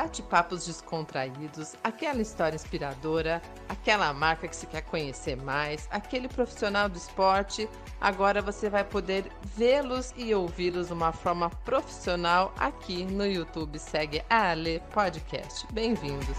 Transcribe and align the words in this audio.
bate-papos 0.00 0.66
descontraídos, 0.66 1.74
aquela 1.84 2.22
história 2.22 2.56
inspiradora, 2.56 3.42
aquela 3.68 4.14
marca 4.14 4.48
que 4.48 4.56
se 4.56 4.66
quer 4.66 4.80
conhecer 4.80 5.36
mais, 5.36 5.86
aquele 5.90 6.26
profissional 6.26 6.88
do 6.88 6.96
esporte. 6.96 7.68
Agora 8.00 8.40
você 8.40 8.70
vai 8.70 8.82
poder 8.82 9.30
vê-los 9.54 10.14
e 10.16 10.34
ouvi-los 10.34 10.86
de 10.86 10.94
uma 10.94 11.12
forma 11.12 11.50
profissional 11.50 12.54
aqui 12.58 13.04
no 13.04 13.26
YouTube. 13.26 13.78
Segue 13.78 14.22
a 14.30 14.52
Ale 14.52 14.80
Podcast. 14.90 15.66
Bem-vindos. 15.70 16.38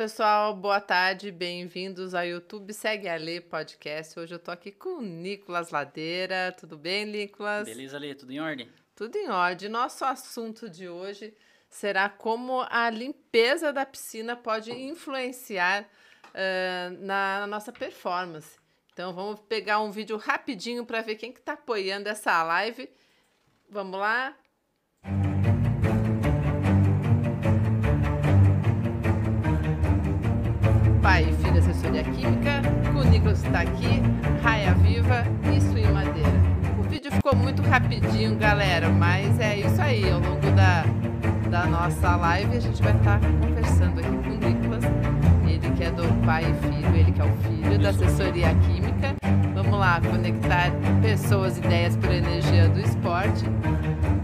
Pessoal, 0.00 0.56
boa 0.56 0.80
tarde, 0.80 1.30
bem-vindos 1.30 2.14
ao 2.14 2.24
YouTube 2.24 2.72
Segue 2.72 3.06
a 3.06 3.16
Lê 3.16 3.38
Podcast. 3.38 4.18
Hoje 4.18 4.34
eu 4.34 4.38
tô 4.38 4.50
aqui 4.50 4.72
com 4.72 4.96
o 4.96 5.02
Nicolas 5.02 5.68
Ladeira. 5.68 6.56
Tudo 6.58 6.78
bem, 6.78 7.04
Nicolas? 7.04 7.66
Beleza, 7.68 7.98
Lê? 7.98 8.14
Tudo 8.14 8.32
em 8.32 8.40
ordem? 8.40 8.66
Tudo 8.96 9.14
em 9.16 9.28
ordem. 9.28 9.68
Nosso 9.68 10.02
assunto 10.06 10.70
de 10.70 10.88
hoje 10.88 11.34
será 11.68 12.08
como 12.08 12.66
a 12.70 12.88
limpeza 12.88 13.74
da 13.74 13.84
piscina 13.84 14.34
pode 14.34 14.72
influenciar 14.72 15.82
uh, 15.82 17.04
na, 17.04 17.40
na, 17.40 17.46
nossa 17.46 17.70
performance. 17.70 18.58
Então 18.94 19.12
vamos 19.12 19.38
pegar 19.40 19.80
um 19.80 19.90
vídeo 19.90 20.16
rapidinho 20.16 20.86
para 20.86 21.02
ver 21.02 21.16
quem 21.16 21.30
que 21.30 21.40
está 21.40 21.52
apoiando 21.52 22.08
essa 22.08 22.42
live. 22.42 22.88
Vamos 23.68 24.00
lá? 24.00 24.34
Está 33.32 33.60
aqui, 33.60 34.02
Raia 34.42 34.74
Viva 34.74 35.24
e 35.54 35.60
Swing 35.60 35.92
Madeira. 35.92 36.28
O 36.78 36.82
vídeo 36.82 37.10
ficou 37.12 37.34
muito 37.34 37.62
rapidinho, 37.62 38.36
galera, 38.36 38.88
mas 38.88 39.38
é 39.38 39.58
isso 39.58 39.80
aí. 39.80 40.10
Ao 40.10 40.20
longo 40.20 40.50
da, 40.52 40.84
da 41.48 41.66
nossa 41.66 42.16
live, 42.16 42.56
a 42.56 42.60
gente 42.60 42.82
vai 42.82 42.96
estar 42.96 43.20
tá 43.20 43.26
conversando 43.40 44.00
aqui 44.00 44.08
com 44.08 44.30
o 44.30 44.48
Nicolas. 44.48 44.84
Ele 45.48 45.76
que 45.76 45.84
é 45.84 45.90
do 45.90 46.26
pai 46.26 46.44
e 46.44 46.54
filho, 46.66 46.96
ele 46.96 47.12
que 47.12 47.20
é 47.20 47.24
o 47.24 47.32
filho 47.38 47.78
da 47.78 47.90
assessoria 47.90 48.48
química. 48.66 49.14
Vamos 49.54 49.78
lá, 49.78 50.00
conectar 50.00 50.70
pessoas, 51.00 51.58
ideias 51.58 51.96
por 51.96 52.10
energia 52.10 52.68
do 52.68 52.80
esporte. 52.80 53.44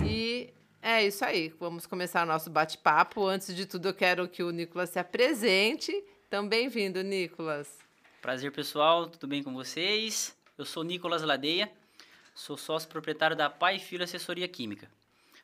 E 0.04 0.52
é 0.82 1.04
isso 1.04 1.24
aí. 1.24 1.52
Vamos 1.60 1.86
começar 1.86 2.24
o 2.24 2.26
nosso 2.26 2.50
bate-papo. 2.50 3.26
Antes 3.26 3.54
de 3.54 3.66
tudo, 3.66 3.88
eu 3.88 3.94
quero 3.94 4.28
que 4.28 4.42
o 4.42 4.50
Nicolas 4.50 4.90
se 4.90 4.98
apresente 4.98 5.92
então, 6.28 6.48
bem-vindo, 6.48 7.04
Nicolas. 7.04 7.85
Prazer, 8.20 8.50
pessoal. 8.50 9.08
Tudo 9.08 9.26
bem 9.26 9.42
com 9.42 9.52
vocês? 9.52 10.36
Eu 10.58 10.64
sou 10.64 10.82
Nicolas 10.82 11.22
Ladeia, 11.22 11.70
sou 12.34 12.56
sócio 12.56 12.88
proprietário 12.88 13.36
da 13.36 13.48
Pai 13.48 13.78
Filho 13.78 14.02
Assessoria 14.02 14.48
Química. 14.48 14.90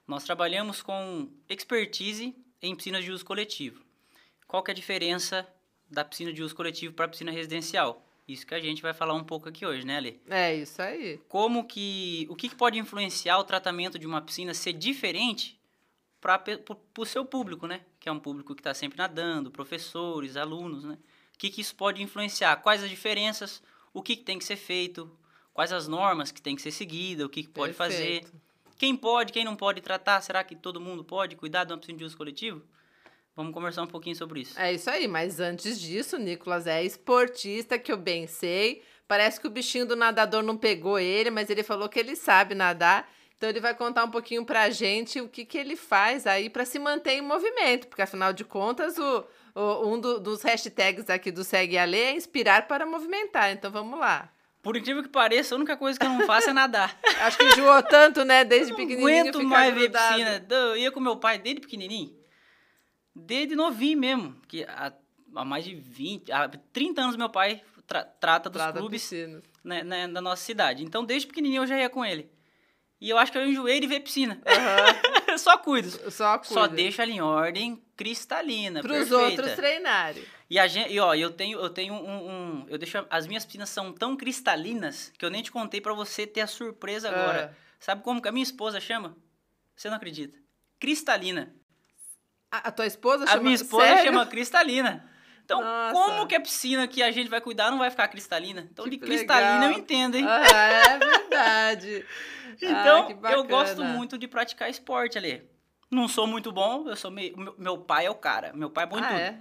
Nós 0.06 0.25
trabalhamos 0.25 0.83
com 0.83 1.28
expertise 1.49 2.34
em 2.60 2.75
piscinas 2.75 3.05
de 3.05 3.12
uso 3.12 3.25
coletivo. 3.25 3.83
Qual 4.49 4.62
que 4.62 4.71
é 4.71 4.72
a 4.72 4.75
diferença 4.75 5.47
da 5.88 6.05
piscina 6.05 6.33
de 6.33 6.43
uso 6.43 6.55
coletivo 6.55 6.94
para 6.94 7.05
a 7.05 7.09
piscina 7.09 7.31
residencial? 7.31 8.05
Isso 8.27 8.47
que 8.47 8.55
a 8.55 8.60
gente 8.60 8.83
vai 8.83 8.94
falar 8.94 9.15
um 9.15 9.25
pouco 9.25 9.49
aqui 9.49 9.65
hoje, 9.65 9.87
né, 9.87 9.99
Ale? 9.99 10.21
É, 10.28 10.54
isso 10.54 10.81
aí. 10.81 11.21
Como 11.28 11.65
que... 11.66 12.27
O 12.31 12.37
que, 12.37 12.49
que 12.49 12.54
pode 12.54 12.78
influenciar 12.78 13.39
o 13.39 13.44
tratamento 13.44 13.99
de 13.99 14.06
uma 14.06 14.21
piscina 14.21 14.54
ser 14.54 14.72
diferente 14.72 15.59
para 16.21 16.43
o 16.99 17.04
seu 17.04 17.25
público, 17.25 17.66
né? 17.66 17.83
Que 18.00 18.09
é 18.09 18.12
um 18.12 18.19
público 18.19 18.54
que 18.54 18.60
está 18.60 18.72
sempre 18.72 18.97
nadando, 18.99 19.50
professores, 19.50 20.37
alunos, 20.37 20.84
né? 20.84 20.99
O 21.42 21.44
que, 21.44 21.50
que 21.50 21.60
isso 21.60 21.75
pode 21.75 22.00
influenciar? 22.00 22.54
Quais 22.58 22.84
as 22.84 22.88
diferenças? 22.88 23.60
O 23.92 24.00
que, 24.00 24.14
que 24.14 24.22
tem 24.22 24.38
que 24.38 24.44
ser 24.44 24.54
feito? 24.54 25.10
Quais 25.53 25.72
as 25.72 25.88
normas 25.88 26.30
que 26.30 26.41
tem 26.41 26.54
que 26.54 26.62
ser 26.62 26.70
seguida? 26.70 27.26
O 27.26 27.28
que, 27.28 27.42
que 27.42 27.48
pode 27.48 27.75
Perfeito. 27.75 28.28
fazer? 28.28 28.41
Quem 28.78 28.94
pode, 28.94 29.32
quem 29.32 29.44
não 29.44 29.56
pode 29.56 29.80
tratar? 29.80 30.20
Será 30.20 30.44
que 30.44 30.54
todo 30.54 30.80
mundo 30.80 31.03
pode 31.03 31.34
cuidar 31.34 31.64
de 31.64 31.72
uma 31.72 31.80
piscina 31.80 31.98
de 31.98 32.04
uso 32.04 32.16
coletivo? 32.16 32.62
Vamos 33.34 33.53
conversar 33.53 33.82
um 33.82 33.88
pouquinho 33.88 34.14
sobre 34.14 34.42
isso. 34.42 34.56
É 34.56 34.72
isso 34.72 34.88
aí, 34.88 35.08
mas 35.08 35.41
antes 35.41 35.80
disso, 35.80 36.14
o 36.14 36.19
Nicolas 36.20 36.69
é 36.69 36.84
esportista, 36.84 37.76
que 37.76 37.91
eu 37.91 37.97
bem 37.97 38.28
sei. 38.28 38.84
Parece 39.09 39.41
que 39.41 39.48
o 39.48 39.50
bichinho 39.50 39.84
do 39.84 39.97
nadador 39.97 40.44
não 40.44 40.56
pegou 40.56 40.97
ele, 40.97 41.28
mas 41.28 41.50
ele 41.50 41.64
falou 41.64 41.88
que 41.88 41.98
ele 41.98 42.14
sabe 42.14 42.54
nadar. 42.54 43.10
Então 43.36 43.48
ele 43.48 43.59
vai 43.59 43.74
contar 43.74 44.04
um 44.04 44.10
pouquinho 44.12 44.44
para 44.44 44.62
a 44.62 44.70
gente 44.70 45.20
o 45.20 45.28
que, 45.28 45.44
que 45.44 45.59
ele 45.59 45.74
faz 45.74 46.24
aí 46.24 46.48
para 46.48 46.64
se 46.64 46.78
manter 46.78 47.14
em 47.14 47.20
movimento, 47.20 47.88
porque 47.88 48.03
afinal 48.03 48.32
de 48.32 48.44
contas 48.44 48.97
o 48.97 49.26
um 49.54 50.00
do, 50.00 50.20
dos 50.20 50.42
hashtags 50.42 51.08
aqui 51.10 51.30
do 51.30 51.44
Segue 51.44 51.78
a 51.78 51.84
Lê 51.84 51.98
é 51.98 52.16
inspirar 52.16 52.66
para 52.66 52.86
movimentar. 52.86 53.50
Então 53.52 53.70
vamos 53.70 53.98
lá. 53.98 54.30
Por 54.62 54.76
incrível 54.76 55.02
que 55.02 55.08
pareça, 55.08 55.54
a 55.54 55.58
única 55.58 55.76
coisa 55.76 55.98
que 55.98 56.06
eu 56.06 56.10
não 56.10 56.24
faço 56.24 56.50
é 56.50 56.52
nadar. 56.52 56.96
Acho 57.20 57.36
que 57.36 57.44
enjoou 57.44 57.82
tanto, 57.82 58.24
né? 58.24 58.44
Desde 58.44 58.72
pequenininho. 58.72 59.08
Não 59.08 59.20
aguento 59.20 59.42
mais 59.42 59.74
ver 59.74 59.91
piscina. 59.91 60.46
Eu 60.48 60.76
ia 60.76 60.92
com 60.92 61.00
meu 61.00 61.16
pai 61.16 61.38
desde 61.38 61.60
pequenininho. 61.60 62.16
Desde 63.14 63.56
novinho 63.56 63.98
mesmo. 63.98 64.36
Que 64.46 64.62
há, 64.64 64.92
há 65.34 65.44
mais 65.44 65.64
de 65.64 65.74
20, 65.74 66.30
há 66.30 66.48
30 66.72 67.02
anos 67.02 67.16
meu 67.16 67.28
pai 67.28 67.60
tra 67.86 68.04
trata 68.04 68.48
dos 68.48 68.62
trata 68.62 68.78
clubes 68.78 69.10
né, 69.64 69.82
né, 69.82 70.08
da 70.08 70.20
nossa 70.20 70.42
cidade. 70.42 70.84
Então, 70.84 71.04
desde 71.04 71.26
pequenininho 71.26 71.62
eu 71.62 71.66
já 71.66 71.76
ia 71.78 71.91
com 71.91 72.04
ele. 72.04 72.30
E 73.02 73.10
eu 73.10 73.18
acho 73.18 73.32
que 73.32 73.38
eu 73.38 73.44
enjoei 73.44 73.80
de 73.80 73.88
ver 73.88 73.98
piscina. 73.98 74.40
Uhum. 74.46 75.34
Só 75.36 75.58
cuido. 75.58 75.90
Só 76.08 76.38
cuido. 76.38 76.54
Só 76.54 76.68
deixa 76.68 77.02
ela 77.02 77.10
em 77.10 77.20
ordem 77.20 77.82
cristalina. 77.96 78.80
Para 78.80 78.94
os 78.94 79.10
outros 79.10 79.54
treinarem. 79.54 80.22
E, 80.48 80.56
a 80.56 80.68
gente, 80.68 80.92
e 80.92 81.00
ó, 81.00 81.12
eu 81.12 81.32
tenho, 81.32 81.58
eu 81.58 81.68
tenho 81.68 81.94
um, 81.94 82.30
um, 82.30 82.66
Eu 82.68 82.78
deixo. 82.78 83.04
As 83.10 83.26
minhas 83.26 83.44
piscinas 83.44 83.70
são 83.70 83.92
tão 83.92 84.16
cristalinas 84.16 85.12
que 85.18 85.24
eu 85.24 85.30
nem 85.30 85.42
te 85.42 85.50
contei 85.50 85.80
para 85.80 85.92
você 85.92 86.28
ter 86.28 86.42
a 86.42 86.46
surpresa 86.46 87.08
agora. 87.08 87.48
Uhum. 87.48 87.54
Sabe 87.80 88.04
como 88.04 88.22
que 88.22 88.28
a 88.28 88.32
minha 88.32 88.44
esposa 88.44 88.78
chama? 88.78 89.16
Você 89.74 89.91
não 89.91 89.96
acredita? 89.96 90.38
Cristalina. 90.78 91.52
A, 92.52 92.68
a 92.68 92.70
tua 92.70 92.86
esposa 92.86 93.26
chama 93.26 93.41
A 93.41 93.42
minha 93.42 93.56
esposa 93.56 93.84
Sério? 93.84 94.04
chama 94.04 94.26
Cristalina. 94.26 95.11
Então, 95.44 95.60
Nossa. 95.60 95.92
como 95.92 96.26
que 96.26 96.34
a 96.34 96.41
piscina 96.41 96.86
que 96.86 97.03
a 97.03 97.10
gente 97.10 97.28
vai 97.28 97.41
cuidar 97.41 97.70
não 97.70 97.78
vai 97.78 97.91
ficar 97.91 98.08
cristalina? 98.08 98.69
Então, 98.70 98.84
que 98.84 98.91
de 98.91 98.98
cristalina 98.98 99.60
legal. 99.60 99.72
eu 99.72 99.78
entendo, 99.78 100.16
hein? 100.16 100.25
Ah, 100.26 100.44
é 100.44 100.98
verdade. 100.98 102.06
então, 102.62 103.19
ah, 103.22 103.32
eu 103.32 103.44
gosto 103.44 103.82
muito 103.84 104.16
de 104.16 104.28
praticar 104.28 104.70
esporte 104.70 105.19
ali. 105.19 105.42
Não 105.91 106.08
sou 106.08 106.26
muito 106.26 106.50
bom, 106.50 106.88
eu 106.88 106.97
sou 106.97 107.10
meio, 107.10 107.36
meu 107.58 107.76
pai 107.76 108.06
é 108.06 108.10
o 108.10 108.14
cara. 108.14 108.53
Meu 108.54 108.70
pai 108.70 108.84
é 108.84 108.86
bom 108.86 108.98
em 108.98 109.03
ah, 109.03 109.08
tudo. 109.08 109.19
É? 109.19 109.38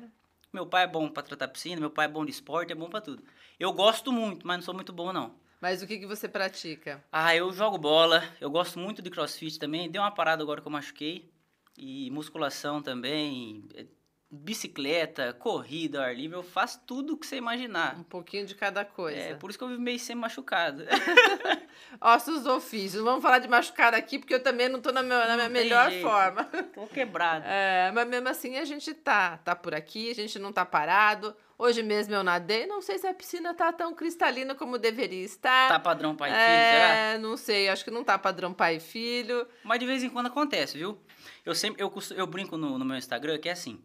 Meu 0.51 0.65
pai 0.65 0.83
é 0.83 0.87
bom 0.87 1.07
para 1.07 1.23
tratar 1.23 1.47
piscina, 1.47 1.79
meu 1.79 1.89
pai 1.89 2.05
é 2.05 2.09
bom 2.09 2.25
de 2.25 2.31
esporte, 2.31 2.73
é 2.73 2.75
bom 2.75 2.89
para 2.89 2.99
tudo. 2.99 3.23
Eu 3.57 3.71
gosto 3.71 4.11
muito, 4.11 4.45
mas 4.45 4.57
não 4.57 4.63
sou 4.63 4.73
muito 4.73 4.91
bom 4.91 5.13
não. 5.13 5.33
Mas 5.61 5.81
o 5.81 5.87
que, 5.87 5.99
que 5.99 6.07
você 6.07 6.27
pratica? 6.27 7.01
Ah, 7.11 7.35
eu 7.35 7.53
jogo 7.53 7.77
bola, 7.77 8.23
eu 8.41 8.49
gosto 8.49 8.79
muito 8.79 9.01
de 9.01 9.09
crossfit 9.11 9.59
também. 9.59 9.89
Dei 9.89 10.01
uma 10.01 10.11
parada 10.11 10.43
agora 10.43 10.59
que 10.59 10.67
eu 10.67 10.71
machuquei. 10.71 11.31
E 11.77 12.11
musculação 12.11 12.81
também, 12.81 13.63
bicicleta, 14.31 15.33
corrida, 15.33 16.05
ar 16.05 16.15
livre, 16.15 16.37
eu 16.37 16.43
faço 16.43 16.79
tudo 16.87 17.13
o 17.13 17.17
que 17.17 17.27
você 17.27 17.35
imaginar. 17.35 17.97
Um 17.99 18.03
pouquinho 18.03 18.45
de 18.45 18.55
cada 18.55 18.85
coisa. 18.85 19.19
É, 19.19 19.33
por 19.35 19.49
isso 19.49 19.59
que 19.59 19.63
eu 19.65 19.67
vivo 19.67 19.81
meio 19.81 19.99
sempre 19.99 20.21
machucado. 20.21 20.85
Ossos 21.99 22.43
do 22.43 22.53
ofício. 22.53 23.03
Vamos 23.03 23.21
falar 23.21 23.39
de 23.39 23.49
machucado 23.49 23.97
aqui, 23.97 24.17
porque 24.17 24.33
eu 24.33 24.41
também 24.41 24.69
não 24.69 24.79
tô 24.79 24.93
na, 24.93 25.03
meu, 25.03 25.17
na 25.17 25.35
minha 25.35 25.49
melhor 25.49 25.89
jeito. 25.89 26.07
forma. 26.07 26.45
Tô 26.73 26.87
quebrado. 26.87 27.43
É, 27.45 27.91
mas 27.93 28.07
mesmo 28.07 28.29
assim 28.29 28.57
a 28.57 28.63
gente 28.63 28.93
tá, 28.93 29.37
tá 29.37 29.53
por 29.53 29.75
aqui, 29.75 30.09
a 30.09 30.15
gente 30.15 30.39
não 30.39 30.53
tá 30.53 30.65
parado. 30.65 31.35
Hoje 31.57 31.83
mesmo 31.83 32.15
eu 32.15 32.23
nadei, 32.23 32.65
não 32.65 32.81
sei 32.81 32.97
se 32.97 33.05
a 33.05 33.13
piscina 33.13 33.53
tá 33.53 33.71
tão 33.71 33.93
cristalina 33.93 34.55
como 34.55 34.77
deveria 34.77 35.23
estar. 35.23 35.67
Tá 35.67 35.79
padrão 35.79 36.15
pai 36.15 36.31
e 36.31 36.33
filho, 36.33 36.43
é, 36.43 36.71
será? 37.11 37.19
não 37.19 37.37
sei, 37.37 37.69
acho 37.69 37.83
que 37.83 37.91
não 37.91 38.03
tá 38.03 38.17
padrão 38.17 38.53
pai 38.53 38.77
e 38.77 38.79
filho. 38.79 39.45
Mas 39.63 39.79
de 39.79 39.85
vez 39.85 40.03
em 40.03 40.09
quando 40.09 40.27
acontece, 40.27 40.77
viu? 40.77 40.97
Eu 41.45 41.53
sempre, 41.53 41.83
eu, 41.83 41.93
eu 42.15 42.25
brinco 42.25 42.57
no, 42.57 42.79
no 42.79 42.85
meu 42.85 42.97
Instagram 42.97 43.37
que 43.37 43.49
é 43.49 43.51
assim, 43.51 43.79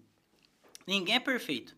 Ninguém 0.86 1.16
é 1.16 1.20
perfeito. 1.20 1.76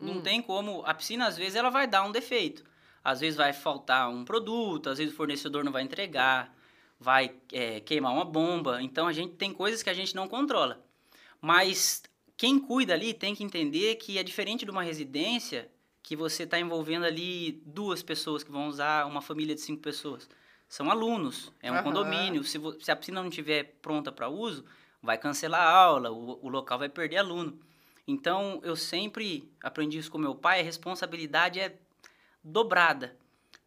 Hum. 0.00 0.14
Não 0.14 0.20
tem 0.20 0.40
como. 0.40 0.82
A 0.86 0.94
piscina, 0.94 1.26
às 1.26 1.36
vezes, 1.36 1.54
ela 1.54 1.70
vai 1.70 1.86
dar 1.86 2.04
um 2.04 2.12
defeito. 2.12 2.64
Às 3.02 3.20
vezes 3.20 3.36
vai 3.36 3.52
faltar 3.52 4.10
um 4.10 4.24
produto, 4.24 4.90
às 4.90 4.98
vezes 4.98 5.14
o 5.14 5.16
fornecedor 5.16 5.62
não 5.62 5.70
vai 5.70 5.82
entregar, 5.82 6.52
vai 6.98 7.36
é, 7.52 7.78
queimar 7.78 8.12
uma 8.12 8.24
bomba. 8.24 8.82
Então 8.82 9.06
a 9.06 9.12
gente 9.12 9.34
tem 9.34 9.52
coisas 9.52 9.80
que 9.80 9.90
a 9.90 9.94
gente 9.94 10.14
não 10.14 10.26
controla. 10.26 10.84
Mas 11.40 12.02
quem 12.36 12.58
cuida 12.58 12.94
ali 12.94 13.14
tem 13.14 13.32
que 13.32 13.44
entender 13.44 13.94
que 13.94 14.18
é 14.18 14.24
diferente 14.24 14.64
de 14.64 14.70
uma 14.72 14.82
residência 14.82 15.70
que 16.02 16.16
você 16.16 16.42
está 16.42 16.58
envolvendo 16.58 17.04
ali 17.04 17.62
duas 17.64 18.02
pessoas 18.02 18.42
que 18.42 18.50
vão 18.50 18.68
usar 18.68 19.06
uma 19.06 19.22
família 19.22 19.54
de 19.54 19.60
cinco 19.60 19.82
pessoas. 19.82 20.28
São 20.68 20.90
alunos, 20.90 21.52
é 21.62 21.70
um 21.70 21.74
Aham. 21.74 21.84
condomínio. 21.84 22.42
Se, 22.42 22.60
se 22.80 22.90
a 22.90 22.96
piscina 22.96 23.20
não 23.20 23.28
estiver 23.28 23.76
pronta 23.80 24.10
para 24.10 24.28
uso, 24.28 24.64
vai 25.00 25.16
cancelar 25.16 25.60
a 25.60 25.70
aula, 25.70 26.10
o, 26.10 26.44
o 26.44 26.48
local 26.48 26.78
vai 26.78 26.88
perder 26.88 27.18
aluno. 27.18 27.58
Então, 28.06 28.60
eu 28.62 28.76
sempre 28.76 29.50
aprendi 29.62 29.98
isso 29.98 30.10
com 30.10 30.18
meu 30.18 30.34
pai, 30.34 30.60
a 30.60 30.64
responsabilidade 30.64 31.58
é 31.58 31.76
dobrada, 32.42 33.16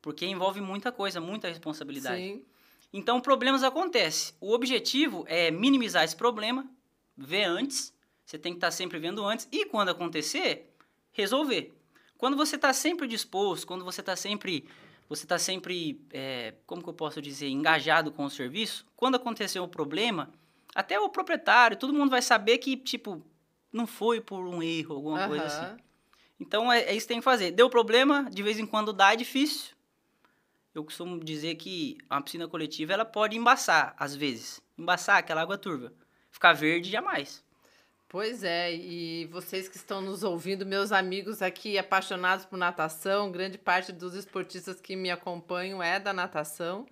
porque 0.02 0.26
envolve 0.26 0.62
muita 0.62 0.92
coisa, 0.92 1.20
muita 1.20 1.50
responsabilidade. 1.50 2.22
Sim. 2.22 2.46
Então, 2.94 3.20
problemas 3.20 3.64
acontecem. 3.64 4.34
O 4.40 4.54
objetivo 4.54 5.26
é 5.28 5.52
minimizar 5.52 6.04
esse 6.04 6.16
problema, 6.16 6.66
ver 7.18 7.44
antes. 7.44 7.94
Você 8.26 8.38
tem 8.38 8.54
que 8.54 8.58
estar 8.58 8.72
sempre 8.72 8.98
vendo 8.98 9.26
antes. 9.26 9.48
E 9.52 9.66
quando 9.66 9.90
acontecer, 9.90 10.74
resolver. 11.12 11.76
Quando 12.18 12.38
você 12.38 12.56
está 12.56 12.74
sempre 12.74 13.08
disposto, 13.08 13.68
quando 13.68 13.84
você 13.84 14.02
está 14.02 14.16
sempre, 14.16 14.68
você 15.08 15.26
está 15.26 15.38
sempre, 15.38 16.02
é, 16.12 16.54
como 16.66 16.82
que 16.82 16.90
eu 16.90 16.94
posso 16.94 17.22
dizer, 17.22 17.48
engajado 17.48 18.12
com 18.12 18.26
o 18.26 18.30
serviço, 18.30 18.86
quando 18.96 19.16
acontecer 19.16 19.60
o 19.60 19.68
problema, 19.68 20.32
até 20.74 21.00
o 21.00 21.10
proprietário, 21.10 21.78
todo 21.78 21.94
mundo 21.94 22.10
vai 22.10 22.22
saber 22.22 22.58
que, 22.58 22.76
tipo, 22.76 23.24
não 23.72 23.86
foi 23.86 24.20
por 24.22 24.40
um 24.40 24.62
erro, 24.62 24.96
alguma 24.96 25.28
coisa 25.28 25.46
assim. 25.46 25.84
Então 26.40 26.72
é, 26.72 26.82
é 26.82 26.96
isso 26.96 27.06
que 27.06 27.14
tem 27.14 27.20
que 27.20 27.24
fazer. 27.24 27.52
Deu 27.52 27.70
problema, 27.70 28.30
de 28.32 28.42
vez 28.42 28.60
em 28.60 28.66
quando 28.66 28.94
dá, 28.94 29.14
é 29.14 29.16
difícil. 29.16 29.76
Eu 30.74 30.84
costumo 30.84 31.20
dizer 31.20 31.56
que 31.56 31.98
uma 32.10 32.22
piscina 32.22 32.48
coletiva 32.48 32.94
ela 32.94 33.06
pode 33.06 33.36
embaçar, 33.36 33.96
às 33.98 34.16
vezes. 34.16 34.62
Embaçar 34.78 35.18
aquela 35.18 35.42
água 35.42 35.58
turva. 35.58 35.92
Ficar 36.32 36.54
verde, 36.54 36.90
jamais. 36.90 37.44
Pois 38.08 38.44
é, 38.44 38.74
e 38.74 39.26
vocês 39.28 39.68
que 39.68 39.78
estão 39.78 40.02
nos 40.02 40.24
ouvindo, 40.24 40.66
meus 40.66 40.92
amigos 40.92 41.44
aqui 41.44 41.78
apaixonados 41.78 42.46
por 42.46 42.58
natação, 42.58 43.32
grande 43.32 43.58
parte 43.58 43.92
dos 43.92 44.16
esportistas 44.16 44.82
que 44.82 44.96
me 44.96 45.12
acompanham 45.12 45.82
é 45.84 46.00
da 46.00 46.12
natação. 46.12 46.88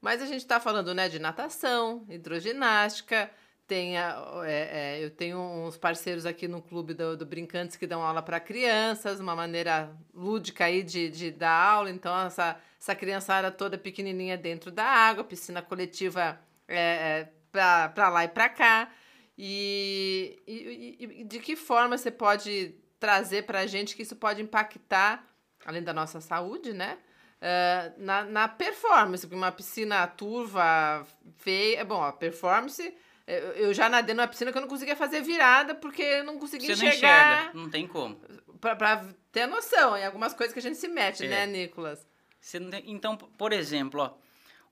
Mas 0.00 0.22
a 0.22 0.26
gente 0.26 0.38
está 0.38 0.58
falando 0.58 0.94
né, 0.94 1.08
de 1.08 1.18
natação, 1.18 2.06
hidroginástica, 2.08 3.30
tem 3.66 3.98
a- 3.98 4.42
é, 4.44 4.98
é, 5.00 5.04
eu 5.04 5.10
tenho 5.10 5.38
uns 5.38 5.76
parceiros 5.76 6.24
aqui 6.26 6.46
no 6.48 6.62
clube 6.62 6.94
do, 6.94 7.16
do 7.16 7.26
Brincantes 7.26 7.76
que 7.76 7.86
dão 7.86 8.02
aula 8.02 8.22
para 8.22 8.38
crianças, 8.40 9.20
uma 9.20 9.34
maneira 9.34 9.96
lúdica 10.14 10.64
aí 10.66 10.82
de, 10.82 11.08
de 11.08 11.30
dar 11.30 11.50
aula. 11.52 11.90
Então, 11.90 12.16
essa, 12.26 12.56
essa 12.80 12.94
criançada 12.94 13.50
toda 13.50 13.76
pequenininha 13.78 14.36
dentro 14.36 14.70
da 14.70 14.84
água, 14.84 15.24
piscina 15.24 15.62
coletiva 15.62 16.38
é, 16.68 16.78
é, 17.22 17.28
para 17.52 18.08
lá 18.08 18.24
e 18.24 18.28
para 18.28 18.48
cá. 18.48 18.90
E, 19.38 20.40
e- 20.46 20.96
e- 21.20 21.24
de 21.24 21.38
que 21.40 21.56
forma 21.56 21.98
você 21.98 22.10
pode 22.10 22.74
trazer 22.98 23.42
para 23.44 23.60
a 23.60 23.66
gente 23.66 23.94
que 23.94 24.02
isso 24.02 24.16
pode 24.16 24.40
impactar, 24.40 25.24
além 25.64 25.82
da 25.82 25.92
nossa 25.92 26.20
saúde, 26.20 26.72
né? 26.72 26.98
eh, 27.40 27.92
na, 27.98 28.24
na 28.24 28.48
performance, 28.48 29.26
porque 29.26 29.36
uma 29.36 29.52
piscina 29.52 30.06
turva, 30.06 31.06
feia. 31.36 31.84
Bom, 31.84 32.02
a 32.02 32.10
performance. 32.12 32.94
Eu 33.26 33.74
já 33.74 33.88
nadei 33.88 34.14
numa 34.14 34.28
piscina 34.28 34.52
que 34.52 34.58
eu 34.58 34.62
não 34.62 34.68
conseguia 34.68 34.94
fazer 34.94 35.20
virada 35.20 35.74
porque 35.74 36.02
eu 36.02 36.24
não 36.24 36.38
conseguia 36.38 36.74
Você 36.76 36.84
não 36.84 36.92
enxerga, 36.92 37.50
não 37.54 37.68
tem 37.68 37.86
como. 37.86 38.16
Pra, 38.60 38.76
pra 38.76 39.04
ter 39.32 39.46
noção 39.46 39.96
em 39.96 40.04
algumas 40.06 40.32
coisas 40.32 40.52
que 40.52 40.58
a 40.60 40.62
gente 40.62 40.76
se 40.78 40.86
mete, 40.88 41.24
É. 41.24 41.28
né, 41.28 41.46
Nicolas? 41.46 42.06
Tem- 42.52 42.84
Então, 42.86 43.16
por 43.16 43.52
exemplo, 43.52 44.00
ó, 44.00 44.14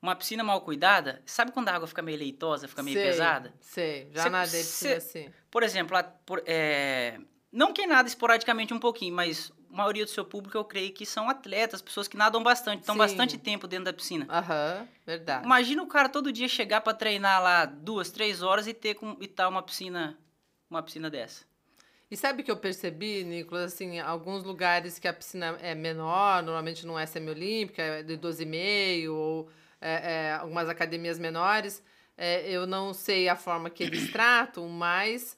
uma 0.00 0.14
piscina 0.14 0.44
mal 0.44 0.60
cuidada, 0.60 1.20
sabe 1.26 1.50
quando 1.50 1.68
a 1.68 1.74
água 1.74 1.88
fica 1.88 2.00
meio 2.02 2.18
leitosa, 2.18 2.68
fica 2.68 2.82
meio 2.82 2.96
Sei, 2.96 3.06
pesada? 3.06 3.54
Sei, 3.60 4.08
já 4.12 4.22
Cê- 4.24 4.28
nadei 4.30 4.60
piscina 4.60 4.90
cê- 4.90 4.96
assim. 4.96 5.30
Por 5.50 5.62
exemplo, 5.64 5.96
a- 5.96 6.04
por- 6.04 6.42
é, 6.46 7.18
não 7.50 7.72
quem 7.72 7.86
nada 7.88 8.06
esporadicamente 8.08 8.72
um 8.72 8.78
pouquinho, 8.78 9.14
mas 9.14 9.50
maioria 9.74 10.04
do 10.04 10.10
seu 10.10 10.24
público 10.24 10.56
eu 10.56 10.64
creio 10.64 10.92
que 10.92 11.04
são 11.04 11.28
atletas, 11.28 11.82
pessoas 11.82 12.08
que 12.08 12.16
nadam 12.16 12.42
bastante, 12.42 12.80
estão 12.80 12.94
Sim. 12.94 12.98
bastante 12.98 13.38
tempo 13.38 13.66
dentro 13.66 13.86
da 13.86 13.92
piscina. 13.92 14.26
Aham, 14.28 14.88
verdade. 15.06 15.44
Imagina 15.44 15.82
o 15.82 15.86
cara 15.86 16.08
todo 16.08 16.32
dia 16.32 16.48
chegar 16.48 16.80
pra 16.80 16.94
treinar 16.94 17.42
lá 17.42 17.64
duas, 17.64 18.10
três 18.10 18.42
horas 18.42 18.66
e 18.66 18.72
ter 18.72 18.94
com, 18.94 19.16
e 19.20 19.26
tá 19.26 19.48
uma 19.48 19.62
piscina, 19.62 20.16
uma 20.70 20.82
piscina 20.82 21.10
dessa. 21.10 21.44
E 22.10 22.16
sabe 22.16 22.42
o 22.42 22.44
que 22.44 22.50
eu 22.50 22.56
percebi, 22.56 23.24
Nicolas? 23.24 23.72
Assim, 23.72 23.98
alguns 23.98 24.44
lugares 24.44 24.98
que 24.98 25.08
a 25.08 25.12
piscina 25.12 25.58
é 25.60 25.74
menor, 25.74 26.42
normalmente 26.42 26.86
não 26.86 26.98
é 26.98 27.06
semiolímpica, 27.06 27.82
é 27.82 28.02
de 28.02 28.16
12,5, 28.16 29.10
ou 29.10 29.50
é, 29.80 30.12
é, 30.12 30.32
algumas 30.34 30.68
academias 30.68 31.18
menores, 31.18 31.82
é, 32.16 32.48
eu 32.48 32.66
não 32.66 32.94
sei 32.94 33.28
a 33.28 33.36
forma 33.36 33.68
que 33.68 33.82
eles 33.82 34.10
tratam, 34.12 34.68
mas 34.68 35.36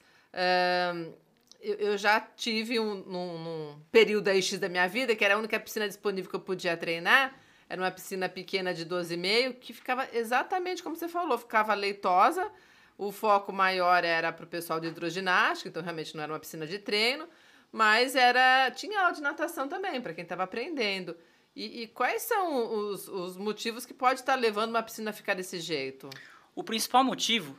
eu, 1.60 1.96
já 1.98 2.20
tive 2.20 2.78
um 2.78 2.94
num, 2.94 3.38
num 3.38 3.80
período 3.90 4.28
aí 4.28 4.42
X 4.42 4.58
da 4.58 4.68
minha 4.68 4.86
vida, 4.88 5.14
que 5.14 5.24
era 5.24 5.34
a 5.34 5.38
única 5.38 5.58
piscina 5.58 5.86
disponível 5.86 6.30
que 6.30 6.36
eu 6.36 6.40
podia 6.40 6.76
treinar, 6.76 7.34
era 7.68 7.80
uma 7.80 7.90
piscina 7.90 8.28
pequena 8.28 8.72
de 8.72 8.86
12,5, 8.86 9.54
que 9.58 9.72
ficava 9.72 10.08
exatamente 10.12 10.82
como 10.82 10.96
você 10.96 11.08
falou, 11.08 11.36
ficava 11.36 11.74
leitosa, 11.74 12.50
o 12.96 13.10
foco 13.12 13.52
maior 13.52 14.04
era 14.04 14.32
para 14.32 14.44
o 14.44 14.48
pessoal 14.48 14.80
de 14.80 14.88
hidroginástica, 14.88 15.68
então 15.68 15.82
realmente 15.82 16.14
não 16.16 16.22
era 16.22 16.32
uma 16.32 16.38
piscina 16.38 16.66
de 16.66 16.78
treino, 16.78 17.28
mas 17.72 18.14
era 18.14 18.70
tinha 18.70 19.00
aula 19.00 19.12
de 19.12 19.20
natação 19.20 19.68
também, 19.68 20.00
para 20.00 20.14
quem 20.14 20.22
estava 20.22 20.44
aprendendo. 20.44 21.16
E, 21.54 21.82
e 21.82 21.86
quais 21.88 22.22
são 22.22 22.90
os, 22.90 23.08
os 23.08 23.36
motivos 23.36 23.86
que 23.86 23.94
pode 23.94 24.20
estar 24.20 24.34
levando 24.34 24.70
uma 24.70 24.82
piscina 24.82 25.10
a 25.10 25.12
ficar 25.12 25.34
desse 25.34 25.58
jeito? 25.58 26.08
O 26.54 26.62
principal 26.62 27.02
motivo 27.02 27.58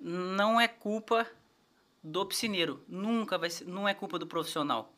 não 0.00 0.60
é 0.60 0.68
culpa 0.68 1.26
do 2.04 2.26
piscineiro, 2.26 2.84
nunca 2.86 3.38
vai 3.38 3.48
ser, 3.48 3.64
não 3.64 3.88
é 3.88 3.94
culpa 3.94 4.18
do 4.18 4.26
profissional. 4.26 4.92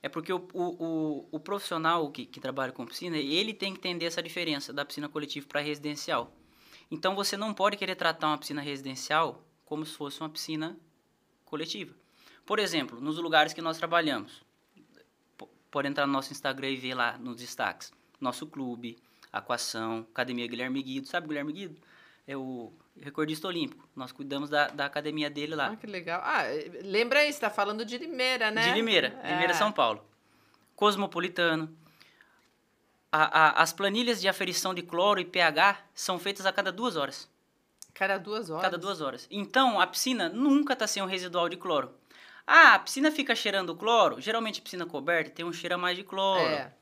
É 0.00 0.08
porque 0.08 0.32
o, 0.32 0.48
o, 0.52 0.62
o, 0.62 1.28
o 1.32 1.40
profissional 1.40 2.08
que, 2.12 2.24
que 2.26 2.38
trabalha 2.38 2.70
com 2.70 2.86
piscina, 2.86 3.16
ele 3.16 3.52
tem 3.52 3.72
que 3.72 3.78
entender 3.78 4.04
essa 4.06 4.22
diferença 4.22 4.72
da 4.72 4.84
piscina 4.84 5.08
coletiva 5.08 5.46
para 5.48 5.60
residencial. 5.60 6.32
Então 6.90 7.16
você 7.16 7.36
não 7.36 7.52
pode 7.52 7.76
querer 7.76 7.96
tratar 7.96 8.28
uma 8.28 8.38
piscina 8.38 8.60
residencial 8.60 9.42
como 9.64 9.84
se 9.84 9.96
fosse 9.96 10.20
uma 10.20 10.28
piscina 10.28 10.78
coletiva. 11.44 11.92
Por 12.46 12.58
exemplo, 12.58 13.00
nos 13.00 13.18
lugares 13.18 13.52
que 13.52 13.62
nós 13.62 13.78
trabalhamos, 13.78 14.44
po- 15.36 15.48
pode 15.70 15.88
entrar 15.88 16.06
no 16.06 16.12
nosso 16.12 16.30
Instagram 16.30 16.68
e 16.70 16.76
ver 16.76 16.94
lá 16.94 17.18
nos 17.18 17.36
destaques. 17.36 17.90
Nosso 18.20 18.46
clube, 18.46 18.98
Aquação, 19.32 20.06
Academia 20.12 20.46
Guilherme 20.46 20.82
Guido. 20.82 21.08
Sabe 21.08 21.24
o 21.24 21.28
Guilherme 21.28 21.52
Guido? 21.52 21.80
É 22.26 22.36
o 22.36 22.72
recordista 23.00 23.46
olímpico. 23.48 23.88
Nós 23.94 24.12
cuidamos 24.12 24.48
da, 24.50 24.68
da 24.68 24.86
academia 24.86 25.28
dele 25.30 25.54
lá. 25.54 25.68
Ah, 25.72 25.76
que 25.76 25.86
legal. 25.86 26.20
Ah, 26.24 26.42
lembra 26.82 27.20
você 27.20 27.28
está 27.28 27.50
falando 27.50 27.84
de 27.84 27.98
Limeira, 27.98 28.50
né? 28.50 28.62
De 28.68 28.72
Limeira, 28.74 29.08
Limeira, 29.24 29.52
É. 29.52 29.54
São 29.54 29.70
Paulo. 29.72 30.04
Cosmopolitano. 30.76 31.74
A- 33.12 33.40
a- 33.58 33.62
as 33.62 33.72
planilhas 33.72 34.20
de 34.20 34.28
aferição 34.28 34.74
de 34.74 34.82
cloro 34.82 35.20
e 35.20 35.24
pH 35.24 35.78
são 35.94 36.18
feitas 36.18 36.46
a 36.46 36.52
cada 36.52 36.72
duas 36.72 36.96
horas. 36.96 37.30
Cada 37.92 38.18
duas 38.18 38.50
horas. 38.50 38.62
Cada 38.64 38.76
duas 38.78 39.00
horas. 39.00 39.26
Então, 39.30 39.80
a 39.80 39.86
piscina 39.86 40.28
nunca 40.28 40.72
está 40.72 40.86
sem 40.86 41.00
um 41.00 41.06
residual 41.06 41.48
de 41.48 41.56
cloro. 41.56 41.94
Ah, 42.44 42.74
a 42.74 42.78
piscina 42.80 43.10
fica 43.12 43.34
cheirando 43.36 43.74
cloro? 43.76 44.20
Geralmente, 44.20 44.60
piscina 44.60 44.84
coberta 44.84 45.30
tem 45.30 45.44
um 45.44 45.52
cheiro 45.52 45.76
a 45.76 45.78
mais 45.78 45.96
de 45.96 46.02
cloro. 46.02 46.42
É. 46.42 46.72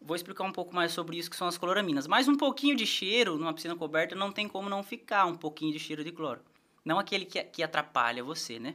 Vou 0.00 0.14
explicar 0.14 0.44
um 0.44 0.52
pouco 0.52 0.74
mais 0.74 0.92
sobre 0.92 1.18
isso, 1.18 1.28
que 1.28 1.36
são 1.36 1.48
as 1.48 1.58
cloraminas. 1.58 2.06
Mas 2.06 2.28
um 2.28 2.36
pouquinho 2.36 2.76
de 2.76 2.86
cheiro 2.86 3.36
numa 3.36 3.52
piscina 3.52 3.74
coberta 3.76 4.14
não 4.14 4.30
tem 4.32 4.48
como 4.48 4.68
não 4.68 4.82
ficar 4.82 5.26
um 5.26 5.34
pouquinho 5.34 5.72
de 5.72 5.78
cheiro 5.78 6.04
de 6.04 6.12
cloro. 6.12 6.40
Não 6.84 6.98
aquele 6.98 7.24
que, 7.24 7.42
que 7.44 7.62
atrapalha 7.62 8.22
você, 8.22 8.58
né? 8.58 8.74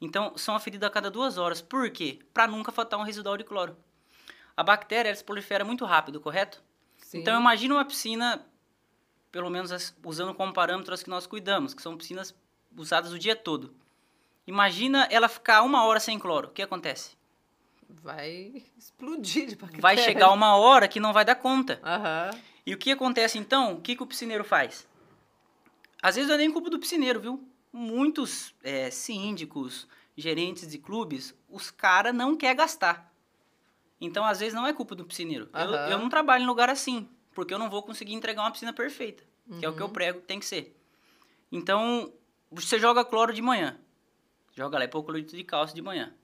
Então, 0.00 0.32
são 0.36 0.54
aferidos 0.54 0.86
a 0.86 0.90
cada 0.90 1.10
duas 1.10 1.36
horas. 1.38 1.60
Por 1.60 1.90
quê? 1.90 2.20
Para 2.32 2.46
nunca 2.46 2.72
faltar 2.72 2.98
um 2.98 3.02
residual 3.02 3.36
de 3.36 3.44
cloro. 3.44 3.76
A 4.56 4.62
bactéria, 4.62 5.08
ela 5.10 5.16
se 5.16 5.24
prolifera 5.24 5.64
muito 5.64 5.84
rápido, 5.84 6.20
correto? 6.20 6.62
Sim. 6.96 7.18
Então, 7.20 7.38
imagina 7.38 7.74
uma 7.74 7.84
piscina, 7.84 8.44
pelo 9.30 9.50
menos 9.50 9.70
as- 9.70 9.94
usando 10.04 10.34
como 10.34 10.52
parâmetro 10.52 10.94
as 10.94 11.02
que 11.02 11.10
nós 11.10 11.26
cuidamos, 11.26 11.74
que 11.74 11.82
são 11.82 11.96
piscinas 11.96 12.34
usadas 12.76 13.12
o 13.12 13.18
dia 13.18 13.36
todo. 13.36 13.74
Imagina 14.46 15.06
ela 15.10 15.28
ficar 15.28 15.62
uma 15.62 15.84
hora 15.84 16.00
sem 16.00 16.18
cloro. 16.18 16.48
O 16.48 16.50
que 16.50 16.62
acontece? 16.62 17.16
Vai 17.88 18.62
explodir 18.76 19.46
de 19.46 19.56
bactéria. 19.56 19.80
Vai 19.82 19.96
chegar 19.96 20.30
uma 20.32 20.56
hora 20.56 20.86
que 20.86 21.00
não 21.00 21.12
vai 21.12 21.24
dar 21.24 21.34
conta. 21.34 21.80
Aham. 21.82 22.30
E 22.66 22.74
o 22.74 22.78
que 22.78 22.90
acontece 22.90 23.38
então? 23.38 23.74
O 23.74 23.80
que, 23.80 23.96
que 23.96 24.02
o 24.02 24.06
piscineiro 24.06 24.44
faz? 24.44 24.86
Às 26.02 26.16
vezes 26.16 26.28
não 26.28 26.34
é 26.34 26.38
nem 26.38 26.52
culpa 26.52 26.68
do 26.68 26.78
piscineiro, 26.78 27.18
viu? 27.20 27.42
Muitos 27.72 28.54
é, 28.62 28.90
síndicos, 28.90 29.88
gerentes 30.16 30.68
de 30.68 30.78
clubes, 30.78 31.34
os 31.48 31.70
caras 31.70 32.14
não 32.14 32.36
querem 32.36 32.56
gastar. 32.56 33.12
Então, 34.00 34.24
às 34.24 34.38
vezes, 34.38 34.54
não 34.54 34.66
é 34.66 34.72
culpa 34.72 34.94
do 34.94 35.04
piscineiro. 35.04 35.48
Eu, 35.52 35.60
Aham. 35.60 35.88
eu 35.88 35.98
não 35.98 36.08
trabalho 36.08 36.44
em 36.44 36.46
lugar 36.46 36.70
assim, 36.70 37.08
porque 37.34 37.52
eu 37.52 37.58
não 37.58 37.68
vou 37.68 37.82
conseguir 37.82 38.14
entregar 38.14 38.42
uma 38.42 38.50
piscina 38.52 38.72
perfeita, 38.72 39.24
que 39.58 39.64
é 39.64 39.68
o 39.68 39.74
que 39.74 39.82
eu 39.82 39.86
Uhum. 39.86 39.92
prego 39.92 40.20
que 40.20 40.26
tem 40.26 40.38
que 40.38 40.46
ser. 40.46 40.76
Então, 41.50 42.12
você 42.50 42.78
joga 42.78 43.04
cloro 43.04 43.32
de 43.32 43.42
manhã. 43.42 43.76
Joga 44.54 44.78
lá 44.78 44.84
hipoclorito 44.84 45.34
de 45.34 45.42
cálcio 45.42 45.74
de 45.74 45.82
manhã. 45.82 46.14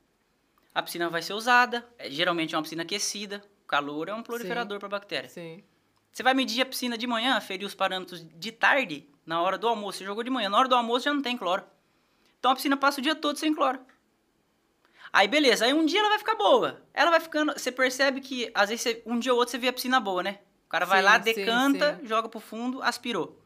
A 0.74 0.82
piscina 0.82 1.08
vai 1.08 1.22
ser 1.22 1.34
usada, 1.34 1.86
é, 1.98 2.10
geralmente 2.10 2.54
é 2.54 2.58
uma 2.58 2.62
piscina 2.62 2.82
aquecida, 2.82 3.42
o 3.62 3.66
calor 3.66 4.08
é 4.08 4.14
um 4.14 4.22
proliferador 4.22 4.78
para 4.80 4.88
bactéria. 4.88 5.28
Sim. 5.28 5.62
Você 6.12 6.22
vai 6.22 6.34
medir 6.34 6.60
a 6.62 6.66
piscina 6.66 6.98
de 6.98 7.06
manhã, 7.06 7.40
ferir 7.40 7.64
os 7.64 7.74
parâmetros 7.74 8.24
de 8.28 8.52
tarde, 8.52 9.08
na 9.24 9.40
hora 9.40 9.56
do 9.56 9.66
almoço. 9.68 9.98
Você 9.98 10.04
jogou 10.04 10.22
de 10.22 10.30
manhã, 10.30 10.48
na 10.48 10.58
hora 10.58 10.68
do 10.68 10.74
almoço 10.74 11.04
já 11.04 11.12
não 11.14 11.22
tem 11.22 11.36
cloro. 11.36 11.64
Então 12.38 12.50
a 12.50 12.54
piscina 12.54 12.76
passa 12.76 13.00
o 13.00 13.02
dia 13.02 13.14
todo 13.14 13.36
sem 13.38 13.54
cloro. 13.54 13.80
Aí 15.12 15.28
beleza, 15.28 15.64
aí 15.64 15.72
um 15.72 15.86
dia 15.86 16.00
ela 16.00 16.08
vai 16.08 16.18
ficar 16.18 16.34
boa. 16.34 16.82
Ela 16.92 17.10
vai 17.10 17.20
ficando. 17.20 17.52
Você 17.52 17.70
percebe 17.70 18.20
que, 18.20 18.50
às 18.54 18.68
vezes, 18.68 18.82
você- 18.82 19.02
um 19.06 19.18
dia 19.18 19.32
ou 19.32 19.38
outro 19.38 19.52
você 19.52 19.58
vê 19.58 19.68
a 19.68 19.72
piscina 19.72 20.00
boa, 20.00 20.22
né? 20.22 20.40
O 20.66 20.68
cara 20.68 20.84
vai 20.84 20.98
Sim, 20.98 21.04
lá, 21.04 21.14
sim, 21.14 21.22
decanta, 21.34 21.96
sim. 22.00 22.06
joga 22.06 22.28
pro 22.28 22.40
fundo, 22.40 22.82
aspirou. 22.82 23.40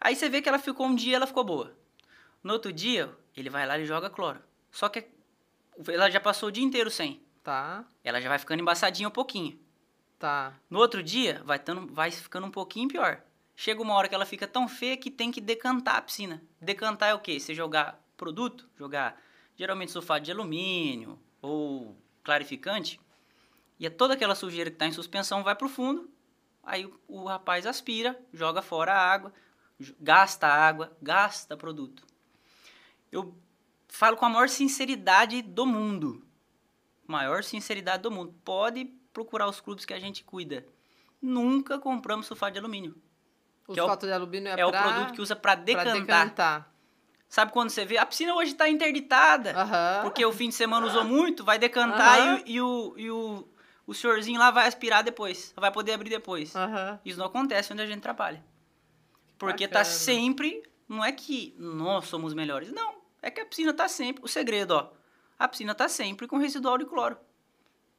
Aí 0.00 0.16
você 0.16 0.28
vê 0.30 0.40
que 0.40 0.48
ela 0.48 0.58
ficou 0.58 0.86
um 0.86 0.94
dia 0.94 1.16
ela 1.16 1.26
ficou 1.26 1.44
boa. 1.44 1.76
No 2.42 2.54
outro 2.54 2.72
dia, 2.72 3.14
ele 3.36 3.50
vai 3.50 3.66
lá 3.66 3.78
e 3.78 3.84
joga 3.84 4.08
cloro. 4.10 4.40
Só 4.70 4.88
que 4.88 5.04
ela 5.88 6.10
já 6.10 6.20
passou 6.20 6.48
o 6.48 6.52
dia 6.52 6.64
inteiro 6.64 6.90
sem. 6.90 7.20
Tá, 7.42 7.84
Ela 8.04 8.20
já 8.20 8.28
vai 8.28 8.38
ficando 8.38 8.60
embaçadinha 8.60 9.08
um 9.08 9.12
pouquinho. 9.12 9.58
tá. 10.18 10.54
No 10.70 10.78
outro 10.78 11.02
dia, 11.02 11.42
vai, 11.44 11.58
tando, 11.58 11.92
vai 11.92 12.10
ficando 12.10 12.46
um 12.46 12.50
pouquinho 12.50 12.88
pior. 12.88 13.20
Chega 13.56 13.82
uma 13.82 13.94
hora 13.94 14.08
que 14.08 14.14
ela 14.14 14.24
fica 14.24 14.46
tão 14.46 14.68
feia 14.68 14.96
que 14.96 15.10
tem 15.10 15.30
que 15.32 15.40
decantar 15.40 15.96
a 15.96 16.02
piscina. 16.02 16.42
Decantar 16.60 17.10
é 17.10 17.14
o 17.14 17.18
quê? 17.18 17.38
Você 17.40 17.54
jogar 17.54 18.00
produto, 18.16 18.68
jogar 18.78 19.20
geralmente 19.56 19.90
sulfato 19.92 20.24
de 20.24 20.30
alumínio 20.30 21.18
ou 21.40 21.96
clarificante, 22.22 23.00
e 23.78 23.86
é 23.86 23.90
toda 23.90 24.14
aquela 24.14 24.34
sujeira 24.34 24.70
que 24.70 24.76
está 24.76 24.86
em 24.86 24.92
suspensão 24.92 25.42
vai 25.42 25.56
para 25.56 25.66
o 25.66 25.70
fundo, 25.70 26.08
aí 26.62 26.86
o, 26.86 27.00
o 27.08 27.24
rapaz 27.24 27.66
aspira, 27.66 28.18
joga 28.32 28.62
fora 28.62 28.92
a 28.92 29.12
água, 29.12 29.32
gasta 30.00 30.46
água, 30.46 30.96
gasta 31.02 31.56
produto. 31.56 32.04
Eu 33.10 33.34
falo 33.92 34.16
com 34.16 34.24
a 34.24 34.28
maior 34.28 34.48
sinceridade 34.48 35.42
do 35.42 35.66
mundo. 35.66 36.24
Maior 37.06 37.44
sinceridade 37.44 38.02
do 38.02 38.10
mundo. 38.10 38.34
Pode 38.44 38.86
procurar 39.12 39.48
os 39.48 39.60
clubes 39.60 39.84
que 39.84 39.92
a 39.94 40.00
gente 40.00 40.24
cuida. 40.24 40.66
Nunca 41.20 41.78
compramos 41.78 42.26
sulfato 42.26 42.52
de 42.54 42.58
alumínio. 42.58 42.96
O 43.68 43.72
é 43.72 43.74
o- 43.74 43.76
sulfato 43.76 44.06
de 44.06 44.12
alumínio 44.12 44.48
é, 44.48 44.60
É, 44.60 44.66
o 44.66 44.70
pra- 44.70 44.82
produto 44.82 45.12
que 45.12 45.20
usa 45.20 45.36
para 45.36 45.54
pra 45.56 45.62
decantar. 45.64 45.94
decantar. 46.00 46.72
Sabe 47.28 47.52
quando 47.52 47.70
você 47.70 47.84
vê? 47.84 47.96
A 47.96 48.04
piscina 48.04 48.34
hoje 48.34 48.52
está 48.52 48.68
interditada. 48.68 49.54
Porque 50.02 50.24
o 50.24 50.32
fim 50.32 50.48
de 50.48 50.54
semana 50.54 50.86
usou 50.86 51.04
muito, 51.04 51.44
vai 51.44 51.58
decantar 51.58 52.40
e, 52.46 52.52
e 52.54 52.60
o, 52.60 52.94
e 52.98 53.10
o, 53.10 53.48
o 53.86 53.94
senhorzinho 53.94 54.38
lá 54.38 54.50
vai 54.50 54.66
aspirar 54.68 55.02
depois. 55.02 55.52
Vai 55.56 55.70
poder 55.72 55.92
abrir 55.92 56.10
depois. 56.10 56.52
Isso 57.04 57.18
não 57.18 57.26
acontece 57.26 57.72
onde 57.72 57.80
a 57.82 57.86
gente 57.86 58.00
trabalha. 58.02 58.44
Porque 59.38 59.66
tá 59.66 59.78
Bacana. 59.80 59.94
sempre. 59.96 60.62
Não 60.88 61.02
é 61.04 61.10
que 61.10 61.54
nós 61.58 62.06
somos 62.06 62.34
melhores. 62.34 62.70
Não. 62.70 63.00
É 63.22 63.30
que 63.30 63.40
a 63.40 63.46
piscina 63.46 63.72
tá 63.72 63.88
sempre. 63.88 64.22
O 64.24 64.28
segredo, 64.28 64.72
ó. 64.72 64.90
A 65.38 65.48
piscina 65.48 65.74
tá 65.74 65.88
sempre 65.88 66.26
com 66.26 66.36
residual 66.36 66.76
de 66.76 66.84
cloro. 66.84 67.16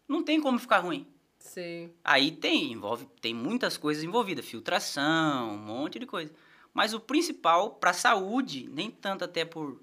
Não 0.07 0.21
tem 0.23 0.39
como 0.41 0.59
ficar 0.59 0.79
ruim. 0.79 1.07
Sim. 1.39 1.91
Aí 2.03 2.31
tem, 2.31 2.71
envolve, 2.73 3.05
tem 3.21 3.33
muitas 3.33 3.75
coisas 3.77 4.03
envolvidas, 4.03 4.45
filtração, 4.45 5.51
um 5.53 5.57
monte 5.57 5.99
de 5.99 6.05
coisa. 6.05 6.33
Mas 6.73 6.93
o 6.93 6.99
principal 6.99 7.71
para 7.71 7.91
a 7.91 7.93
saúde, 7.93 8.69
nem 8.71 8.89
tanto 8.89 9.23
até 9.25 9.43
por 9.45 9.81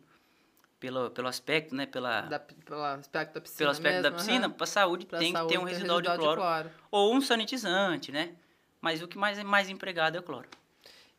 pelo, 0.78 1.10
pelo 1.10 1.28
aspecto, 1.28 1.74
né, 1.74 1.84
pela 1.84 2.22
Da, 2.22 2.38
pelo 2.38 2.82
aspecto 2.82 3.34
da 3.34 3.40
piscina 3.42 3.58
pelo 3.58 3.70
aspecto 3.70 4.02
da 4.02 4.10
mesmo, 4.10 4.16
piscina, 4.26 4.46
aham. 4.46 4.54
para 4.54 4.66
saúde 4.66 5.04
Pra 5.06 5.18
tem 5.18 5.32
saúde, 5.32 5.48
que 5.48 5.52
ter 5.54 5.62
um 5.62 5.66
tem 5.66 5.74
residual, 5.74 6.00
de, 6.00 6.08
cloro, 6.08 6.40
cloro. 6.40 6.70
ou 6.90 7.14
um 7.14 7.20
sanitizante, 7.20 8.10
né? 8.10 8.34
Mas 8.80 9.02
o 9.02 9.06
que 9.08 9.18
mais 9.18 9.38
é 9.38 9.44
mais 9.44 9.68
empregado 9.68 10.16
é 10.16 10.20
o 10.20 10.22
cloro. 10.22 10.48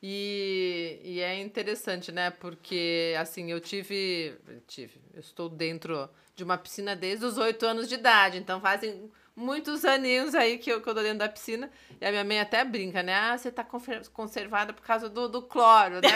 E, 0.03 1.00
e 1.03 1.20
é 1.20 1.39
interessante, 1.39 2.12
né? 2.12 2.31
Porque, 2.31 3.13
assim, 3.20 3.51
eu 3.51 3.60
tive, 3.60 4.36
tive. 4.67 5.00
Eu 5.13 5.20
estou 5.20 5.48
dentro 5.48 6.10
de 6.36 6.43
uma 6.43 6.58
piscina 6.58 6.96
desde 6.96 7.25
os 7.25 7.38
oito 7.38 7.65
anos 7.65 7.88
de 7.88 7.96
idade. 7.96 8.38
Então, 8.38 8.60
fazem 8.60 9.12
muitos 9.36 9.86
aninhos 9.86 10.34
aí 10.34 10.58
que 10.58 10.72
eu, 10.72 10.81
que 10.81 10.89
eu 10.89 10.96
tô 10.96 11.01
dentro 11.01 11.20
da 11.20 11.29
piscina. 11.29 11.70
E 12.00 12.05
a 12.05 12.12
minha 12.12 12.24
mãe 12.24 12.39
até 12.39 12.63
brinca, 12.65 13.03
né? 13.03 13.13
Ah, 13.13 13.38
você 13.38 13.51
tá 13.51 13.63
conservada 14.12 14.74
por 14.74 14.84
causa 14.84 15.08
do, 15.08 15.29
do 15.29 15.43
cloro, 15.43 16.01
né? 16.01 16.10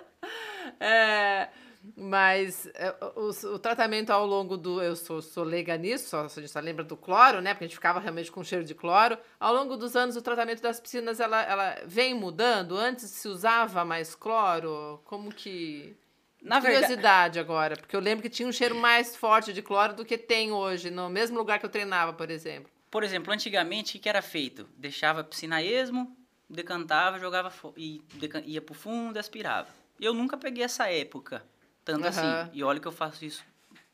é, 0.80 1.48
mas 1.96 2.66
é, 2.74 2.94
o, 3.16 3.30
o 3.54 3.58
tratamento 3.58 4.10
ao 4.10 4.26
longo 4.26 4.56
do. 4.56 4.82
Eu 4.82 4.94
sou, 4.94 5.22
sou 5.22 5.44
leiga 5.44 5.76
nisso, 5.76 6.10
só, 6.10 6.24
a 6.24 6.28
gente 6.28 6.48
só 6.48 6.60
lembra 6.60 6.84
do 6.84 6.96
cloro, 6.96 7.40
né? 7.40 7.54
Porque 7.54 7.64
a 7.64 7.68
gente 7.68 7.76
ficava 7.76 7.98
realmente 7.98 8.30
com 8.30 8.44
cheiro 8.44 8.64
de 8.64 8.74
cloro. 8.74 9.18
Ao 9.38 9.54
longo 9.54 9.76
dos 9.76 9.96
anos, 9.96 10.16
o 10.16 10.22
tratamento 10.22 10.60
das 10.60 10.78
piscinas 10.78 11.20
ela, 11.20 11.42
ela 11.42 11.78
vem 11.86 12.14
mudando. 12.14 12.76
Antes 12.76 13.04
se 13.10 13.28
usava 13.28 13.84
mais 13.84 14.14
cloro? 14.14 15.00
Como 15.04 15.32
que. 15.32 15.96
Na 16.42 16.58
verdade, 16.58 16.86
Curiosidade 16.86 17.38
agora, 17.38 17.76
porque 17.76 17.94
eu 17.94 18.00
lembro 18.00 18.22
que 18.22 18.30
tinha 18.30 18.48
um 18.48 18.52
cheiro 18.52 18.74
mais 18.74 19.14
forte 19.14 19.52
de 19.52 19.60
cloro 19.60 19.92
do 19.92 20.06
que 20.06 20.16
tem 20.16 20.50
hoje, 20.50 20.90
no 20.90 21.10
mesmo 21.10 21.36
lugar 21.36 21.58
que 21.58 21.66
eu 21.66 21.70
treinava, 21.70 22.14
por 22.14 22.30
exemplo. 22.30 22.70
por 22.90 23.04
exemplo, 23.04 23.30
antigamente 23.30 23.98
o 23.98 24.00
que 24.00 24.08
era 24.08 24.22
feito? 24.22 24.66
Deixava 24.78 25.20
a 25.20 25.24
piscina 25.24 25.62
esmo, 25.62 26.16
decantava, 26.48 27.18
jogava 27.18 27.52
e 27.76 28.02
ia 28.46 28.62
pro 28.62 28.74
fundo, 28.74 29.16
e 29.16 29.20
aspirava. 29.20 29.68
Eu 30.00 30.14
nunca 30.14 30.38
peguei 30.38 30.64
essa 30.64 30.90
época, 30.90 31.44
tanto 31.92 32.06
Aham. 32.06 32.42
assim. 32.42 32.50
E 32.52 32.62
olha 32.62 32.80
que 32.80 32.88
eu 32.88 32.92
faço 32.92 33.24
isso 33.24 33.44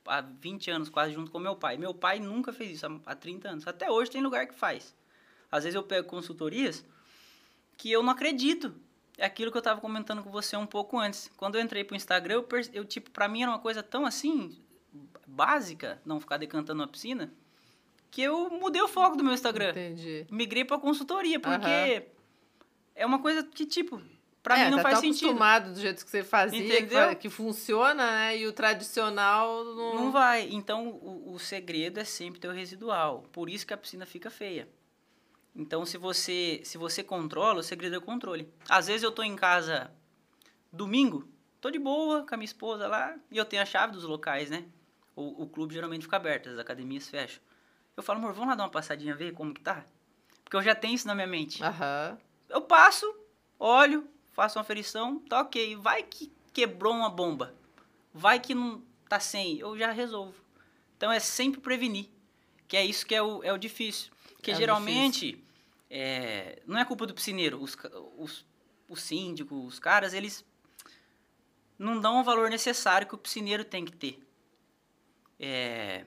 há 0.06 0.20
20 0.20 0.70
anos 0.70 0.88
quase 0.88 1.12
junto 1.12 1.30
com 1.30 1.38
meu 1.38 1.56
pai. 1.56 1.76
Meu 1.76 1.92
pai 1.94 2.18
nunca 2.20 2.52
fez 2.52 2.72
isso 2.76 2.86
há- 2.86 3.00
há 3.12 3.14
30 3.14 3.48
anos. 3.50 3.66
Até 3.66 3.90
hoje 3.90 4.10
tem 4.10 4.22
lugar 4.22 4.46
que 4.46 4.54
faz. 4.54 4.94
Às 5.50 5.64
vezes 5.64 5.74
eu 5.74 5.82
pego 5.82 6.06
consultorias 6.08 6.84
que 7.76 7.90
eu 7.90 8.02
não 8.02 8.10
acredito. 8.12 8.74
É 9.18 9.24
aquilo 9.24 9.50
que 9.50 9.56
eu 9.58 9.62
tava 9.62 9.80
comentando 9.80 10.22
com 10.22 10.30
você 10.30 10.56
um 10.56 10.66
pouco 10.66 10.98
antes. 10.98 11.30
Quando 11.36 11.54
eu 11.56 11.60
entrei 11.62 11.82
pro 11.84 11.96
Instagram, 11.96 12.34
eu, 12.34 12.48
eu 12.72 12.84
tipo, 12.84 13.10
pra 13.10 13.26
mim 13.28 13.42
era 13.42 13.50
uma 13.50 13.58
coisa 13.58 13.82
tão 13.82 14.04
assim, 14.06 14.56
básica, 15.26 16.00
não 16.04 16.20
ficar 16.20 16.36
decantando 16.36 16.80
na 16.80 16.86
piscina, 16.86 17.32
que 18.10 18.22
eu 18.22 18.50
mudei 18.50 18.80
o 18.82 18.88
foco 18.88 19.16
do 19.16 19.24
meu 19.24 19.32
Instagram. 19.32 19.70
Entendi. 19.70 20.26
Migrei 20.30 20.64
pra 20.64 20.78
consultoria, 20.78 21.40
porque 21.40 21.66
Aham. 21.66 22.02
é 22.94 23.06
uma 23.06 23.18
coisa 23.18 23.42
que, 23.42 23.66
tipo, 23.66 24.00
pra 24.46 24.60
é, 24.60 24.64
mim 24.66 24.70
não 24.70 24.76
tá 24.76 24.82
faz 24.84 24.94
tão 24.94 25.02
sentido. 25.02 25.26
acostumado 25.26 25.72
do 25.72 25.80
jeito 25.80 26.04
que 26.04 26.10
você 26.10 26.22
fazia, 26.22 26.86
que, 26.86 27.16
que 27.16 27.28
funciona, 27.28 28.12
né? 28.12 28.38
E 28.38 28.46
o 28.46 28.52
tradicional 28.52 29.64
não. 29.64 29.94
Não 29.96 30.12
vai. 30.12 30.48
Então, 30.52 30.86
o, 30.88 31.32
o 31.34 31.38
segredo 31.40 31.98
é 31.98 32.04
sempre 32.04 32.38
ter 32.38 32.46
o 32.46 32.52
residual. 32.52 33.24
Por 33.32 33.50
isso 33.50 33.66
que 33.66 33.74
a 33.74 33.76
piscina 33.76 34.06
fica 34.06 34.30
feia. 34.30 34.68
Então, 35.52 35.84
se 35.84 35.98
você 35.98 36.60
se 36.62 36.78
você 36.78 37.02
controla, 37.02 37.58
o 37.58 37.62
segredo 37.62 37.96
é 37.96 37.98
o 37.98 38.02
controle. 38.02 38.48
Às 38.68 38.86
vezes 38.86 39.02
eu 39.02 39.10
tô 39.10 39.24
em 39.24 39.34
casa 39.34 39.90
domingo, 40.72 41.28
tô 41.60 41.68
de 41.68 41.80
boa 41.80 42.24
com 42.24 42.34
a 42.34 42.38
minha 42.38 42.44
esposa 42.44 42.86
lá, 42.86 43.16
e 43.32 43.36
eu 43.36 43.44
tenho 43.44 43.62
a 43.62 43.66
chave 43.66 43.92
dos 43.94 44.04
locais, 44.04 44.48
né? 44.48 44.64
O, 45.16 45.42
o 45.42 45.48
clube 45.48 45.74
geralmente 45.74 46.02
fica 46.02 46.16
aberto, 46.16 46.50
as 46.50 46.58
academias 46.58 47.08
fecham. 47.08 47.42
Eu 47.96 48.02
falo, 48.02 48.20
amor, 48.20 48.32
vamos 48.32 48.50
lá 48.50 48.54
dar 48.54 48.64
uma 48.64 48.70
passadinha, 48.70 49.14
ver 49.14 49.32
como 49.32 49.52
que 49.52 49.60
tá? 49.60 49.84
Porque 50.44 50.56
eu 50.56 50.62
já 50.62 50.74
tenho 50.74 50.94
isso 50.94 51.08
na 51.08 51.14
minha 51.16 51.26
mente. 51.26 51.64
Aham. 51.64 52.16
Eu 52.48 52.60
passo, 52.60 53.12
olho, 53.58 54.06
faço 54.36 54.58
uma 54.58 54.62
aferição, 54.62 55.18
tá 55.20 55.40
ok. 55.40 55.76
Vai 55.76 56.02
que 56.02 56.30
quebrou 56.52 56.92
uma 56.92 57.08
bomba. 57.08 57.54
Vai 58.12 58.38
que 58.38 58.54
não 58.54 58.82
tá 59.08 59.18
sem, 59.18 59.58
eu 59.58 59.76
já 59.78 59.90
resolvo. 59.90 60.34
Então 60.96 61.10
é 61.10 61.18
sempre 61.18 61.58
prevenir. 61.58 62.10
Que 62.68 62.76
é 62.76 62.84
isso 62.84 63.06
que 63.06 63.14
é 63.14 63.22
o, 63.22 63.42
é 63.42 63.52
o 63.52 63.56
difícil. 63.56 64.12
Porque 64.34 64.50
É 64.50 64.54
geralmente 64.54 65.42
é, 65.88 66.60
não 66.66 66.78
é 66.78 66.84
culpa 66.84 67.06
do 67.06 67.14
piscineiro. 67.14 67.62
Os, 67.62 67.76
os, 68.18 68.44
o 68.88 68.96
síndico, 68.96 69.54
os 69.64 69.78
caras, 69.78 70.12
eles 70.12 70.44
não 71.78 71.98
dão 71.98 72.20
o 72.20 72.24
valor 72.24 72.50
necessário 72.50 73.06
que 73.06 73.14
o 73.14 73.18
piscineiro 73.18 73.64
tem 73.64 73.86
que 73.86 73.92
ter. 73.92 74.22
É, 75.40 76.04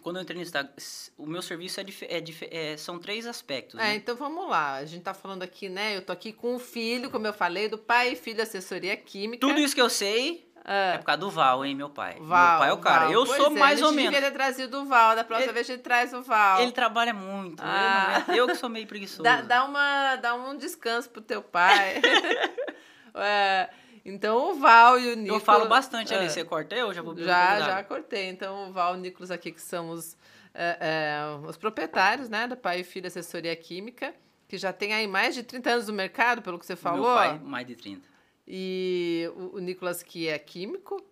quando 0.00 0.16
eu 0.16 0.22
entrei 0.22 0.36
no 0.36 0.42
Instagram, 0.42 0.70
o 1.16 1.26
meu 1.26 1.42
serviço 1.42 1.78
é, 1.80 1.84
dife- 1.84 2.06
é 2.08 2.20
dife- 2.20 2.48
é- 2.50 2.76
são 2.76 2.98
três 2.98 3.26
aspectos. 3.26 3.78
É, 3.78 3.82
né? 3.84 3.94
então 3.96 4.16
vamos 4.16 4.48
lá. 4.48 4.74
A 4.74 4.84
gente 4.84 5.02
tá 5.02 5.14
falando 5.14 5.42
aqui, 5.42 5.68
né? 5.68 5.96
Eu 5.96 6.02
tô 6.02 6.12
aqui 6.12 6.32
com 6.32 6.54
o 6.56 6.58
filho, 6.58 7.10
como 7.10 7.26
eu 7.26 7.32
falei, 7.32 7.68
do 7.68 7.78
pai 7.78 8.12
e 8.12 8.16
filho 8.16 8.42
assessoria 8.42 8.96
química. 8.96 9.46
Tudo 9.46 9.60
isso 9.60 9.74
que 9.74 9.80
eu 9.82 9.90
sei 9.90 10.48
é 10.64 10.94
Ah, 10.94 10.98
por 10.98 11.04
causa 11.06 11.20
do 11.20 11.30
Val, 11.30 11.64
hein, 11.64 11.74
meu 11.74 11.90
pai. 11.90 12.16
Val, 12.20 12.50
meu 12.50 12.58
pai 12.60 12.68
é 12.68 12.72
o 12.72 12.78
cara. 12.78 13.00
Val. 13.04 13.12
Eu 13.12 13.26
Pois 13.26 13.36
sou 13.42 13.46
é, 13.54 13.58
mais 13.58 13.82
a 13.82 13.84
ou 13.86 13.90
gente 13.92 13.96
menos. 14.02 14.12
devia 14.14 14.28
ter 14.30 14.34
trazido 14.36 14.80
o 14.80 14.84
Val. 14.86 15.14
Da 15.16 15.24
próxima 15.24 15.46
Ele- 15.46 15.52
vez 15.54 15.68
a 15.68 15.72
gente 15.74 15.82
traz 15.82 16.12
o 16.14 16.22
Val. 16.22 16.60
Ele 16.62 16.72
trabalha 16.72 17.12
muito. 17.12 17.60
eu 17.62 17.68
Ah. 17.68 18.24
não- 18.28 18.34
Eu, 18.34 18.46
que 18.46 18.54
sou 18.56 18.68
meio 18.68 18.86
preguiçoso. 18.86 19.22
Dá, 19.24 19.40
dá, 19.40 19.64
uma, 19.64 20.16
dá 20.16 20.34
um 20.34 20.56
descanso 20.56 21.10
pro 21.10 21.20
teu 21.22 21.42
pai. 21.42 22.00
É, 23.14 23.68
então 24.04 24.50
o 24.50 24.54
Val 24.54 24.98
e 24.98 25.12
o 25.12 25.16
Nicolas. 25.16 25.40
eu 25.40 25.44
falo 25.44 25.68
bastante 25.68 26.12
ali. 26.14 26.26
É. 26.26 26.28
Você 26.28 26.44
corta 26.44 26.74
eu? 26.74 26.92
Já 26.92 27.02
vou 27.02 27.16
Já, 27.16 27.60
já 27.60 27.84
cortei. 27.84 28.28
Então, 28.28 28.68
o 28.68 28.72
Val 28.72 28.94
e 28.94 28.98
o 28.98 29.00
Nicolas 29.00 29.30
aqui, 29.30 29.52
que 29.52 29.62
são 29.62 29.90
os, 29.90 30.16
é, 30.54 30.78
é, 30.80 31.48
os 31.48 31.56
proprietários, 31.56 32.28
né, 32.28 32.46
da 32.46 32.56
Pai 32.56 32.80
e 32.80 32.84
Filho 32.84 33.06
Assessoria 33.06 33.54
Química, 33.54 34.14
que 34.48 34.58
já 34.58 34.72
tem 34.72 34.92
aí 34.92 35.06
mais 35.06 35.34
de 35.34 35.42
30 35.42 35.70
anos 35.70 35.88
no 35.88 35.94
mercado, 35.94 36.42
pelo 36.42 36.58
que 36.58 36.66
você 36.66 36.76
falou. 36.76 37.06
Meu 37.06 37.14
pai, 37.14 37.38
mais 37.38 37.66
de 37.66 37.76
30. 37.76 38.08
E 38.46 39.30
o, 39.36 39.56
o 39.56 39.58
Nicolas, 39.60 40.02
que 40.02 40.28
é 40.28 40.38
químico, 40.38 41.02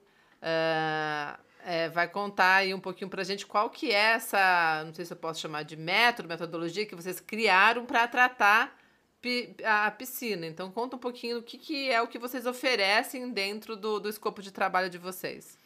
é, 1.64 1.88
vai 1.90 2.08
contar 2.08 2.56
aí 2.56 2.74
um 2.74 2.80
pouquinho 2.80 3.10
pra 3.10 3.22
gente 3.22 3.46
qual 3.46 3.70
que 3.70 3.90
é 3.90 4.14
essa, 4.14 4.82
não 4.84 4.92
sei 4.94 5.04
se 5.04 5.12
eu 5.12 5.16
posso 5.16 5.40
chamar 5.40 5.62
de 5.62 5.76
método, 5.76 6.28
metodologia 6.28 6.86
que 6.86 6.94
vocês 6.94 7.20
criaram 7.20 7.86
para 7.86 8.06
tratar 8.08 8.79
a 9.64 9.90
piscina. 9.90 10.46
Então, 10.46 10.70
conta 10.70 10.96
um 10.96 10.98
pouquinho 10.98 11.38
o 11.38 11.42
que, 11.42 11.58
que 11.58 11.90
é 11.90 12.00
o 12.00 12.08
que 12.08 12.18
vocês 12.18 12.46
oferecem 12.46 13.30
dentro 13.30 13.76
do, 13.76 14.00
do 14.00 14.08
escopo 14.08 14.42
de 14.42 14.50
trabalho 14.50 14.88
de 14.88 14.98
vocês. 14.98 15.58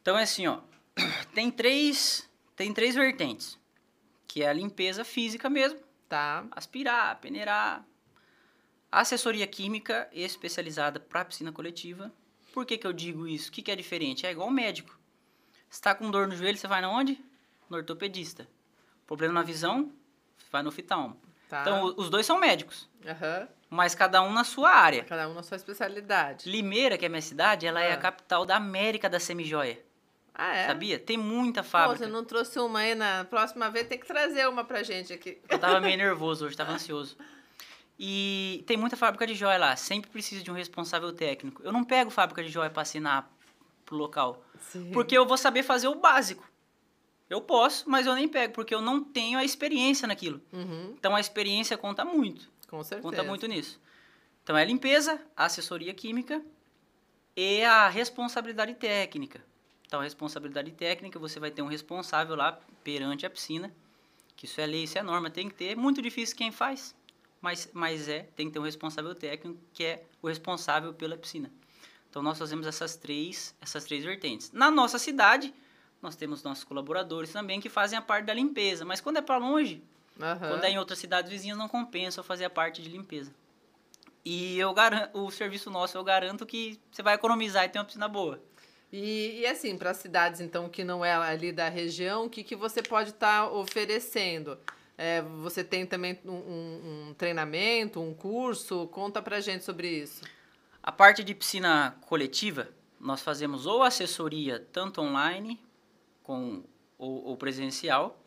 Então 0.00 0.18
é 0.18 0.22
assim, 0.24 0.46
ó. 0.46 0.60
Tem 1.34 1.50
três, 1.50 2.28
tem 2.56 2.74
três 2.74 2.94
vertentes. 2.94 3.58
Que 4.26 4.42
é 4.42 4.48
a 4.48 4.52
limpeza 4.52 5.04
física 5.04 5.48
mesmo. 5.48 5.78
Tá? 6.08 6.46
Aspirar, 6.50 7.20
peneirar. 7.20 7.86
Assessoria 8.90 9.46
química 9.46 10.08
especializada 10.12 11.00
para 11.00 11.24
piscina 11.24 11.52
coletiva. 11.52 12.12
Por 12.52 12.66
que, 12.66 12.76
que 12.76 12.86
eu 12.86 12.92
digo 12.92 13.26
isso? 13.26 13.48
O 13.48 13.52
que, 13.52 13.62
que 13.62 13.70
é 13.70 13.76
diferente? 13.76 14.26
É 14.26 14.30
igual 14.30 14.50
médico. 14.50 14.98
está 15.70 15.94
com 15.94 16.10
dor 16.10 16.28
no 16.28 16.36
joelho, 16.36 16.58
você 16.58 16.66
vai 16.66 16.82
na 16.82 16.90
onde? 16.90 17.18
No 17.70 17.78
ortopedista. 17.78 18.46
Problema 19.06 19.32
na 19.32 19.42
visão, 19.42 19.90
vai 20.50 20.62
no 20.62 20.68
oftalmo. 20.68 21.18
Tá. 21.52 21.60
Então, 21.60 21.92
os 21.98 22.08
dois 22.08 22.24
são 22.24 22.38
médicos, 22.40 22.88
Aham. 23.06 23.46
mas 23.68 23.94
cada 23.94 24.22
um 24.22 24.32
na 24.32 24.42
sua 24.42 24.70
área. 24.70 25.04
Cada 25.04 25.28
um 25.28 25.34
na 25.34 25.42
sua 25.42 25.56
especialidade. 25.58 26.48
Limeira, 26.50 26.96
que 26.96 27.04
é 27.04 27.08
a 27.08 27.10
minha 27.10 27.20
cidade, 27.20 27.66
ela 27.66 27.78
é 27.82 27.90
Ah. 27.90 27.94
a 27.94 27.98
capital 27.98 28.46
da 28.46 28.56
América 28.56 29.06
da 29.06 29.20
semijoia. 29.20 29.78
Ah, 30.34 30.54
é? 30.56 30.66
Sabia? 30.68 30.98
Tem 30.98 31.18
muita 31.18 31.62
Pô, 31.62 31.68
fábrica. 31.68 32.06
você 32.06 32.10
não 32.10 32.24
trouxe 32.24 32.58
uma 32.58 32.78
aí 32.78 32.94
na 32.94 33.26
próxima 33.26 33.68
vez, 33.70 33.86
tem 33.86 33.98
que 33.98 34.06
trazer 34.06 34.48
uma 34.48 34.64
pra 34.64 34.82
gente 34.82 35.12
aqui. 35.12 35.42
Eu 35.46 35.58
tava 35.58 35.78
meio 35.78 35.94
nervoso 35.98 36.46
hoje, 36.46 36.56
tava 36.56 36.72
ansioso. 36.72 37.18
E 37.98 38.64
tem 38.66 38.78
muita 38.78 38.96
fábrica 38.96 39.26
de 39.26 39.34
joia 39.34 39.58
lá, 39.58 39.76
sempre 39.76 40.08
precisa 40.10 40.42
de 40.42 40.50
um 40.50 40.54
responsável 40.54 41.12
técnico. 41.12 41.60
Eu 41.62 41.70
não 41.70 41.84
pego 41.84 42.10
fábrica 42.10 42.42
de 42.42 42.48
joia 42.48 42.70
para 42.70 42.80
assinar 42.80 43.30
pro 43.84 43.94
local, 43.94 44.42
Sim. 44.58 44.90
porque 44.90 45.14
eu 45.16 45.26
vou 45.26 45.36
saber 45.36 45.62
fazer 45.62 45.88
o 45.88 45.96
básico. 45.96 46.50
Eu 47.32 47.40
posso, 47.40 47.88
mas 47.88 48.06
eu 48.06 48.14
nem 48.14 48.28
pego, 48.28 48.52
porque 48.52 48.74
eu 48.74 48.82
não 48.82 49.02
tenho 49.02 49.38
a 49.38 49.44
experiência 49.44 50.06
naquilo. 50.06 50.40
Uhum, 50.52 50.94
Então 50.98 51.16
a 51.16 51.20
experiência 51.20 51.78
conta 51.78 52.04
muito, 52.04 52.50
com 52.68 52.82
certeza. 52.84 53.08
conta 53.08 53.22
muito 53.22 53.46
nisso. 53.46 53.80
Então 54.42 54.56
é 54.56 54.64
limpeza, 54.64 55.18
assessoria 55.36 55.94
química 55.94 56.42
e 57.36 57.62
a 57.62 57.88
responsabilidade 57.88 58.74
técnica. 58.74 59.42
Então 59.86 60.00
a 60.00 60.02
responsabilidade 60.02 60.72
técnica, 60.72 61.18
você 61.18 61.40
vai 61.40 61.50
ter 61.50 61.62
um 61.62 61.66
responsável 61.68 62.36
lá 62.36 62.58
perante 62.84 63.24
a 63.24 63.30
piscina, 63.30 63.72
que 64.36 64.44
isso 64.44 64.60
é 64.60 64.66
lei, 64.66 64.84
isso 64.84 64.98
é 64.98 65.02
norma, 65.02 65.30
tem 65.30 65.48
que 65.48 65.54
ter. 65.54 65.76
Muito 65.76 66.02
difícil 66.02 66.36
quem 66.36 66.52
faz, 66.52 66.94
mas, 67.40 67.70
mas 67.72 68.08
é, 68.08 68.24
tem 68.36 68.46
que 68.48 68.52
ter 68.52 68.58
um 68.58 68.64
responsável 68.64 69.14
técnico, 69.14 69.58
que 69.72 69.84
é 69.84 70.04
o 70.20 70.28
responsável 70.28 70.92
pela 70.92 71.16
piscina. 71.16 71.50
Então 72.10 72.22
nós 72.22 72.38
fazemos 72.38 72.66
essas 72.66 72.94
três, 72.94 73.54
essas 73.60 73.84
três 73.84 74.04
vertentes. 74.04 74.52
Na 74.52 74.70
nossa 74.70 74.98
cidade, 74.98 75.54
nós 76.02 76.16
temos 76.16 76.42
nossos 76.42 76.64
colaboradores 76.64 77.32
também 77.32 77.60
que 77.60 77.68
fazem 77.68 77.96
a 77.98 78.02
parte 78.02 78.26
da 78.26 78.34
limpeza, 78.34 78.84
mas 78.84 79.00
quando 79.00 79.18
é 79.18 79.22
para 79.22 79.36
longe, 79.38 79.80
Aham. 80.20 80.48
quando 80.48 80.64
é 80.64 80.70
em 80.70 80.78
outras 80.78 80.98
cidades 80.98 81.30
vizinhas, 81.30 81.56
não 81.56 81.68
compensa 81.68 82.22
fazer 82.22 82.44
a 82.44 82.50
parte 82.50 82.82
de 82.82 82.88
limpeza. 82.90 83.32
E 84.24 84.58
eu 84.58 84.72
garanto, 84.74 85.16
o 85.18 85.30
serviço 85.30 85.70
nosso 85.70 85.96
eu 85.96 86.04
garanto 86.04 86.44
que 86.46 86.78
você 86.90 87.02
vai 87.02 87.14
economizar 87.14 87.64
e 87.64 87.68
ter 87.68 87.78
uma 87.78 87.84
piscina 87.84 88.08
boa. 88.08 88.40
E, 88.92 89.40
e 89.40 89.46
assim, 89.46 89.76
para 89.78 89.94
cidades 89.94 90.40
então 90.40 90.68
que 90.68 90.84
não 90.84 91.04
é 91.04 91.12
ali 91.14 91.50
da 91.50 91.68
região, 91.68 92.26
o 92.26 92.30
que, 92.30 92.44
que 92.44 92.54
você 92.54 92.82
pode 92.82 93.10
estar 93.10 93.50
oferecendo? 93.50 94.58
É, 94.98 95.22
você 95.22 95.64
tem 95.64 95.86
também 95.86 96.18
um, 96.24 96.30
um- 96.30 97.08
um 97.10 97.14
treinamento, 97.14 98.00
um 98.00 98.12
curso? 98.14 98.86
Conta 98.88 99.22
pra 99.22 99.40
gente 99.40 99.64
sobre 99.64 99.88
isso. 99.88 100.22
A 100.82 100.92
parte 100.92 101.24
de 101.24 101.34
piscina 101.34 101.96
coletiva, 102.02 102.68
nós 103.00 103.22
fazemos 103.22 103.66
ou 103.66 103.82
assessoria 103.82 104.64
tanto 104.72 105.00
online 105.00 105.58
com, 106.22 106.62
ou, 106.98 107.24
ou 107.24 107.36
presencial 107.36 108.18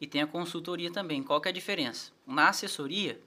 e 0.00 0.06
tem 0.06 0.22
a 0.22 0.26
consultoria 0.26 0.90
também. 0.92 1.22
Qual 1.22 1.40
que 1.40 1.48
é 1.48 1.50
a 1.50 1.54
diferença? 1.54 2.12
Na 2.26 2.48
assessoria, 2.48 3.20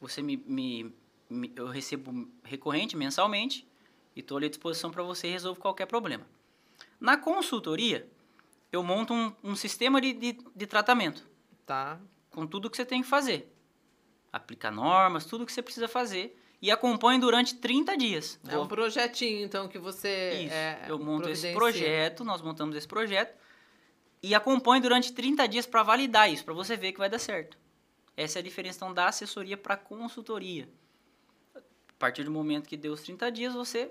você 0.00 0.22
me, 0.22 0.36
me- 0.46 0.94
me- 1.28 1.52
eu 1.56 1.66
recebo 1.68 2.28
recorrente, 2.44 2.96
mensalmente, 2.96 3.66
e 4.14 4.20
estou 4.20 4.36
ali 4.36 4.46
à 4.46 4.50
disposição 4.50 4.90
para 4.90 5.02
você 5.02 5.28
resolvo 5.30 5.60
qualquer 5.60 5.86
problema. 5.86 6.26
Na 7.00 7.16
consultoria, 7.16 8.06
eu 8.70 8.82
monto 8.82 9.12
um, 9.12 9.32
um 9.42 9.56
sistema 9.56 10.00
de, 10.00 10.12
de, 10.12 10.38
de 10.54 10.66
tratamento 10.66 11.26
Tá? 11.66 11.98
com 12.30 12.46
tudo 12.46 12.68
que 12.70 12.76
você 12.76 12.84
tem 12.84 13.02
que 13.02 13.08
fazer. 13.08 13.52
Aplicar 14.32 14.70
normas, 14.70 15.24
tudo 15.26 15.44
que 15.46 15.52
você 15.52 15.62
precisa 15.62 15.86
fazer 15.86 16.38
e 16.60 16.70
acompanho 16.70 17.20
durante 17.20 17.54
30 17.56 17.96
dias. 17.96 18.38
É 18.48 18.56
um 18.58 18.66
projetinho, 18.66 19.44
então, 19.44 19.68
que 19.68 19.78
você. 19.78 20.44
Isso. 20.44 20.54
é, 20.54 20.84
eu 20.88 20.98
monto 20.98 21.28
esse 21.28 21.52
projeto, 21.52 22.24
nós 22.24 22.40
montamos 22.40 22.74
esse 22.76 22.88
projeto 22.88 23.36
e 24.22 24.34
acompanho 24.34 24.82
durante 24.82 25.12
30 25.12 25.46
dias 25.48 25.66
para 25.66 25.82
validar 25.82 26.30
isso, 26.30 26.44
para 26.44 26.54
você 26.54 26.76
ver 26.76 26.92
que 26.92 26.98
vai 26.98 27.10
dar 27.10 27.18
certo. 27.18 27.58
Essa 28.16 28.38
é 28.38 28.40
a 28.40 28.42
diferença 28.42 28.76
então, 28.76 28.94
da 28.94 29.08
assessoria 29.08 29.56
para 29.56 29.76
consultoria. 29.76 30.68
A 31.54 31.60
partir 31.98 32.24
do 32.24 32.30
momento 32.30 32.68
que 32.68 32.76
deu 32.76 32.92
os 32.92 33.02
30 33.02 33.30
dias, 33.32 33.54
você, 33.54 33.90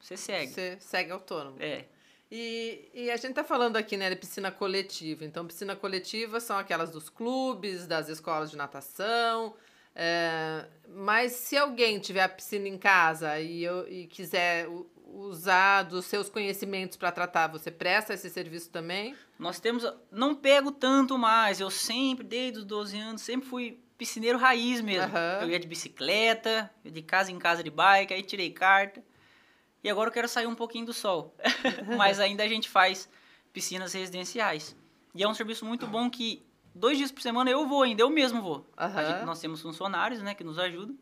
você 0.00 0.16
segue. 0.16 0.52
Você 0.52 0.78
segue 0.80 1.10
autônomo. 1.10 1.56
É. 1.60 1.86
E, 2.30 2.90
e 2.94 3.10
a 3.10 3.16
gente 3.16 3.34
tá 3.34 3.42
falando 3.42 3.76
aqui, 3.76 3.96
né, 3.96 4.10
de 4.10 4.16
piscina 4.16 4.50
coletiva. 4.50 5.24
Então, 5.24 5.46
piscina 5.46 5.74
coletiva 5.74 6.40
são 6.40 6.58
aquelas 6.58 6.90
dos 6.90 7.08
clubes, 7.08 7.86
das 7.86 8.08
escolas 8.08 8.50
de 8.50 8.56
natação. 8.56 9.54
é, 9.94 10.66
mas 10.88 11.32
se 11.32 11.56
alguém 11.56 11.98
tiver 11.98 12.22
a 12.22 12.28
piscina 12.28 12.68
em 12.68 12.78
casa 12.78 13.40
e, 13.40 13.64
eu, 13.64 13.88
e 13.88 14.06
quiser 14.06 14.68
usar 15.10 15.82
dos 15.84 16.04
seus 16.06 16.28
conhecimentos 16.28 16.96
para 16.96 17.10
tratar, 17.10 17.46
você 17.48 17.70
presta 17.70 18.14
esse 18.14 18.28
serviço 18.30 18.70
também? 18.70 19.14
Nós 19.38 19.58
temos. 19.58 19.84
Não 20.10 20.34
pego 20.34 20.70
tanto 20.70 21.16
mais. 21.18 21.60
Eu 21.60 21.70
sempre, 21.70 22.24
desde 22.26 22.58
os 22.60 22.64
12 22.64 22.98
anos, 22.98 23.22
sempre 23.22 23.48
fui 23.48 23.80
piscineiro 23.96 24.38
raiz 24.38 24.80
mesmo. 24.80 25.04
Aham. 25.16 25.38
Eu 25.42 25.50
ia 25.50 25.58
de 25.58 25.66
bicicleta, 25.66 26.70
ia 26.84 26.90
de 26.90 27.02
casa 27.02 27.32
em 27.32 27.38
casa 27.38 27.62
de 27.62 27.70
bike, 27.70 28.12
aí 28.14 28.22
tirei 28.22 28.50
carta. 28.50 29.02
E 29.82 29.88
agora 29.88 30.08
eu 30.08 30.12
quero 30.12 30.28
sair 30.28 30.46
um 30.46 30.54
pouquinho 30.54 30.86
do 30.86 30.92
sol. 30.92 31.34
Mas 31.96 32.20
ainda 32.20 32.42
a 32.44 32.48
gente 32.48 32.68
faz 32.68 33.08
piscinas 33.52 33.92
residenciais. 33.92 34.76
E 35.14 35.22
é 35.22 35.28
um 35.28 35.34
serviço 35.34 35.64
muito 35.64 35.86
bom 35.86 36.08
que 36.10 36.44
dois 36.74 36.98
dias 36.98 37.10
por 37.10 37.22
semana 37.22 37.50
eu 37.50 37.66
vou 37.66 37.82
ainda, 37.82 38.02
eu 38.02 38.10
mesmo 38.10 38.40
vou. 38.42 38.66
Aham. 38.76 39.04
gente- 39.06 39.24
nós 39.24 39.40
temos 39.40 39.60
funcionários 39.62 40.20
né, 40.22 40.34
que 40.34 40.44
nos 40.44 40.58
ajudam. 40.58 40.96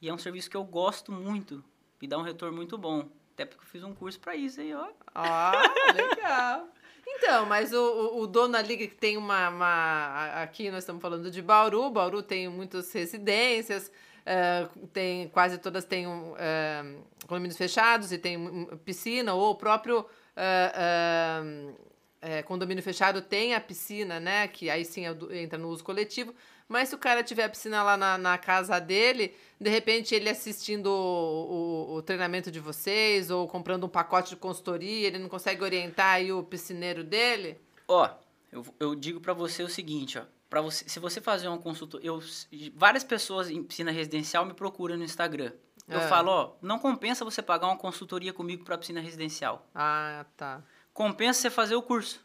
E 0.00 0.08
é 0.08 0.14
um 0.14 0.18
serviço 0.18 0.50
que 0.50 0.56
eu 0.56 0.64
gosto 0.64 1.12
muito. 1.12 1.62
Me 2.00 2.08
dá 2.08 2.18
um 2.18 2.22
retorno 2.22 2.56
muito 2.56 2.76
bom. 2.76 3.08
Até 3.34 3.44
porque 3.44 3.64
eu 3.64 3.68
fiz 3.68 3.82
um 3.82 3.92
curso 3.92 4.18
para 4.20 4.36
isso 4.36 4.60
aí, 4.60 4.72
ó. 4.72 4.86
Ah, 5.12 5.52
legal. 5.92 6.68
Então, 7.06 7.44
mas 7.46 7.72
o, 7.72 8.18
o, 8.18 8.26
dono 8.26 8.56
ali 8.56 8.76
que 8.76 8.86
tem 8.88 9.16
uma, 9.16 9.48
uma- 9.50 10.42
Aqui 10.42 10.70
nós 10.70 10.84
estamos 10.84 11.02
falando 11.02 11.30
de 11.30 11.42
Bauru. 11.42 11.90
Bauru 11.90 12.22
tem 12.22 12.48
muitas 12.48 12.92
residências, 12.92 13.90
eh, 14.24 14.66
tem, 14.92 15.28
quase 15.28 15.58
todas 15.58 15.84
têm 15.84 16.06
eh, 16.38 16.94
condomínios 17.26 17.58
fechados 17.58 18.10
e 18.12 18.18
tem 18.18 18.36
um, 18.36 18.64
piscina, 18.78 19.34
ou 19.34 19.50
o 19.50 19.54
próprio 19.54 20.06
eh, 20.36 21.74
eh, 22.22 22.42
condomínio 22.44 22.82
fechado 22.82 23.20
tem 23.20 23.54
a 23.54 23.60
piscina, 23.60 24.18
né? 24.18 24.48
Que 24.48 24.70
aí 24.70 24.84
sim 24.84 25.06
é 25.06 25.42
entra 25.42 25.58
no 25.58 25.68
uso 25.68 25.84
coletivo. 25.84 26.34
Mas 26.68 26.88
se 26.88 26.94
o 26.94 26.98
cara 26.98 27.22
tiver 27.22 27.44
a 27.44 27.48
piscina 27.48 27.82
lá 27.82 27.96
na, 27.96 28.16
na 28.16 28.38
casa 28.38 28.78
dele, 28.80 29.34
de 29.60 29.68
repente 29.68 30.14
ele 30.14 30.28
assistindo 30.30 30.86
o, 30.86 31.92
o- 31.92 31.94
o 31.96 32.02
treinamento 32.02 32.50
de 32.50 32.58
vocês 32.58 33.30
ou 33.30 33.46
comprando 33.46 33.84
um 33.84 33.88
pacote 33.88 34.30
de 34.30 34.36
consultoria, 34.36 35.06
ele 35.06 35.18
não 35.18 35.28
consegue 35.28 35.62
orientar 35.62 36.14
aí 36.14 36.32
o 36.32 36.42
piscineiro 36.42 37.04
dele? 37.04 37.60
Ó, 37.86 38.08
eu, 38.50 38.64
eu 38.80 38.94
digo 38.94 39.20
pra 39.20 39.34
você 39.34 39.62
o 39.62 39.68
seguinte, 39.68 40.18
ó. 40.18 40.22
Pra 40.48 40.60
você, 40.62 40.88
se 40.88 40.98
você 41.00 41.20
fazer 41.20 41.48
uma 41.48 41.58
consulta, 41.58 41.98
eu 42.02 42.22
várias 42.74 43.02
pessoas 43.04 43.50
em 43.50 43.62
piscina 43.62 43.90
residencial 43.90 44.46
me 44.46 44.54
procuram 44.54 44.96
no 44.96 45.04
Instagram. 45.04 45.52
Eu 45.86 45.98
É. 46.00 46.08
falo, 46.08 46.30
ó, 46.30 46.52
não 46.62 46.78
compensa 46.78 47.24
você 47.26 47.42
pagar 47.42 47.66
uma 47.66 47.76
consultoria 47.76 48.32
comigo 48.32 48.64
pra 48.64 48.78
piscina 48.78 49.00
residencial. 49.00 49.68
Ah, 49.74 50.24
tá. 50.36 50.62
Compensa 50.94 51.40
você 51.40 51.50
fazer 51.50 51.74
o 51.74 51.82
curso. 51.82 52.23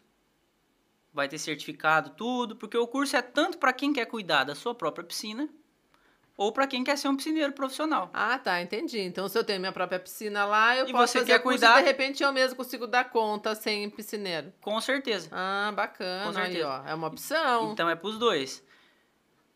Vai 1.14 1.28
ter 1.28 1.38
certificado, 1.40 2.12
tudo, 2.12 2.56
porque 2.56 2.78
o 2.78 2.88
curso 2.88 3.16
é 3.18 3.22
tanto 3.22 3.58
pra 3.58 3.74
quem 3.74 3.92
quer 3.92 4.06
cuidar 4.06 4.44
da 4.44 4.54
sua 4.56 4.76
própria 4.76 5.04
piscina 5.04 5.50
ou 6.38 6.52
pra 6.54 6.68
quem 6.68 6.84
quer 6.84 6.98
ser 6.98 7.08
um 7.10 7.18
piscineiro 7.18 7.52
profissional. 7.52 8.10
Ah, 8.14 8.38
tá, 8.40 8.62
entendi. 8.62 9.00
Então, 9.00 9.28
se 9.28 9.38
eu 9.38 9.44
tenho 9.44 9.60
minha 9.60 9.72
própria 9.74 10.00
piscina 10.00 10.46
lá, 10.46 10.78
eu 10.78 10.88
E 10.88 10.92
posso 10.92 11.12
você 11.14 11.20
fazer 11.20 11.32
quer 11.34 11.40
curso 11.40 11.58
cuidar? 11.60 11.80
e 11.80 11.82
de 11.82 11.88
repente 11.88 12.24
eu 12.24 12.32
mesmo 12.32 12.56
consigo 12.56 12.88
dar 12.88 13.10
conta 13.10 13.54
sem 13.56 13.90
piscineiro. 13.90 14.54
Com 14.62 14.80
certeza. 14.80 15.30
Ah, 15.34 15.68
Com 15.72 15.76
bacana. 15.76 16.28
Aí, 16.40 16.52
certeza. 16.54 16.68
ó, 16.70 16.88
é 16.88 16.94
uma 16.94 17.08
opção. 17.08 17.72
Então 17.74 17.90
é 17.90 17.96
pros 17.96 18.18
dois. 18.18 18.64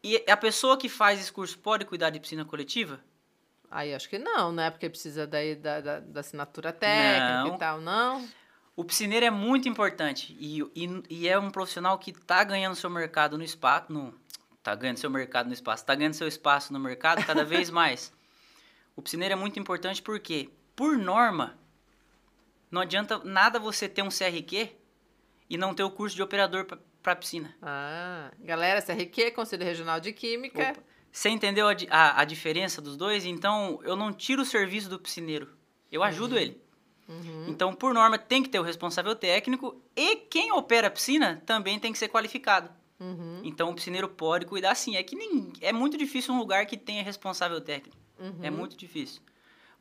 E 0.03 0.21
a 0.29 0.35
pessoa 0.35 0.75
que 0.77 0.89
faz 0.89 1.21
esse 1.21 1.31
curso 1.31 1.57
pode 1.59 1.85
cuidar 1.85 2.09
de 2.09 2.19
piscina 2.19 2.43
coletiva? 2.43 2.99
Aí 3.71 3.93
acho 3.93 4.09
que 4.09 4.19
não, 4.19 4.51
né? 4.51 4.69
Porque 4.69 4.89
precisa 4.89 5.25
daí 5.25 5.55
da, 5.55 5.79
da, 5.79 5.99
da 6.01 6.19
assinatura 6.19 6.73
técnica 6.73 7.43
Não. 7.45 7.55
e 7.55 7.57
tal, 7.59 7.79
não? 7.79 8.27
O 8.75 8.83
piscineiro 8.83 9.25
é 9.25 9.29
muito 9.29 9.69
importante 9.69 10.35
e, 10.39 10.61
e, 10.75 11.03
e 11.09 11.27
é 11.27 11.37
um 11.37 11.51
profissional 11.51 11.97
que 11.99 12.11
está 12.11 12.43
ganhando 12.43 12.75
seu 12.75 12.89
mercado 12.89 13.37
no 13.37 13.43
espaço. 13.43 13.93
No, 13.93 14.13
tá 14.63 14.73
ganhando 14.73 14.97
seu 14.97 15.09
mercado 15.09 15.47
no 15.47 15.53
espaço, 15.53 15.85
tá 15.85 15.93
ganhando 15.93 16.15
seu 16.15 16.27
espaço 16.27 16.73
no 16.73 16.79
mercado 16.79 17.23
cada 17.25 17.43
vez 17.43 17.69
mais. 17.71 18.11
O 18.95 19.01
piscineiro 19.01 19.33
é 19.33 19.35
muito 19.35 19.59
importante 19.59 20.01
porque, 20.01 20.49
por 20.75 20.97
norma, 20.97 21.57
não 22.71 22.81
adianta 22.81 23.19
nada 23.23 23.59
você 23.59 23.87
ter 23.87 24.01
um 24.01 24.09
CRQ 24.09 24.71
e 25.49 25.57
não 25.57 25.75
ter 25.75 25.83
o 25.83 25.91
curso 25.91 26.15
de 26.15 26.23
operador 26.23 26.65
para 27.01 27.15
piscina. 27.15 27.55
Ah, 27.61 28.31
galera, 28.39 28.81
CRQ, 28.81 29.31
Conselho 29.31 29.63
Regional 29.63 29.99
de 29.99 30.13
Química. 30.13 30.71
Opa. 30.71 30.81
Você 31.11 31.29
entendeu 31.29 31.67
a, 31.67 31.75
a, 31.91 32.21
a 32.21 32.25
diferença 32.25 32.81
dos 32.81 32.97
dois? 32.97 33.23
Então, 33.23 33.79
eu 33.83 33.95
não 33.95 34.11
tiro 34.11 34.41
o 34.41 34.45
serviço 34.45 34.89
do 34.89 34.97
piscineiro. 34.97 35.47
Eu 35.91 36.01
ajudo 36.01 36.39
ele. 36.39 36.62
Uhum. 37.07 37.45
Então, 37.47 37.73
por 37.73 37.93
norma, 37.93 38.17
tem 38.17 38.41
que 38.41 38.49
ter 38.49 38.59
o 38.59 38.63
responsável 38.63 39.15
técnico 39.15 39.81
e 39.95 40.15
quem 40.15 40.51
opera 40.51 40.87
a 40.87 40.91
piscina 40.91 41.41
também 41.45 41.79
tem 41.79 41.91
que 41.91 41.97
ser 41.97 42.07
qualificado. 42.07 42.69
Uhum. 42.99 43.41
Então, 43.43 43.69
o 43.69 43.75
piscineiro 43.75 44.07
pode 44.07 44.45
cuidar 44.45 44.75
sim. 44.75 44.95
É 44.95 45.03
que 45.03 45.15
nem, 45.15 45.51
é 45.59 45.73
muito 45.73 45.97
difícil 45.97 46.33
um 46.33 46.37
lugar 46.37 46.65
que 46.65 46.77
tenha 46.77 47.03
responsável 47.03 47.59
técnico. 47.59 47.97
Uhum. 48.19 48.39
É 48.41 48.49
muito 48.49 48.77
difícil. 48.77 49.21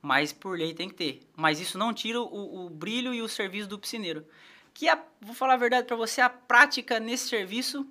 Mas 0.01 0.33
por 0.33 0.59
lei 0.59 0.75
tem 0.75 0.89
que 0.89 0.95
ter. 0.95 1.21
Mas 1.37 1.61
isso 1.61 1.79
não 1.79 1.95
tira 1.95 2.21
o, 2.21 2.67
o 2.67 2.71
brilho 2.71 3.15
e 3.15 3.23
o 3.23 3.29
serviço 3.29 3.69
do 3.69 3.79
piscineiro. 3.79 4.27
que 4.75 4.89
a, 4.89 5.01
vou 5.21 5.35
falar 5.35 5.55
a 5.55 5.59
verdade 5.59 5.87
para 5.87 5.97
você, 5.97 6.21
a 6.21 6.29
prática 6.29 6.99
nesse 6.99 7.29
serviço 7.29 7.87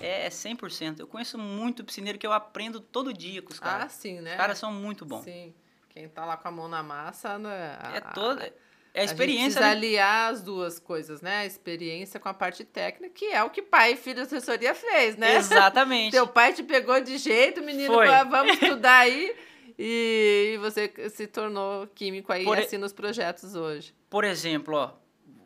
é 0.00 0.28
100%. 0.28 1.00
Eu 1.00 1.06
conheço 1.08 1.36
muito 1.36 1.84
piscineiro 1.84 2.18
que 2.18 2.26
eu 2.26 2.32
aprendo 2.32 2.80
todo 2.80 3.12
dia 3.12 3.42
com 3.42 3.52
os 3.52 3.58
caras. 3.58 3.86
Ah, 3.86 3.88
sim, 3.88 4.20
né? 4.20 4.30
Os 4.30 4.36
caras 4.36 4.58
são 4.58 4.72
muito 4.72 5.04
bons. 5.04 5.24
Sim. 5.24 5.52
Quem 5.90 6.08
tá 6.08 6.24
lá 6.24 6.36
com 6.36 6.48
a 6.48 6.50
mão 6.50 6.68
na 6.68 6.82
massa, 6.82 7.38
né? 7.38 7.78
É 7.94 8.00
toda 8.00 8.44
é 8.44 8.46
a 8.46 8.52
A 8.94 9.00
gente 9.02 9.10
experiência, 9.12 9.60
né? 9.60 9.70
aliar 9.70 10.32
as 10.32 10.42
duas 10.42 10.78
coisas, 10.78 11.20
né? 11.20 11.38
A 11.40 11.46
experiência 11.46 12.18
com 12.18 12.28
a 12.28 12.34
parte 12.34 12.64
técnica, 12.64 13.12
que 13.14 13.26
é 13.26 13.42
o 13.42 13.50
que 13.50 13.60
pai 13.60 13.92
e 13.92 13.96
filho 13.96 14.16
de 14.16 14.22
assessoria 14.22 14.74
fez, 14.74 15.16
né? 15.16 15.36
Exatamente. 15.36 16.12
Teu 16.16 16.26
pai 16.26 16.52
te 16.52 16.62
pegou 16.62 17.00
de 17.00 17.18
jeito, 17.18 17.60
menino, 17.62 17.92
Foi. 17.92 18.06
va- 18.06 18.24
vamos 18.24 18.54
estudar 18.54 18.98
aí. 19.00 19.36
E 19.78 20.58
você 20.60 20.92
se 21.10 21.26
tornou 21.26 21.86
químico 21.88 22.32
aí 22.32 22.44
Por 22.44 22.58
e- 22.58 22.62
assim 22.62 22.78
nos 22.78 22.92
projetos 22.92 23.54
hoje. 23.54 23.94
Por 24.08 24.24
exemplo, 24.24 24.76
ó, 24.76 24.92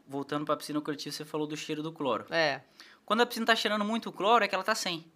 voltando 0.06 0.44
para 0.44 0.54
a 0.54 0.56
piscina 0.56 0.80
coletiva, 0.80 1.14
você 1.14 1.24
falou 1.24 1.46
do 1.46 1.56
cheiro 1.56 1.82
do 1.82 1.92
cloro. 1.92 2.26
É. 2.30 2.60
Quando 3.06 3.20
a 3.20 3.26
piscina 3.26 3.46
tá 3.46 3.54
cheirando 3.54 3.84
muito 3.84 4.10
cloro, 4.10 4.44
é 4.44 4.48
que 4.48 4.54
ela 4.54 4.64
tá 4.64 4.74
sem. 4.74 5.10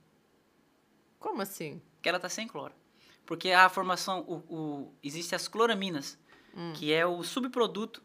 Como 1.18 1.42
assim? 1.42 1.82
Que 2.00 2.08
ela 2.08 2.18
tá 2.20 2.28
sem 2.28 2.46
cloro. 2.46 2.72
Porque 3.28 3.50
a 3.50 3.68
formação, 3.68 4.20
o, 4.26 4.36
o, 4.48 4.94
existe 5.02 5.34
as 5.34 5.46
cloraminas, 5.46 6.18
Hum. 6.56 6.72
que 6.74 6.90
é 6.94 7.04
o 7.04 7.22
subproduto 7.22 8.02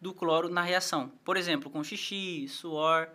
do 0.00 0.12
cloro 0.12 0.48
na 0.48 0.62
reação. 0.62 1.12
Por 1.24 1.36
exemplo, 1.36 1.70
com 1.70 1.82
xixi, 1.84 2.48
suor, 2.48 3.08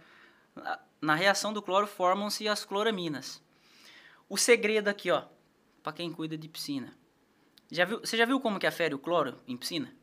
na- 1.02 1.14
reação 1.16 1.52
do 1.52 1.62
cloro 1.62 1.86
formam-se 1.86 2.48
as 2.48 2.64
cloraminas. 2.64 3.44
O 4.30 4.38
segredo 4.38 4.88
aqui, 4.88 5.12
ó, 5.12 5.26
para 5.84 5.92
quem 5.92 6.14
cuida 6.14 6.38
de 6.38 6.48
piscina. 6.48 6.98
Já 7.70 7.84
viu, 7.84 8.00
você 8.00 8.16
já 8.16 8.26
viu 8.26 8.40
como 8.40 8.58
que 8.58 8.66
afere 8.66 8.96
o 8.96 9.00
cloro 9.00 9.36
em 9.46 9.58
piscina? 9.58 9.94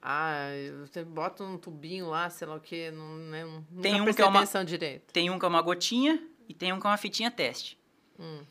Ah, 0.00 0.46
você 0.86 1.04
bota 1.04 1.42
um 1.42 1.58
tubinho 1.58 2.06
lá, 2.08 2.30
sei 2.30 2.46
lá 2.46 2.54
o 2.54 2.60
que, 2.60 2.90
não, 2.92 3.16
né, 3.16 3.44
nunca 3.44 3.82
Tem 3.82 4.00
um 4.00 4.12
que 4.14 4.22
é 4.22 4.26
uma- 4.26 4.64
direito. 4.64 5.12
Tem 5.12 5.28
um 5.28 5.38
que 5.40 5.44
é 5.44 5.48
uma 5.48 5.60
gotinha 5.60 6.22
e 6.48 6.54
tem 6.54 6.72
um 6.72 6.78
que 6.78 6.86
é 6.86 6.90
uma 6.90 6.96
fitinha 6.96 7.30
teste. 7.32 7.76
Hum. 8.18 8.44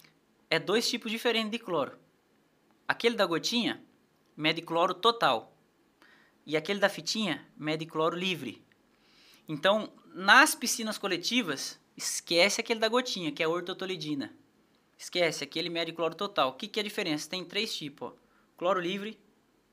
É 0.54 0.60
dois 0.60 0.88
tipos 0.88 1.12
diferentes 1.12 1.50
de 1.50 1.58
cloro. 1.58 1.98
Aquele 2.88 3.16
da 3.16 3.26
gotinha 3.26 3.84
mede 4.38 4.62
cloro 4.62 4.94
total. 4.94 5.58
E 6.46 6.56
aquele 6.56 6.80
da 6.80 6.88
fitinha 6.88 7.44
mede 7.58 7.88
cloro 7.88 8.16
livre. 8.16 8.64
Então, 9.48 9.92
nas 10.14 10.54
piscinas 10.54 11.00
coletivas, 11.00 11.80
esquece 11.98 12.62
aquele 12.62 12.80
da 12.80 12.88
gotinha, 12.88 13.32
que 13.32 13.42
é 13.42 13.48
a 13.48 13.50
ortotolidina. 13.50 14.32
Esquece, 14.96 15.44
aquele 15.44 15.72
mede 15.72 15.92
cloro 15.92 16.14
total. 16.14 16.50
O 16.50 16.54
que, 16.54 16.68
que 16.68 16.80
é 16.80 16.82
a 16.82 16.84
diferença? 16.84 17.28
Tem 17.28 17.44
três 17.44 17.76
tipos. 17.76 18.10
Ó. 18.10 18.16
Cloro 18.56 18.80
livre, 18.80 19.20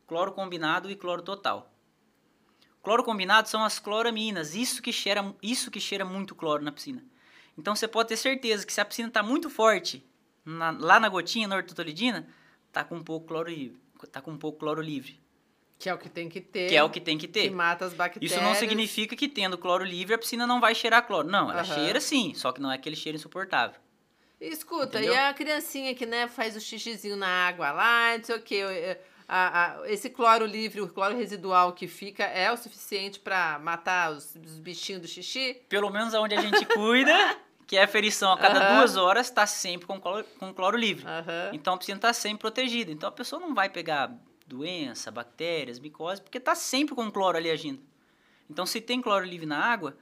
cloro 0.07 0.33
combinado 0.33 0.91
e 0.91 0.97
cloro 0.97 1.21
total. 1.21 1.71
Cloro 2.83 3.05
combinado 3.05 3.51
são 3.51 3.63
as 3.63 3.79
cloraminas, 3.79 4.55
isso 4.55 4.81
que 4.81 4.95
cheira, 4.95 5.37
isso 5.43 5.71
que 5.71 5.79
cheira 5.79 6.07
muito 6.07 6.35
cloro 6.35 6.65
na 6.65 6.73
piscina. 6.73 7.05
Então 7.59 7.77
você 7.77 7.87
pode 7.87 8.09
ter 8.09 8.17
certeza 8.17 8.65
que 8.65 8.73
se 8.73 8.81
a 8.81 8.85
piscina 8.87 9.09
está 9.09 9.23
muito 9.23 9.51
forte, 9.51 10.09
na- 10.51 10.71
lá 10.79 11.01
na 11.01 11.09
gotinha, 11.09 11.47
na 11.49 11.57
ortotolidina, 11.57 12.27
tá 12.73 12.85
com 12.85 12.97
um 12.97 13.03
pouco 13.05 13.27
cloro 13.29 13.49
livre, 13.51 13.79
tá 14.13 14.21
com 14.21 14.31
um 14.33 14.37
pouco 14.39 14.59
cloro 14.59 14.81
livre, 14.83 15.19
Que 15.79 15.89
é 15.89 15.95
o 15.95 15.99
que 15.99 16.09
tem 16.09 16.29
que 16.29 16.41
ter. 16.41 16.69
que 16.69 16.77
é 16.77 16.83
o 16.83 16.91
que 16.91 17.01
tem 17.01 17.17
que 17.19 17.27
que 17.27 17.33
ter. 17.33 17.51
mata 17.51 17.85
as 17.85 17.95
bactérias. 17.95 18.33
Isso 18.33 18.41
não 18.43 18.55
significa 18.55 19.15
que 19.17 19.29
tendo 19.29 19.57
cloro 19.59 19.85
livre 19.85 20.15
a 20.15 20.19
piscina 20.19 20.47
não 20.47 20.61
vai 20.61 20.75
cheirar 20.75 21.07
cloro. 21.07 21.29
Não, 21.29 21.51
ela 21.51 21.63
Aham. 21.63 21.75
cheira 21.75 22.01
sim, 22.01 22.35
só 22.35 22.53
que 22.53 22.61
não 22.61 22.71
é 22.71 22.75
aquele 22.75 22.97
cheiro 22.97 23.17
insuportável. 23.17 23.81
Escuta, 24.41 24.99
Entendeu? 24.99 25.15
e 25.15 25.19
a 25.19 25.35
criancinha 25.35 25.95
que 25.95 26.07
né, 26.07 26.27
faz 26.27 26.57
o 26.57 26.61
xixizinho 26.61 27.15
na 27.17 27.29
água 27.29 27.71
lá, 27.73 28.17
não 28.17 28.25
sei 28.25 28.37
o 28.37 28.43
quê. 28.43 28.97
a- 29.33 29.77
a- 29.83 29.89
esse 29.89 30.11
cloro 30.11 30.45
livre, 30.45 30.81
o 30.81 30.89
cloro 30.89 31.17
residual 31.17 31.73
que 31.73 31.87
fica, 31.87 32.25
é 32.25 32.51
o 32.51 32.57
suficiente 32.57 33.21
pra 33.21 33.61
matar 33.61 34.11
os, 34.11 34.35
os 34.35 34.59
bichinhos 34.59 35.03
do 35.03 35.07
xixi? 35.07 35.55
Pelo 35.69 35.89
menos 35.89 36.15
aonde 36.15 36.35
a 36.35 36.41
gente 36.41 36.65
cuida, 36.67 37.13
que 37.71 37.77
é 37.77 37.85
a 37.85 37.87
ferição 37.87 38.33
a 38.33 38.37
cada 38.37 38.75
duas 38.75 38.97
horas, 38.97 39.29
está 39.29 39.47
sempre 39.47 39.87
com 39.87 40.01
cloro, 40.01 40.25
com 40.41 40.53
cloro 40.53 40.77
livre. 40.77 41.07
Então 41.53 41.75
a 41.75 41.79
piscina 41.79 41.99
está 41.99 42.13
sempre 42.13 42.39
protegida. 42.41 42.91
Então 42.91 43.09
a 43.09 43.13
pessoa 43.13 43.39
não 43.41 43.55
vai 43.55 43.69
pegar 43.69 44.13
doença, 44.45 45.09
bactérias, 45.13 45.79
micose, 45.79 46.21
porque 46.21 46.39
está 46.39 46.57
sempre 46.57 46.97
com 46.97 47.09
cloro 47.13 47.37
ali 47.37 47.49
agindo. 47.49 47.81
Então 48.51 48.67
se 48.67 48.81
tem 48.81 49.01
cloro 49.01 49.25
livre 49.25 49.47
na 49.47 49.57
água, 49.65 49.97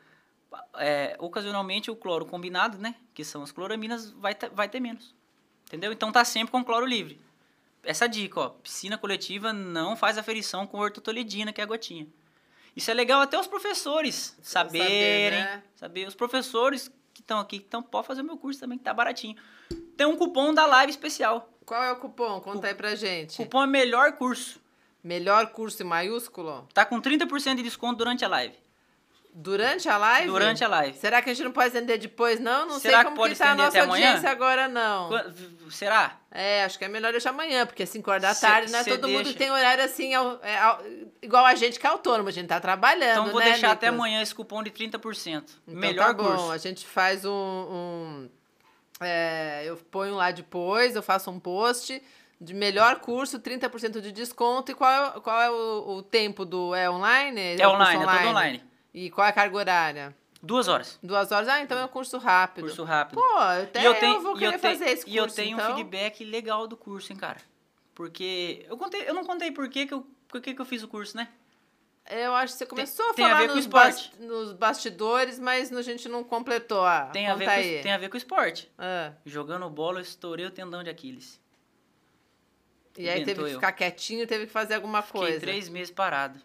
é, 0.78 1.14
ocasionalmente 1.18 1.90
o 1.90 1.94
cloro 1.96 2.24
combinado, 2.24 2.78
né, 2.78 2.94
que 3.12 3.22
são 3.22 3.42
as 3.42 3.52
cloraminas, 3.52 4.12
vai, 4.12 4.34
ter- 4.34 4.48
vai 4.48 4.66
ter 4.66 4.80
menos. 4.80 5.14
Entendeu? 5.66 5.92
Então 5.92 6.10
tá 6.10 6.24
sempre 6.24 6.50
com 6.50 6.64
cloro 6.64 6.86
livre. 6.86 7.20
Essa 7.84 8.06
dica, 8.08 8.40
ó, 8.40 8.48
piscina 8.48 8.96
coletiva 8.96 9.52
não 9.52 9.94
faz 9.94 10.16
aferição 10.16 10.66
com 10.66 10.78
ortotolidina, 10.78 11.52
que 11.52 11.60
é 11.60 11.64
a 11.64 11.66
gotinha. 11.66 12.06
Isso 12.74 12.90
é 12.90 12.94
legal 12.94 13.20
até 13.20 13.38
os 13.38 13.46
professores 13.46 14.34
Saber, 14.40 14.78
saberem, 14.78 15.40
né? 15.40 15.62
saber. 15.76 16.08
Os 16.08 16.14
professores 16.14 16.90
estão 17.28 17.38
aqui, 17.38 17.58
que 17.58 17.66
estão, 17.66 17.82
pode 17.82 18.06
fazer 18.06 18.22
o 18.22 18.24
meu 18.24 18.38
curso 18.38 18.58
também, 18.58 18.78
que 18.78 18.84
tá 18.84 18.94
baratinho. 18.94 19.36
Tem 19.96 20.06
um 20.06 20.16
cupom 20.16 20.54
da 20.54 20.64
live 20.66 20.90
especial. 20.90 21.52
Qual 21.66 21.82
é 21.82 21.92
o 21.92 21.96
cupom? 21.96 22.40
Conta 22.40 22.68
aí 22.68 22.74
pra 22.74 22.94
gente. 22.94 23.36
Cupom 23.36 23.62
é 23.62 23.66
melhor 23.66 24.12
curso. 24.12 24.60
Melhor 25.04 25.48
curso 25.48 25.82
em 25.82 25.86
maiúsculo? 25.86 26.66
Tá 26.72 26.84
com 26.84 27.00
30% 27.00 27.56
de 27.56 27.62
desconto 27.62 27.98
durante 27.98 28.24
a 28.24 28.28
live. 28.28 28.56
Durante 29.40 29.88
a 29.88 29.96
live? 29.96 30.26
Durante 30.26 30.64
a 30.64 30.68
live. 30.68 30.98
Será 30.98 31.22
que 31.22 31.30
a 31.30 31.32
gente 31.32 31.44
não 31.44 31.52
pode 31.52 31.68
estender 31.68 31.96
depois, 31.96 32.40
não? 32.40 32.66
Não 32.66 32.80
Será 32.80 32.94
sei 32.94 32.98
que 32.98 33.04
como 33.04 33.16
pode 33.18 33.34
que 33.34 33.38
tá 33.38 33.50
a 33.52 33.54
nossa 33.54 33.68
até 33.68 33.80
audiência 33.88 34.28
agora, 34.30 34.66
não. 34.66 35.10
V- 35.10 35.70
Será? 35.70 36.16
É, 36.32 36.64
acho 36.64 36.76
que 36.76 36.84
é 36.84 36.88
melhor 36.88 37.12
deixar 37.12 37.30
amanhã, 37.30 37.64
porque 37.64 37.86
5 37.86 38.10
horas 38.10 38.22
da 38.22 38.34
tarde, 38.34 38.72
né? 38.72 38.82
Todo 38.82 39.06
mundo 39.08 39.22
deixa. 39.24 39.38
tem 39.38 39.48
horário 39.52 39.84
assim, 39.84 40.12
ao- 40.12 40.40
é, 40.42 40.58
ao- 40.58 40.82
igual 41.22 41.46
a 41.46 41.54
gente 41.54 41.78
que 41.78 41.86
é 41.86 41.90
autônomo, 41.90 42.28
a 42.28 42.32
gente 42.32 42.48
tá 42.48 42.58
trabalhando, 42.58 43.20
Então 43.20 43.30
vou 43.30 43.38
né, 43.38 43.50
deixar 43.52 43.70
até 43.70 43.86
Nicolas? 43.86 43.94
amanhã 44.08 44.22
esse 44.22 44.34
cupom 44.34 44.60
de 44.60 44.70
30%. 44.72 45.44
Então 45.68 45.80
melhor 45.80 46.06
tá 46.08 46.12
bom, 46.14 46.24
curso. 46.24 46.50
a 46.50 46.58
gente 46.58 46.84
faz 46.84 47.24
um... 47.24 47.30
um- 47.30 48.28
é, 49.00 49.62
eu 49.64 49.76
ponho 49.76 50.16
lá 50.16 50.32
depois, 50.32 50.96
eu 50.96 51.02
faço 51.02 51.30
um 51.30 51.38
post 51.38 52.02
de 52.40 52.54
melhor 52.54 52.96
curso, 52.96 53.38
30% 53.38 54.00
de 54.00 54.10
desconto. 54.10 54.72
E 54.72 54.74
qual 54.74 54.90
é, 55.16 55.20
qual 55.20 55.40
é 55.40 55.50
o, 55.50 55.98
o 55.98 56.02
tempo 56.02 56.44
do... 56.44 56.74
É 56.74 56.90
online? 56.90 57.56
É 57.60 57.66
o 57.68 57.70
curso 57.76 57.82
online, 57.96 58.02
é 58.04 58.16
tudo 58.18 58.28
online. 58.30 58.67
E 58.98 59.10
qual 59.10 59.26
é 59.26 59.30
a 59.30 59.32
carga 59.32 59.56
horária? 59.56 60.16
Duas 60.42 60.66
horas. 60.66 60.98
Duas 61.02 61.30
horas? 61.30 61.48
Ah, 61.48 61.60
então 61.60 61.78
é 61.78 61.84
um 61.84 61.88
curso 61.88 62.18
rápido. 62.18 62.64
Curso 62.64 62.82
rápido. 62.84 63.16
Pô, 63.20 63.36
até 63.38 63.80
e 63.80 63.84
eu 63.84 63.92
eu, 63.94 64.00
tenho, 64.00 64.20
vou 64.20 64.32
eu 64.32 64.38
querer 64.38 64.58
tenho- 64.58 64.72
fazer 64.78 64.90
esse 64.90 65.02
curso, 65.04 65.14
E 65.14 65.16
eu 65.18 65.26
tenho 65.28 65.54
então. 65.56 65.72
um 65.72 65.76
feedback 65.76 66.24
legal 66.24 66.66
do 66.66 66.76
curso, 66.76 67.12
hein, 67.12 67.18
cara. 67.18 67.38
Porque 67.94 68.64
eu 68.68 68.76
contei, 68.76 69.08
eu 69.08 69.14
não 69.14 69.24
contei 69.24 69.50
por 69.52 69.68
que 69.68 69.86
que 69.86 69.94
eu, 69.94 70.04
por 70.26 70.40
que 70.40 70.54
que 70.54 70.60
eu 70.60 70.64
fiz 70.64 70.82
o 70.82 70.88
curso, 70.88 71.16
né? 71.16 71.28
Eu 72.10 72.34
acho 72.34 72.54
que 72.54 72.58
você 72.58 72.66
começou 72.66 73.12
tem 73.14 73.24
a 73.24 73.28
a 73.28 73.30
falar 73.30 73.40
ver 73.42 73.48
com 73.50 73.54
nos, 73.56 73.66
bas- 73.66 74.10
nos 74.18 74.52
bastidores, 74.52 75.38
mas 75.38 75.72
a 75.72 75.82
gente 75.82 76.08
não 76.08 76.24
completou. 76.24 76.84
Ah, 76.84 77.10
Tem 77.12 77.28
a, 77.28 77.34
ver 77.34 77.44
com, 77.44 77.50
aí. 77.50 77.82
tem 77.82 77.92
a 77.92 77.98
ver 77.98 78.08
com 78.08 78.16
esporte. 78.16 78.68
Ah, 78.78 79.12
Jogando 79.26 79.68
bola, 79.68 79.98
eu 79.98 80.02
estourei 80.02 80.46
o 80.46 80.50
tendão 80.50 80.82
de 80.82 80.88
Aquiles. 80.90 81.38
e 82.96 83.08
aí 83.08 83.18
teve 83.18 83.22
Inventou 83.32 83.44
que 83.44 83.50
eu. 83.52 83.54
ficar 83.56 83.72
quietinho, 83.72 84.26
teve 84.26 84.46
que 84.46 84.52
fazer 84.52 84.74
alguma 84.74 85.02
Fiquei 85.02 85.20
coisa. 85.20 85.40
três 85.40 85.68
meses 85.68 85.92
parado. 85.92 86.40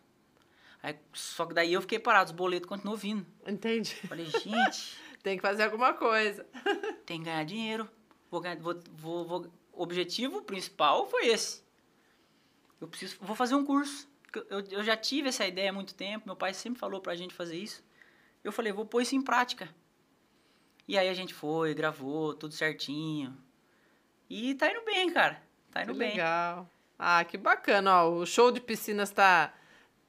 Aí, 0.83 0.95
só 1.13 1.45
que 1.45 1.53
daí 1.53 1.71
eu 1.73 1.81
fiquei 1.81 1.97
parado, 1.97 2.29
os 2.31 2.35
boletos 2.35 2.67
continuam 2.67 2.97
vindo. 2.97 3.25
Entendi. 3.47 3.95
Falei, 4.07 4.25
gente, 4.25 5.01
Tem 5.23 5.37
que 5.37 5.41
fazer 5.41 5.63
alguma 5.63 5.93
coisa. 5.93 6.45
tem 7.05 7.19
que 7.19 7.23
ganhar 7.25 7.45
dinheiro. 7.45 7.89
Vou 8.29 8.41
ganhar, 8.41 8.57
vou, 8.59 8.77
vou, 8.91 9.25
vou- 9.25 9.51
O 9.71 9.83
objetivo 9.83 10.41
principal 10.41 11.07
foi 11.09 11.27
esse. 11.27 11.63
Eu 12.81 12.89
preciso, 12.89 13.15
vou 13.21 13.33
fazer 13.33 13.55
um 13.55 13.65
curso. 13.65 14.05
Eu, 14.49 14.59
eu 14.69 14.83
já 14.83 14.97
tive 14.97 15.29
essa 15.29 15.47
ideia 15.47 15.69
há 15.69 15.73
muito 15.73 15.95
tempo. 15.95 16.25
Meu 16.25 16.35
pai 16.35 16.53
sempre 16.53 16.77
falou 16.77 16.99
pra 16.99 17.15
gente 17.15 17.33
fazer 17.33 17.55
isso. 17.55 17.81
Eu 18.43 18.51
falei, 18.51 18.73
vou 18.73 18.85
pôr 18.85 19.01
isso 19.01 19.15
em 19.15 19.21
prática. 19.21 19.69
E 20.85 20.97
aí 20.97 21.07
a 21.07 21.13
gente 21.13 21.33
foi, 21.33 21.73
gravou, 21.73 22.33
tudo 22.33 22.53
certinho. 22.53 23.37
E 24.29 24.53
tá 24.55 24.69
indo 24.69 24.83
bem, 24.83 25.09
cara. 25.13 25.41
Tá 25.71 25.83
indo 25.83 25.93
Que 25.93 25.99
bem. 25.99 26.09
legal. 26.11 26.69
Ah, 26.99 27.23
que 27.23 27.37
bacana. 27.37 28.03
Ó, 28.03 28.09
o 28.15 28.25
show 28.25 28.51
de 28.51 28.59
piscinas 28.59 29.09
tá, 29.11 29.53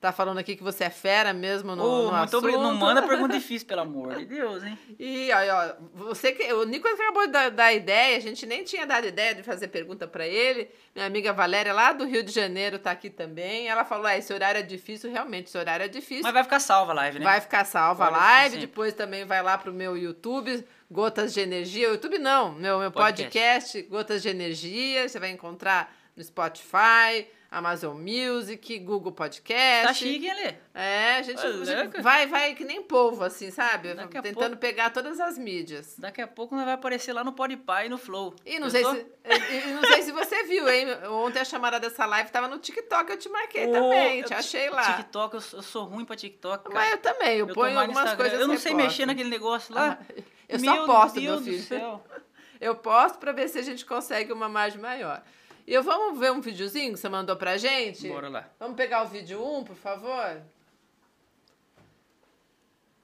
tá 0.04 0.12
falando 0.12 0.36
aqui 0.36 0.54
que 0.54 0.62
você 0.62 0.84
é 0.84 0.90
fera 0.90 1.32
mesmo 1.32 1.74
no, 1.74 1.82
Ô, 1.82 2.10
no 2.10 2.18
muito 2.18 2.36
obrigado. 2.36 2.60
Não 2.60 2.70
assunto. 2.70 2.80
manda 2.80 3.02
pergunta 3.02 3.32
difícil, 3.38 3.66
pelo 3.66 3.80
amor 3.80 4.16
de 4.16 4.26
Deus, 4.26 4.62
hein? 4.62 4.78
E 4.98 5.32
aí, 5.32 5.48
ó, 5.48 5.74
você 5.94 6.32
que, 6.32 6.52
o 6.52 6.64
Nicolas 6.64 7.00
acabou 7.00 7.26
de 7.26 7.32
dar, 7.32 7.50
dar 7.50 7.72
ideia, 7.72 8.16
a 8.16 8.20
gente 8.20 8.44
nem 8.44 8.62
tinha 8.64 8.86
dado 8.86 9.06
ideia 9.06 9.34
de 9.34 9.42
fazer 9.42 9.68
pergunta 9.68 10.06
pra 10.06 10.26
ele. 10.26 10.68
Minha 10.94 11.06
amiga 11.06 11.32
Valéria, 11.32 11.72
lá 11.72 11.92
do 11.92 12.04
Rio 12.04 12.22
de 12.22 12.30
Janeiro, 12.30 12.78
tá 12.78 12.90
aqui 12.90 13.08
também. 13.08 13.66
Ela 13.66 13.84
falou: 13.84 14.06
ah, 14.06 14.16
esse 14.16 14.30
horário 14.32 14.58
é 14.58 14.62
difícil, 14.62 15.10
realmente, 15.10 15.46
esse 15.46 15.56
horário 15.56 15.84
é 15.84 15.88
difícil. 15.88 16.22
Mas 16.22 16.34
vai 16.34 16.42
ficar 16.42 16.60
salva 16.60 16.92
a 16.92 16.94
live, 16.96 17.18
né? 17.18 17.24
Vai 17.24 17.40
ficar 17.40 17.64
salva 17.64 18.04
a 18.04 18.10
live, 18.10 18.58
depois 18.58 18.92
também 18.92 19.24
vai 19.24 19.42
lá 19.42 19.56
pro 19.56 19.72
meu 19.72 19.96
YouTube, 19.96 20.66
Gotas 20.90 21.32
de 21.32 21.40
Energia. 21.40 21.88
YouTube 21.88 22.18
não, 22.18 22.52
meu, 22.52 22.78
meu 22.78 22.92
podcast. 22.92 23.72
Podcast. 23.72 23.82
Gotas 23.90 24.22
de 24.22 24.28
Energia. 24.28 25.08
Você 25.08 25.18
vai 25.18 25.30
encontrar 25.30 25.94
no 26.14 26.22
Spotify, 26.22 27.26
Amazon 27.56 27.96
Music, 27.96 28.78
Google 28.80 29.12
Podcast. 29.12 29.86
Tá 29.86 29.94
chique, 29.94 30.26
ele. 30.26 30.56
É, 30.74 31.16
a 31.16 31.22
gente, 31.22 31.40
a 31.40 31.52
gente 31.64 32.00
vai, 32.02 32.26
vai 32.26 32.54
que 32.54 32.64
nem 32.64 32.82
polvo, 32.82 33.22
assim, 33.24 33.50
sabe? 33.50 33.94
Daqui 33.94 34.20
Tentando 34.20 34.56
pegar 34.56 34.90
todas 34.90 35.20
as 35.20 35.38
mídias. 35.38 35.94
Daqui 35.98 36.20
a 36.20 36.26
pouco 36.26 36.54
nós 36.56 36.64
vai 36.64 36.74
aparecer 36.74 37.12
lá 37.12 37.22
no 37.22 37.32
Podpah 37.32 37.84
e 37.84 37.88
no 37.88 37.96
Flow. 37.96 38.34
E 38.44 38.58
não, 38.58 38.68
sei 38.68 38.84
se, 38.84 38.96
e- 39.24 39.68
e 39.68 39.72
não 39.72 39.84
sei 39.84 40.02
se 40.02 40.10
você 40.12 40.42
viu, 40.44 40.68
hein? 40.68 40.86
Ontem 41.10 41.38
a 41.40 41.44
chamada 41.44 41.78
dessa 41.78 42.04
live 42.06 42.30
tava 42.30 42.48
no 42.48 42.58
TikTok, 42.58 43.10
eu 43.10 43.16
te 43.16 43.28
marquei 43.28 43.68
também, 43.68 44.22
te 44.22 44.34
achei 44.34 44.68
lá. 44.70 44.96
TikTok, 44.96 45.34
eu 45.34 45.40
sou, 45.40 45.58
eu 45.58 45.62
sou 45.62 45.84
ruim 45.84 46.04
pra 46.04 46.16
TikTok, 46.16 46.64
cara. 46.64 46.74
Mas 46.74 46.90
eu 46.92 46.98
também, 46.98 47.38
eu, 47.38 47.46
Eu 47.48 47.54
ponho 47.54 47.78
algumas 47.78 48.14
coisas. 48.14 48.40
Eu 48.40 48.48
não 48.48 48.56
sei 48.58 48.72
posta. 48.72 48.86
mexer 48.88 49.06
naquele 49.06 49.30
negócio 49.30 49.72
lá. 49.74 49.98
Ah, 50.00 50.14
eu 50.48 50.58
só 50.58 50.72
Meu 50.74 50.86
posto, 50.86 51.20
Deus 51.20 51.24
meu 51.24 51.38
do 51.40 51.44
filho. 51.44 51.62
céu. 51.62 52.04
Eu 52.60 52.74
posto 52.74 53.18
pra 53.18 53.30
ver 53.32 53.48
se 53.48 53.58
a 53.58 53.62
gente 53.62 53.84
consegue 53.84 54.32
uma 54.32 54.48
margem 54.48 54.80
maior. 54.80 55.22
E 55.66 55.72
eu 55.72 55.83
vamos 55.83 56.18
ver 56.18 56.31
um 56.31 56.40
videozinho 56.40 56.92
que 56.92 57.00
você 57.00 57.09
mandou 57.09 57.37
pra 57.37 57.57
gente? 57.57 58.09
Bora 58.09 58.29
lá. 58.29 58.50
Vamos 58.59 58.77
pegar 58.77 59.03
o 59.03 59.09
vídeo 59.09 59.42
1, 59.42 59.64
por 59.64 59.77
favor? 59.77 60.42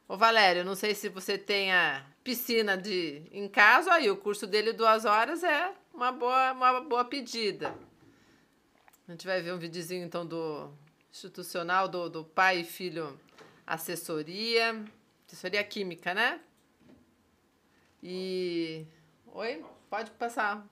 Ô, 0.07 0.17
Valério, 0.17 0.65
não 0.65 0.75
sei 0.75 0.95
se 0.95 1.09
você 1.09 1.39
tem 1.39 1.73
a 1.73 2.05
piscina 2.23 2.77
de, 2.77 3.23
em 3.33 3.49
casa, 3.49 3.95
aí 3.95 4.11
o 4.11 4.17
curso 4.17 4.47
dele 4.47 4.73
duas 4.73 5.05
horas 5.05 5.43
é 5.43 5.73
uma 5.95 6.13
boa, 6.13 6.53
uma 6.53 6.81
boa 6.81 7.05
pedida. 7.05 7.75
A 9.09 9.13
gente 9.13 9.27
vai 9.27 9.41
ver 9.41 9.55
um 9.55 9.59
videozinho, 9.59 10.05
então, 10.05 10.27
do 10.27 10.71
institucional, 11.11 11.89
do, 11.89 12.11
do 12.11 12.25
pai 12.25 12.61
e 12.61 12.65
filho 12.65 13.19
assessoria, 13.67 14.85
assessoria 15.27 15.65
química, 15.65 16.13
né? 16.13 16.41
E... 18.03 18.85
Oi? 19.33 19.65
Pode 19.89 20.11
passar. 20.13 20.67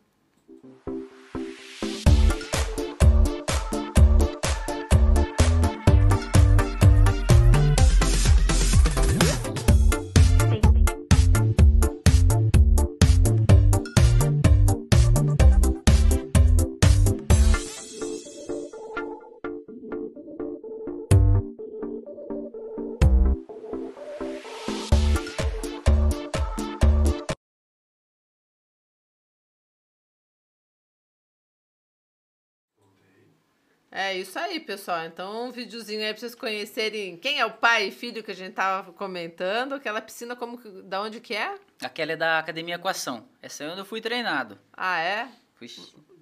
É 34.00 34.16
isso 34.16 34.38
aí, 34.38 34.60
pessoal. 34.60 35.04
Então, 35.06 35.46
um 35.46 35.50
videozinho 35.50 36.00
aí 36.00 36.12
pra 36.12 36.20
vocês 36.20 36.32
conhecerem 36.32 37.16
quem 37.16 37.40
é 37.40 37.44
o 37.44 37.50
pai 37.50 37.88
e 37.88 37.90
filho 37.90 38.22
que 38.22 38.30
a 38.30 38.34
gente 38.34 38.52
tava 38.52 38.92
comentando. 38.92 39.72
Aquela 39.74 40.00
piscina, 40.00 40.36
como 40.36 40.56
que- 40.56 40.82
da 40.82 41.02
onde 41.02 41.18
que 41.18 41.34
é? 41.34 41.52
Aquela 41.82 42.12
é 42.12 42.16
da 42.16 42.38
Academia 42.38 42.76
Equação. 42.76 43.26
Essa 43.42 43.64
é 43.64 43.68
onde 43.68 43.80
eu 43.80 43.84
fui 43.84 44.00
treinado. 44.00 44.56
Ah, 44.72 45.00
é? 45.00 45.28
Fui... 45.56 45.66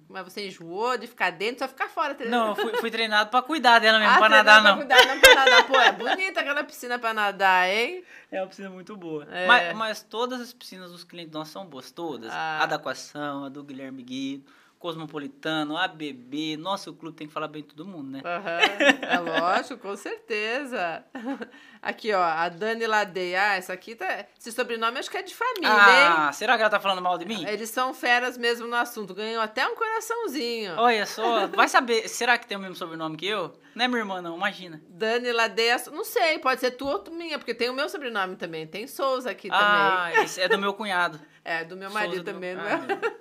Mas 0.09 0.23
você 0.23 0.47
enjoou 0.47 0.97
de 0.97 1.05
ficar 1.05 1.29
dentro, 1.31 1.59
só 1.59 1.67
ficar 1.67 1.87
fora. 1.89 2.17
Não, 2.27 2.47
eu 2.47 2.55
fui, 2.55 2.77
fui 2.77 2.89
treinado 2.89 3.29
pra 3.29 3.41
cuidar 3.43 3.77
dela 3.77 3.99
mesmo, 3.99 4.13
ah, 4.13 4.17
pra 4.17 4.29
nadar 4.29 4.61
pra 4.61 4.69
não. 4.71 4.77
Cuidar, 4.77 5.05
não 5.05 5.19
pra 5.19 5.35
nadar. 5.35 5.67
Pô, 5.67 5.75
é 5.75 5.91
bonita 5.91 6.39
aquela 6.39 6.63
piscina 6.63 6.97
pra 6.97 7.13
nadar, 7.13 7.69
hein? 7.69 8.03
É 8.31 8.41
uma 8.41 8.47
piscina 8.47 8.69
muito 8.71 8.95
boa. 8.97 9.27
É. 9.29 9.45
Mas, 9.45 9.75
mas 9.75 10.01
todas 10.01 10.39
as 10.41 10.51
piscinas 10.53 10.91
dos 10.91 11.03
clientes 11.03 11.33
nossos 11.33 11.53
são 11.53 11.63
boas, 11.65 11.91
todas. 11.91 12.31
Ah. 12.33 12.63
A 12.63 12.65
da 12.65 12.77
Equação, 12.77 13.43
a 13.43 13.49
do 13.49 13.61
Guilherme 13.63 14.01
Guido, 14.01 14.45
Cosmopolitano, 14.87 15.77
a 15.77 15.87
BB. 15.87 16.55
Nossa, 16.57 16.89
o 16.89 16.93
clube 16.93 17.17
tem 17.17 17.27
que 17.27 17.33
falar 17.33 17.47
bem 17.47 17.61
de 17.61 17.69
todo 17.69 17.85
mundo, 17.85 18.09
né? 18.09 18.21
Aham, 18.23 18.59
é 19.01 19.19
lógico, 19.19 19.77
com 19.79 19.95
certeza. 19.95 21.03
Aqui, 21.81 22.11
ó, 22.11 22.21
a 22.21 22.49
Dani 22.49 22.87
Ladeia. 22.87 23.41
Ah, 23.51 23.55
essa 23.55 23.71
aqui 23.73 23.95
tá. 23.95 24.25
Esse 24.37 24.51
sobrenome 24.51 24.97
acho 24.97 25.09
que 25.11 25.15
é 25.17 25.21
de 25.21 25.33
família, 25.35 25.69
Ah, 25.71 26.31
será 26.33 26.55
que 26.55 26.61
ela 26.61 26.69
tá 26.71 26.79
falando 26.79 27.01
mal 27.01 27.17
de 27.17 27.25
mim? 27.25 27.41
hein? 27.41 27.47
Eles 27.49 27.69
são 27.69 27.93
feras 27.93 28.37
mesmo 28.37 28.67
no 28.67 28.75
assunto. 28.75 29.13
Ganhou 29.13 29.41
até 29.41 29.65
um 29.67 29.75
coraçãozinho. 29.75 30.73
Olha 30.77 31.05
só, 31.05 31.47
vai 31.47 31.67
saber, 31.69 32.07
será 32.09 32.37
que 32.37 32.47
tem 32.47 32.57
o 32.57 32.59
mesmo 32.59 32.75
sobrenome 32.75 33.15
que 33.15 33.27
eu? 33.27 33.53
Não 33.75 33.85
é 33.85 33.87
minha 33.87 33.99
irmã, 33.99 34.21
não, 34.21 34.35
imagina. 34.35 34.81
Dani 34.89 35.31
Ladeia, 35.31 35.77
não 35.91 36.03
sei, 36.03 36.39
pode 36.39 36.59
ser 36.59 36.71
tua 36.71 37.03
ou 37.07 37.13
minha, 37.13 37.37
porque 37.37 37.53
tem 37.53 37.69
o 37.69 37.73
meu 37.73 37.87
sobrenome 37.87 38.35
também. 38.35 38.65
Tem 38.65 38.87
Souza 38.87 39.29
aqui 39.29 39.47
Ah, 39.51 40.11
esse 40.23 40.41
é 40.41 40.47
do 40.49 40.57
meu 40.57 40.73
cunhado. 40.73 41.17
também. 41.19 41.27
É, 41.47 41.63
do 41.63 41.77
meu 41.77 41.89
marido 41.89 42.15
Souza 42.15 42.23
do 42.25 42.33
também, 42.33 42.53
meu- 42.55 42.61
não 42.65 42.69
Ah, 42.69 42.73
é? 42.91 42.95
Deus. 42.97 43.13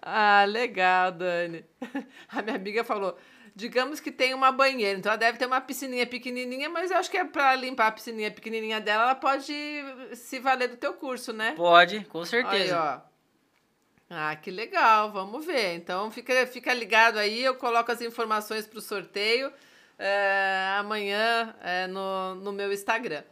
Ah, 0.00 0.44
legal, 0.46 1.12
Dani. 1.12 1.64
A 2.28 2.42
minha 2.42 2.56
amiga 2.56 2.84
falou, 2.84 3.16
digamos 3.54 4.00
que 4.00 4.12
tem 4.12 4.34
uma 4.34 4.52
banheira, 4.52 4.98
então 4.98 5.10
ela 5.10 5.18
deve 5.18 5.38
ter 5.38 5.46
uma 5.46 5.60
piscininha 5.60 6.06
pequenininha, 6.06 6.68
mas 6.68 6.90
eu 6.90 6.98
acho 6.98 7.10
que 7.10 7.16
é 7.16 7.24
pra 7.24 7.54
limpar 7.54 7.86
a 7.88 7.92
piscininha 7.92 8.30
pequenininha 8.30 8.80
dela, 8.80 9.04
ela 9.04 9.14
pode 9.14 9.54
se 10.14 10.38
valer 10.38 10.68
do 10.68 10.76
teu 10.76 10.92
curso, 10.94 11.32
né? 11.32 11.54
Pode, 11.56 12.04
com 12.04 12.24
certeza. 12.24 12.78
Aí, 12.78 13.02
ó. 13.02 13.16
Ah, 14.08 14.36
que 14.36 14.50
legal, 14.50 15.10
vamos 15.10 15.44
ver. 15.44 15.74
Então 15.74 16.10
fica, 16.10 16.46
fica 16.46 16.72
ligado 16.72 17.18
aí, 17.18 17.42
eu 17.42 17.56
coloco 17.56 17.90
as 17.90 18.00
informações 18.00 18.66
para 18.66 18.78
o 18.78 18.82
sorteio 18.82 19.52
é, 19.98 20.76
amanhã 20.78 21.54
é, 21.62 21.86
no, 21.86 22.34
no 22.36 22.52
meu 22.52 22.72
Instagram. 22.72 23.24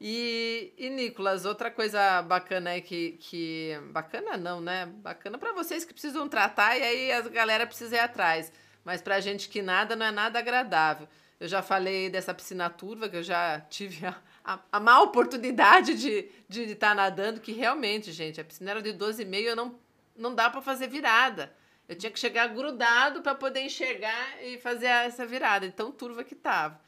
E, 0.00 0.74
e, 0.76 0.90
Nicolas, 0.90 1.44
outra 1.44 1.70
coisa 1.70 2.20
bacana 2.22 2.70
aí 2.70 2.82
que, 2.82 3.12
que. 3.12 3.78
Bacana 3.90 4.36
não, 4.36 4.60
né? 4.60 4.86
Bacana 4.86 5.38
para 5.38 5.52
vocês 5.52 5.84
que 5.84 5.92
precisam 5.92 6.28
tratar 6.28 6.76
e 6.76 6.82
aí 6.82 7.12
a 7.12 7.20
galera 7.22 7.66
precisa 7.66 7.96
ir 7.96 8.00
atrás. 8.00 8.52
Mas 8.84 9.00
pra 9.00 9.20
gente 9.20 9.48
que 9.48 9.62
nada 9.62 9.96
não 9.96 10.06
é 10.06 10.10
nada 10.10 10.38
agradável. 10.38 11.08
Eu 11.40 11.48
já 11.48 11.62
falei 11.62 12.10
dessa 12.10 12.34
piscina 12.34 12.70
turva, 12.70 13.08
que 13.08 13.16
eu 13.16 13.22
já 13.22 13.60
tive 13.60 14.06
a, 14.06 14.14
a, 14.44 14.60
a 14.72 14.80
má 14.80 15.00
oportunidade 15.00 15.94
de 15.94 16.10
estar 16.10 16.44
de, 16.48 16.66
de 16.66 16.74
tá 16.74 16.94
nadando, 16.94 17.40
que 17.40 17.52
realmente, 17.52 18.12
gente, 18.12 18.40
a 18.40 18.44
piscina 18.44 18.70
era 18.70 18.82
de 18.82 18.92
12,5 18.92 19.34
e 19.34 19.44
eu 19.44 19.56
não, 19.56 19.78
não 20.16 20.34
dá 20.34 20.48
para 20.50 20.62
fazer 20.62 20.86
virada. 20.86 21.54
Eu 21.88 21.96
tinha 21.96 22.10
que 22.10 22.18
chegar 22.18 22.46
grudado 22.48 23.20
para 23.20 23.34
poder 23.34 23.60
enxergar 23.60 24.42
e 24.42 24.58
fazer 24.58 24.86
essa 24.86 25.26
virada. 25.26 25.66
Então, 25.66 25.92
turva 25.92 26.24
que 26.24 26.34
tava. 26.34 26.80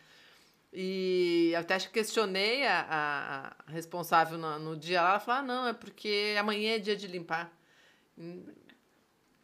E 0.78 1.52
eu 1.54 1.60
até 1.60 1.78
questionei 1.80 2.66
a, 2.66 2.80
a, 2.82 3.46
a 3.66 3.72
responsável 3.72 4.36
no, 4.36 4.58
no, 4.58 4.76
dia 4.76 5.00
lá. 5.00 5.08
Ela 5.12 5.20
falou: 5.20 5.40
ah, 5.40 5.42
não, 5.42 5.68
é 5.68 5.72
porque 5.72 6.36
amanhã 6.38 6.74
é 6.74 6.78
dia 6.78 6.94
de 6.94 7.06
limpar. 7.06 7.50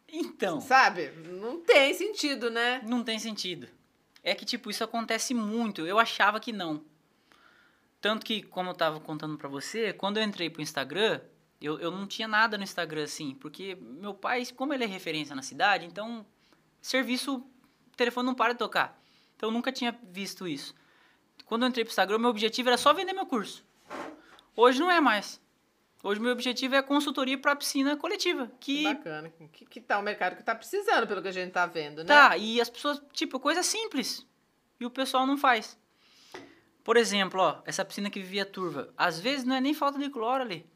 Então. 0.07 0.61
Sabe? 0.61 1.09
Não 1.41 1.59
tem 1.59 1.91
sentido, 1.95 2.51
né? 2.51 2.83
Não 2.85 3.03
tem 3.03 3.17
sentido. 3.17 3.67
É 4.21 4.35
que, 4.35 4.45
tipo, 4.45 4.69
isso 4.69 4.83
acontece 4.83 5.33
muito. 5.33 5.87
Eu 5.87 5.97
achava 5.97 6.39
que 6.39 6.53
não. 6.53 6.85
Tanto 7.99 8.23
que, 8.23 8.43
como 8.43 8.69
eu 8.69 8.75
tava 8.75 8.99
contando 8.99 9.35
pra 9.35 9.49
você, 9.49 9.91
quando 9.91 10.17
eu 10.17 10.23
entrei 10.23 10.51
pro 10.51 10.61
Instagram, 10.61 11.19
eu, 11.59 11.79
eu 11.79 11.89
não 11.89 12.05
tinha 12.05 12.27
nada 12.27 12.59
no 12.59 12.63
Instagram 12.63 13.05
assim. 13.05 13.33
Porque 13.33 13.73
meu 13.73 14.13
pai, 14.13 14.45
como 14.55 14.71
ele 14.71 14.83
é 14.83 14.87
referência 14.87 15.35
na 15.35 15.41
cidade, 15.41 15.87
então, 15.87 16.23
serviço, 16.79 17.37
o 17.37 17.95
telefone 17.97 18.27
não 18.27 18.35
para 18.35 18.53
de 18.53 18.59
tocar. 18.59 19.01
Então, 19.35 19.49
eu 19.49 19.51
nunca 19.51 19.71
tinha 19.71 19.97
visto 20.11 20.47
isso. 20.47 20.75
Quando 21.45 21.63
eu 21.63 21.69
entrei 21.69 21.83
pro 21.83 21.91
Instagram, 21.91 22.19
meu 22.19 22.29
objetivo 22.29 22.69
era 22.69 22.77
só 22.77 22.93
vender 22.93 23.13
meu 23.13 23.25
curso. 23.25 23.65
Hoje 24.55 24.79
não 24.79 24.89
é 24.89 25.01
mais. 25.01 25.41
Hoje 26.03 26.19
meu 26.19 26.33
objetivo 26.33 26.75
é 26.75 26.81
consultoria 26.81 27.37
para 27.37 27.55
piscina 27.55 27.95
coletiva. 27.95 28.51
Que 28.59 28.83
bacana. 28.83 29.33
Que, 29.51 29.65
que 29.65 29.79
tá 29.79 29.97
o 29.97 30.03
mercado 30.03 30.35
que 30.35 30.43
tá 30.43 30.53
precisando, 30.53 31.07
pelo 31.07 31.21
que 31.21 31.29
a 31.29 31.31
gente 31.31 31.51
tá 31.51 31.65
vendo, 31.65 32.03
né? 32.03 32.05
Tá, 32.05 32.37
e 32.37 32.59
as 32.59 32.69
pessoas, 32.69 33.01
tipo, 33.13 33.39
coisa 33.39 33.63
simples. 33.63 34.25
E 34.79 34.85
o 34.85 34.89
pessoal 34.89 35.25
não 35.25 35.37
faz. 35.37 35.79
Por 36.83 36.97
exemplo, 36.97 37.39
ó, 37.39 37.61
essa 37.65 37.85
piscina 37.85 38.09
que 38.09 38.19
vivia 38.19 38.45
turva. 38.45 38.93
Às 38.97 39.17
vezes 39.17 39.45
não 39.45 39.55
é 39.55 39.61
nem 39.61 39.73
falta 39.73 39.97
de 39.97 40.09
cloro 40.09 40.43
ali. 40.43 40.69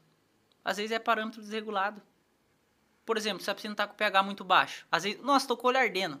Às 0.64 0.78
vezes 0.78 0.92
é 0.92 0.98
parâmetro 0.98 1.42
desregulado. 1.42 2.00
Por 3.04 3.18
exemplo, 3.18 3.42
se 3.42 3.50
a 3.50 3.54
piscina 3.54 3.74
tá 3.74 3.86
com 3.86 3.94
pH 3.94 4.22
muito 4.22 4.42
baixo. 4.44 4.86
Às 4.90 5.04
vezes, 5.04 5.20
nossa, 5.20 5.46
tô 5.46 5.56
com 5.56 5.66
o 5.66 5.68
olho 5.68 5.78
ardendo. 5.78 6.18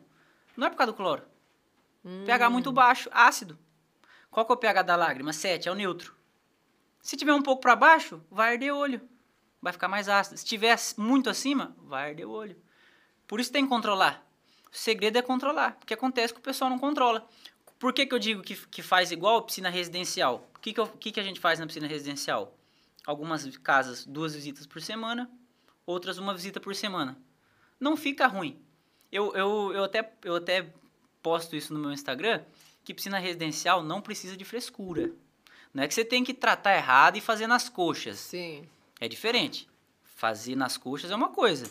Não 0.54 0.66
é 0.66 0.70
por 0.70 0.76
causa 0.76 0.92
do 0.92 0.96
cloro. 0.96 1.22
Hum. 2.04 2.24
pH 2.26 2.50
muito 2.50 2.70
baixo, 2.70 3.08
ácido. 3.10 3.58
Qual 4.30 4.44
que 4.44 4.52
é 4.52 4.54
o 4.54 4.58
pH 4.58 4.82
da 4.82 4.96
lágrima? 4.96 5.32
7, 5.32 5.68
é 5.68 5.72
o 5.72 5.74
neutro. 5.74 6.14
Se 7.00 7.16
tiver 7.16 7.32
um 7.32 7.42
pouco 7.42 7.62
para 7.62 7.74
baixo, 7.74 8.22
vai 8.30 8.52
arder 8.52 8.74
o 8.74 8.78
olho. 8.78 9.00
Vai 9.60 9.72
ficar 9.72 9.88
mais 9.88 10.08
ácido. 10.08 10.36
Se 10.36 10.44
tiver 10.44 10.76
muito 10.96 11.30
acima, 11.30 11.76
vai 11.78 12.10
arder 12.10 12.28
o 12.28 12.30
olho. 12.30 12.56
Por 13.26 13.40
isso 13.40 13.52
tem 13.52 13.64
que 13.64 13.68
controlar. 13.68 14.24
O 14.72 14.76
segredo 14.76 15.16
é 15.16 15.22
controlar. 15.22 15.76
Porque 15.76 15.94
acontece 15.94 16.32
que 16.32 16.40
o 16.40 16.42
pessoal 16.42 16.70
não 16.70 16.78
controla. 16.78 17.26
Por 17.78 17.92
que, 17.92 18.06
que 18.06 18.14
eu 18.14 18.18
digo 18.18 18.42
que, 18.42 18.56
que 18.66 18.82
faz 18.82 19.10
igual 19.10 19.42
piscina 19.42 19.70
residencial? 19.70 20.48
O 20.54 20.58
que, 20.58 20.72
que, 20.72 20.86
que, 20.98 21.12
que 21.12 21.20
a 21.20 21.22
gente 21.22 21.40
faz 21.40 21.58
na 21.58 21.66
piscina 21.66 21.86
residencial? 21.86 22.56
Algumas 23.06 23.56
casas, 23.58 24.04
duas 24.04 24.34
visitas 24.34 24.66
por 24.66 24.82
semana. 24.82 25.30
Outras, 25.86 26.18
uma 26.18 26.34
visita 26.34 26.60
por 26.60 26.74
semana. 26.74 27.16
Não 27.80 27.96
fica 27.96 28.26
ruim. 28.26 28.60
Eu, 29.10 29.34
eu, 29.34 29.72
eu, 29.72 29.84
até, 29.84 30.12
eu 30.24 30.36
até 30.36 30.70
posto 31.22 31.56
isso 31.56 31.72
no 31.72 31.80
meu 31.80 31.92
Instagram, 31.92 32.42
que 32.88 32.94
piscina 32.94 33.18
residencial 33.18 33.82
não 33.82 34.00
precisa 34.00 34.34
de 34.34 34.46
frescura. 34.46 35.10
Não 35.74 35.82
é 35.82 35.86
que 35.88 35.92
você 35.92 36.02
tem 36.06 36.24
que 36.24 36.32
tratar 36.32 36.74
errado 36.74 37.18
e 37.18 37.20
fazer 37.20 37.46
nas 37.46 37.68
coxas. 37.68 38.18
Sim. 38.18 38.66
É 38.98 39.06
diferente. 39.06 39.68
Fazer 40.16 40.56
nas 40.56 40.78
coxas 40.78 41.10
é 41.10 41.14
uma 41.14 41.28
coisa. 41.28 41.70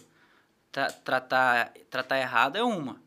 Tra 0.71 0.91
tratar, 0.91 1.73
tratar 1.89 2.19
errado 2.19 2.55
é 2.55 2.63
uma. 2.63 3.01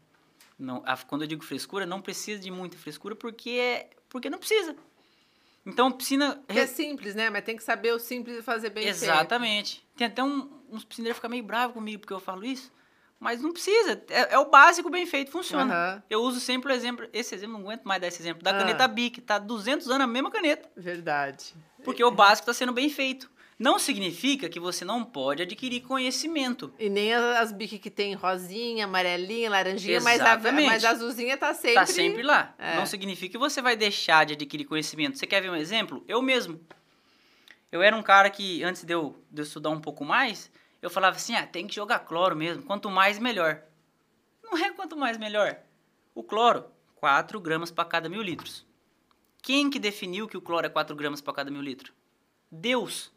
Não, 0.58 0.82
a- 0.84 0.96
quando 0.96 1.22
eu 1.22 1.28
digo 1.28 1.44
frescura, 1.44 1.86
não 1.86 2.02
precisa 2.02 2.40
de 2.40 2.50
muita 2.50 2.76
frescura 2.76 3.14
porque, 3.14 3.50
é, 3.50 3.90
porque 4.08 4.28
não 4.28 4.38
precisa. 4.38 4.74
Então, 5.64 5.92
piscina... 5.92 6.42
É 6.48 6.66
simples, 6.66 7.14
né? 7.14 7.30
Mas 7.30 7.44
tem 7.44 7.56
que 7.56 7.62
saber 7.62 7.92
o 7.94 7.98
simples 8.00 8.38
e 8.38 8.42
fazer 8.42 8.70
bem 8.70 8.82
feito. 8.82 9.04
Exatamente. 9.04 9.86
Tem 9.96 10.08
até 10.08 10.20
um, 10.24 10.50
uns 10.68 10.84
piscineiros 10.84 11.18
ficam 11.18 11.30
meio 11.30 11.44
bravos 11.44 11.74
comigo 11.74 12.00
porque 12.00 12.12
eu 12.12 12.18
falo 12.18 12.44
isso, 12.44 12.72
mas 13.20 13.42
não 13.42 13.52
precisa. 13.52 14.02
É, 14.08 14.34
é 14.34 14.38
o 14.38 14.46
básico 14.50 14.88
bem 14.88 15.04
feito, 15.04 15.30
funciona. 15.30 15.72
Aham. 15.72 16.02
Eu 16.08 16.22
uso 16.22 16.40
sempre 16.40 16.72
o 16.72 16.74
exemplo, 16.74 17.06
esse 17.12 17.34
exemplo, 17.34 17.52
não 17.58 17.60
aguento 17.60 17.84
mais 17.84 18.00
dar 18.00 18.08
esse 18.08 18.20
exemplo, 18.20 18.42
da 18.42 18.50
Ah. 18.50 18.58
caneta 18.58 18.88
Bic, 18.88 19.20
tá 19.20 19.38
200 19.38 19.88
anos 19.88 20.00
a 20.04 20.06
mesma 20.06 20.30
caneta, 20.30 20.68
Verdade. 20.74 21.54
porque 21.84 22.02
o 22.02 22.10
básico 22.10 22.50
está 22.50 22.54
sendo 22.54 22.72
bem 22.72 22.88
feito. 22.88 23.30
Não 23.58 23.78
significa 23.78 24.48
que 24.48 24.58
você 24.58 24.86
não 24.86 25.04
pode 25.04 25.42
adquirir 25.42 25.82
conhecimento. 25.82 26.72
E 26.78 26.88
nem 26.88 27.12
as, 27.12 27.52
biques 27.52 27.78
que 27.78 27.90
tem 27.90 28.14
rosinha, 28.14 28.86
amarelinha, 28.86 29.50
laranjinha, 29.50 30.00
mas 30.00 30.18
a, 30.18 30.38
mas 30.38 30.82
a 30.82 30.92
azulzinha 30.92 31.36
tá 31.36 31.52
sempre... 31.52 31.74
Tá 31.74 31.84
sempre 31.84 32.22
lá. 32.22 32.54
É. 32.58 32.76
Não 32.76 32.86
significa 32.86 33.32
que 33.32 33.38
você 33.38 33.60
vai 33.60 33.76
deixar 33.76 34.24
de 34.24 34.32
adquirir 34.32 34.64
conhecimento. 34.64 35.18
Você 35.18 35.26
quer 35.26 35.42
ver 35.42 35.50
um 35.50 35.56
exemplo? 35.56 36.02
Eu 36.08 36.22
mesmo. 36.22 36.58
Eu 37.70 37.82
era 37.82 37.94
um 37.94 38.02
cara 38.02 38.30
que, 38.30 38.64
antes 38.64 38.82
de 38.82 38.94
eu, 38.94 39.22
de 39.30 39.42
eu 39.42 39.44
estudar 39.44 39.68
um 39.68 39.80
pouco 39.80 40.06
mais, 40.06 40.50
eu 40.82 40.90
falava 40.90 41.16
assim, 41.16 41.34
ah, 41.34 41.46
tem 41.46 41.66
que 41.66 41.74
jogar 41.74 42.00
cloro 42.00 42.34
mesmo. 42.34 42.62
Quanto 42.62 42.88
mais, 42.88 43.18
melhor. 43.18 43.62
Não 44.42 44.56
é 44.56 44.72
quanto 44.72 44.96
mais, 44.96 45.18
melhor. 45.18 45.58
O 46.14 46.22
cloro, 46.22 46.64
4 46.96 47.40
gramas 47.40 47.70
para 47.70 47.84
cada 47.84 48.08
mil 48.08 48.22
litros. 48.22 48.66
Quem 49.42 49.70
que 49.70 49.78
definiu 49.78 50.28
que 50.28 50.36
o 50.36 50.40
cloro 50.40 50.66
é 50.66 50.70
4 50.70 50.94
gramas 50.96 51.20
para 51.20 51.34
cada 51.34 51.50
mil 51.50 51.62
litros? 51.62 51.92
Deus. 52.50 53.12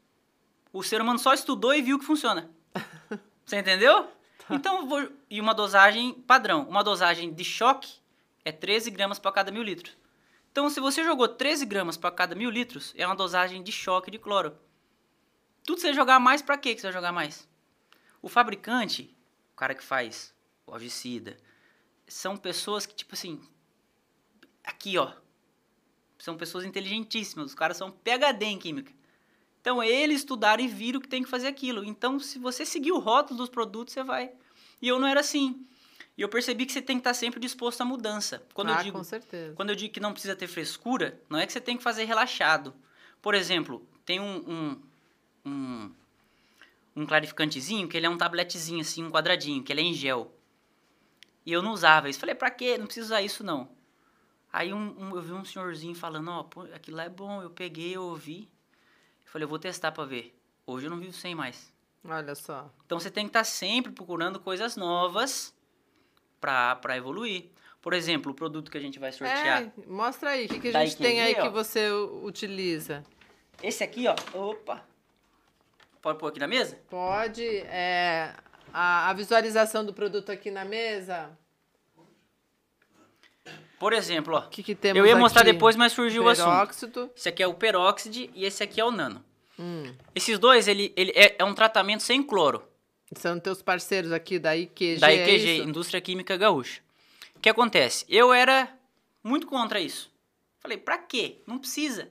O 0.71 0.84
ser 0.84 1.02
humano 1.02 1.19
só 1.19 1.34
estudou 1.34 1.73
e 1.73 1.82
viu 1.82 1.99
que 1.99 2.06
funciona. 2.06 2.49
Você 3.45 3.58
entendeu? 3.58 4.10
Então, 4.49 4.82
eu 4.82 4.88
vou... 4.88 5.10
e 5.30 5.39
uma 5.39 5.54
dosagem 5.54 6.13
padrão. 6.13 6.67
Uma 6.67 6.84
dosagem 6.84 7.34
de 7.34 7.43
choque 7.43 7.93
é 8.43 8.52
13 8.52 8.91
gramas 8.91 9.19
para 9.19 9.32
cada 9.32 9.52
mil 9.52 9.63
litros. 9.63 9.95
Então, 10.52 10.69
se 10.69 10.80
você 10.80 11.04
jogou 11.04 11.28
13 11.28 11.65
gramas 11.65 11.97
para 11.97 12.12
cada 12.12 12.36
mil 12.36 12.49
litros, 12.49 12.93
é 12.95 13.06
uma 13.06 13.15
dosagem 13.15 13.63
de 13.63 13.71
choque 13.71 14.12
de 14.12 14.19
cloro. 14.19 14.56
Tudo 15.65 15.82
você 15.82 15.93
jogar 15.93 16.19
mais, 16.19 16.41
para 16.41 16.58
que 16.58 16.76
você 16.76 16.84
vai 16.84 16.93
jogar 16.93 17.12
mais? 17.12 17.47
O 18.23 18.29
fabricante, 18.29 19.13
o 19.53 19.55
cara 19.55 19.75
que 19.75 19.83
faz 19.83 20.33
o 20.65 20.71
algicida, 20.71 21.38
são 22.07 22.38
pessoas 22.38 22.86
que, 22.86 22.95
tipo 22.95 23.13
assim, 23.13 23.39
aqui, 24.63 24.97
ó, 24.97 25.12
são 26.17 26.38
pessoas 26.38 26.63
inteligentíssimas, 26.63 27.47
os 27.47 27.53
caras 27.53 27.75
são 27.75 27.91
PhD 27.91 28.45
em 28.45 28.57
química. 28.57 28.93
Então, 29.59 29.83
eles 29.83 30.19
estudaram 30.19 30.63
e 30.63 30.69
viram 30.69 31.01
que 31.01 31.07
tem 31.07 31.21
que 31.21 31.29
fazer 31.29 31.47
aquilo. 31.47 31.83
Então, 31.83 32.17
se 32.17 32.39
você 32.39 32.65
seguir 32.65 32.93
o 32.93 32.99
rótulo 32.99 33.38
dos 33.38 33.49
produtos, 33.49 33.93
você 33.93 34.03
vai. 34.03 34.31
E 34.81 34.88
eu 34.88 34.97
não 34.97 35.07
era 35.07 35.19
assim. 35.19 35.67
E 36.17 36.21
eu 36.21 36.29
percebi 36.29 36.65
que 36.65 36.71
você 36.71 36.81
tem 36.81 36.97
que 36.97 37.01
estar 37.01 37.13
sempre 37.13 37.41
disposto 37.41 37.81
à 37.81 37.86
mudança. 37.86 38.45
Quando 38.53 38.69
ah, 38.69 38.77
eu 38.77 38.83
digo 38.83 38.97
com 38.99 39.03
certeza. 39.03 39.53
quando 39.55 39.71
eu 39.71 39.75
digo 39.75 39.93
que 39.93 39.99
não 39.99 40.13
precisa 40.13 40.36
ter 40.36 40.47
frescura, 40.47 41.21
não 41.29 41.39
é 41.39 41.45
que 41.45 41.51
você 41.51 41.59
tem 41.59 41.75
que 41.75 41.83
fazer 41.83 42.05
relaxado. 42.05 42.73
Por 43.21 43.33
exemplo, 43.33 43.86
tem 44.05 44.19
um, 44.19 44.49
um, 44.49 44.81
um, 45.45 45.95
um 46.95 47.06
clarificantezinho 47.06 47.88
que 47.88 47.97
ele 47.97 48.06
é 48.06 48.10
um 48.10 48.17
tabletezinho 48.17 48.82
assim, 48.82 49.03
um 49.03 49.12
quadradinho, 49.12 49.63
que 49.63 49.71
ele 49.73 49.82
é 49.82 49.84
em 49.86 49.93
gel. 49.93 50.32
E 51.45 51.51
eu 51.51 51.62
não 51.62 51.71
usava 51.71 52.10
isso. 52.10 52.19
Falei, 52.19 52.36
pra 52.36 52.49
quê? 52.51 52.77
Não 52.77 52.86
precisa 52.86 53.08
usar 53.08 53.21
isso 53.21 53.43
não. 53.43 53.69
Aí 54.51 54.71
um, 54.73 54.95
um- 54.99 55.15
eu 55.15 55.21
vi 55.21 55.34
um 55.34 55.43
senhorzinho 55.43 55.95
falando, 55.95 56.29
ó, 56.32 56.43
pô, 56.43 56.62
aquilo 56.73 56.97
lá 56.97 57.03
é 57.06 57.10
bom. 57.10 57.41
Eu 57.41 57.49
peguei, 57.49 57.95
eu 57.95 58.03
ouvi. 58.03 58.49
Eu 59.25 59.32
falei, 59.32 59.43
eu 59.45 59.49
vou 59.49 59.60
testar 59.60 59.91
pra 59.91 60.06
ver. 60.06 60.34
Hoje 60.65 60.86
eu 60.86 60.89
não 60.91 60.99
vivo 60.99 61.13
sem 61.13 61.34
mais. 61.36 61.73
Olha 62.06 62.36
só. 62.36 62.71
Então 62.86 62.99
você 62.99 63.10
tem 63.10 63.25
que 63.25 63.29
estar 63.29 63.43
sempre 63.43 63.91
procurando 63.91 64.39
coisas 64.39 64.75
novas 64.77 65.53
pra, 66.39 66.75
pra 66.75 66.95
evoluir. 66.95 67.49
Por 67.82 67.93
exemplo, 67.93 68.32
o 68.32 68.36
produto 68.36 68.71
que 68.71 68.77
a 68.77 68.82
gente 68.82 68.97
vai 68.99 69.12
sortear. 69.12 69.63
É, 69.63 69.71
mostra 69.88 70.29
aí, 70.29 70.45
o 70.45 70.49
que, 70.49 70.60
que 70.60 70.67
a 70.69 70.71
Tá 70.73 70.86
gente 70.86 70.97
tem 70.97 71.19
aí 71.19 71.34
ver, 71.34 71.41
que 71.41 71.47
ó? 71.47 71.51
você 71.51 71.89
utiliza? 71.91 73.03
Esse 73.62 73.84
aqui, 73.84 74.06
ó. 74.08 74.15
Opa! 74.38 74.86
Pode 76.04 76.20
pôr 76.20 76.28
aqui 76.28 76.39
na 76.39 76.48
mesa? 76.48 76.78
Pode, 76.89 77.42
é, 77.46 78.34
a, 78.74 79.10
a 79.10 79.13
visualização 79.13 79.86
do 79.86 79.94
produto 79.94 80.34
aqui 80.34 80.52
na 80.52 80.66
mesa. 80.66 81.30
Por 83.80 83.94
exemplo, 83.94 84.36
ó. 84.36 84.39
O 84.39 84.50
que, 84.50 84.62
que 84.62 84.76
temos 84.76 85.00
Eu 85.00 85.08
ia 85.08 85.16
mostrar 85.16 85.44
aqui? 85.44 85.54
depois, 85.54 85.78
mas 85.78 85.94
surgiu 85.94 86.26
o 86.26 86.28
assunto. 86.28 86.50
Peróxido. 86.50 87.12
Esse 87.16 87.30
aqui 87.30 87.42
é 87.42 87.48
o 87.48 87.54
peróxido 87.54 88.30
e 88.36 88.44
esse 88.44 88.62
aqui 88.62 88.82
é 88.82 88.86
o 88.86 88.92
nano. 88.92 89.24
Hum. 89.58 89.96
Esses 90.13 90.38
dois, 90.38 90.68
ele, 90.68 90.92
ele 90.98 91.13
é, 91.16 91.38
é 91.39 91.44
um 91.46 91.54
tratamento 91.54 92.04
sem 92.04 92.22
cloro. 92.22 92.62
São 93.16 93.39
teus 93.39 93.62
parceiros 93.62 94.12
aqui 94.12 94.38
da 94.38 94.58
IQG, 94.58 95.00
da 95.00 95.10
é 95.10 95.24
IQG, 95.24 95.60
isso? 95.60 95.70
Indústria 95.70 96.02
Química 96.02 96.36
Gaúcha. 96.36 96.82
O 97.34 97.39
que 97.39 97.48
acontece? 97.48 98.06
Eu 98.10 98.34
era 98.34 98.68
muito 99.24 99.48
contra 99.48 99.80
isso. 99.80 100.12
Falei, 100.60 100.78
pra 100.78 100.98
quê? 100.98 101.42
Não 101.48 101.58
precisa. 101.58 102.10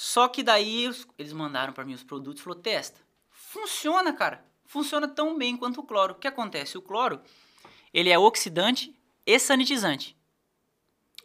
Só 0.00 0.28
que 0.28 0.44
daí 0.44 0.88
eles 1.18 1.32
mandaram 1.32 1.72
pra 1.72 1.84
mim 1.84 1.92
os 1.92 2.04
produtos 2.04 2.40
e 2.40 2.44
falou, 2.44 2.56
testa. 2.60 3.00
Funciona, 3.32 4.12
cara. 4.12 4.44
Funciona 4.64 5.08
tão 5.08 5.36
bem 5.36 5.56
quanto 5.56 5.80
o 5.80 5.82
cloro. 5.82 6.12
O 6.12 6.16
que 6.16 6.28
acontece? 6.28 6.78
O 6.78 6.80
cloro, 6.82 7.20
ele 7.92 8.08
é 8.08 8.16
oxidante 8.16 8.94
e 9.26 9.36
sanitizante. 9.40 10.16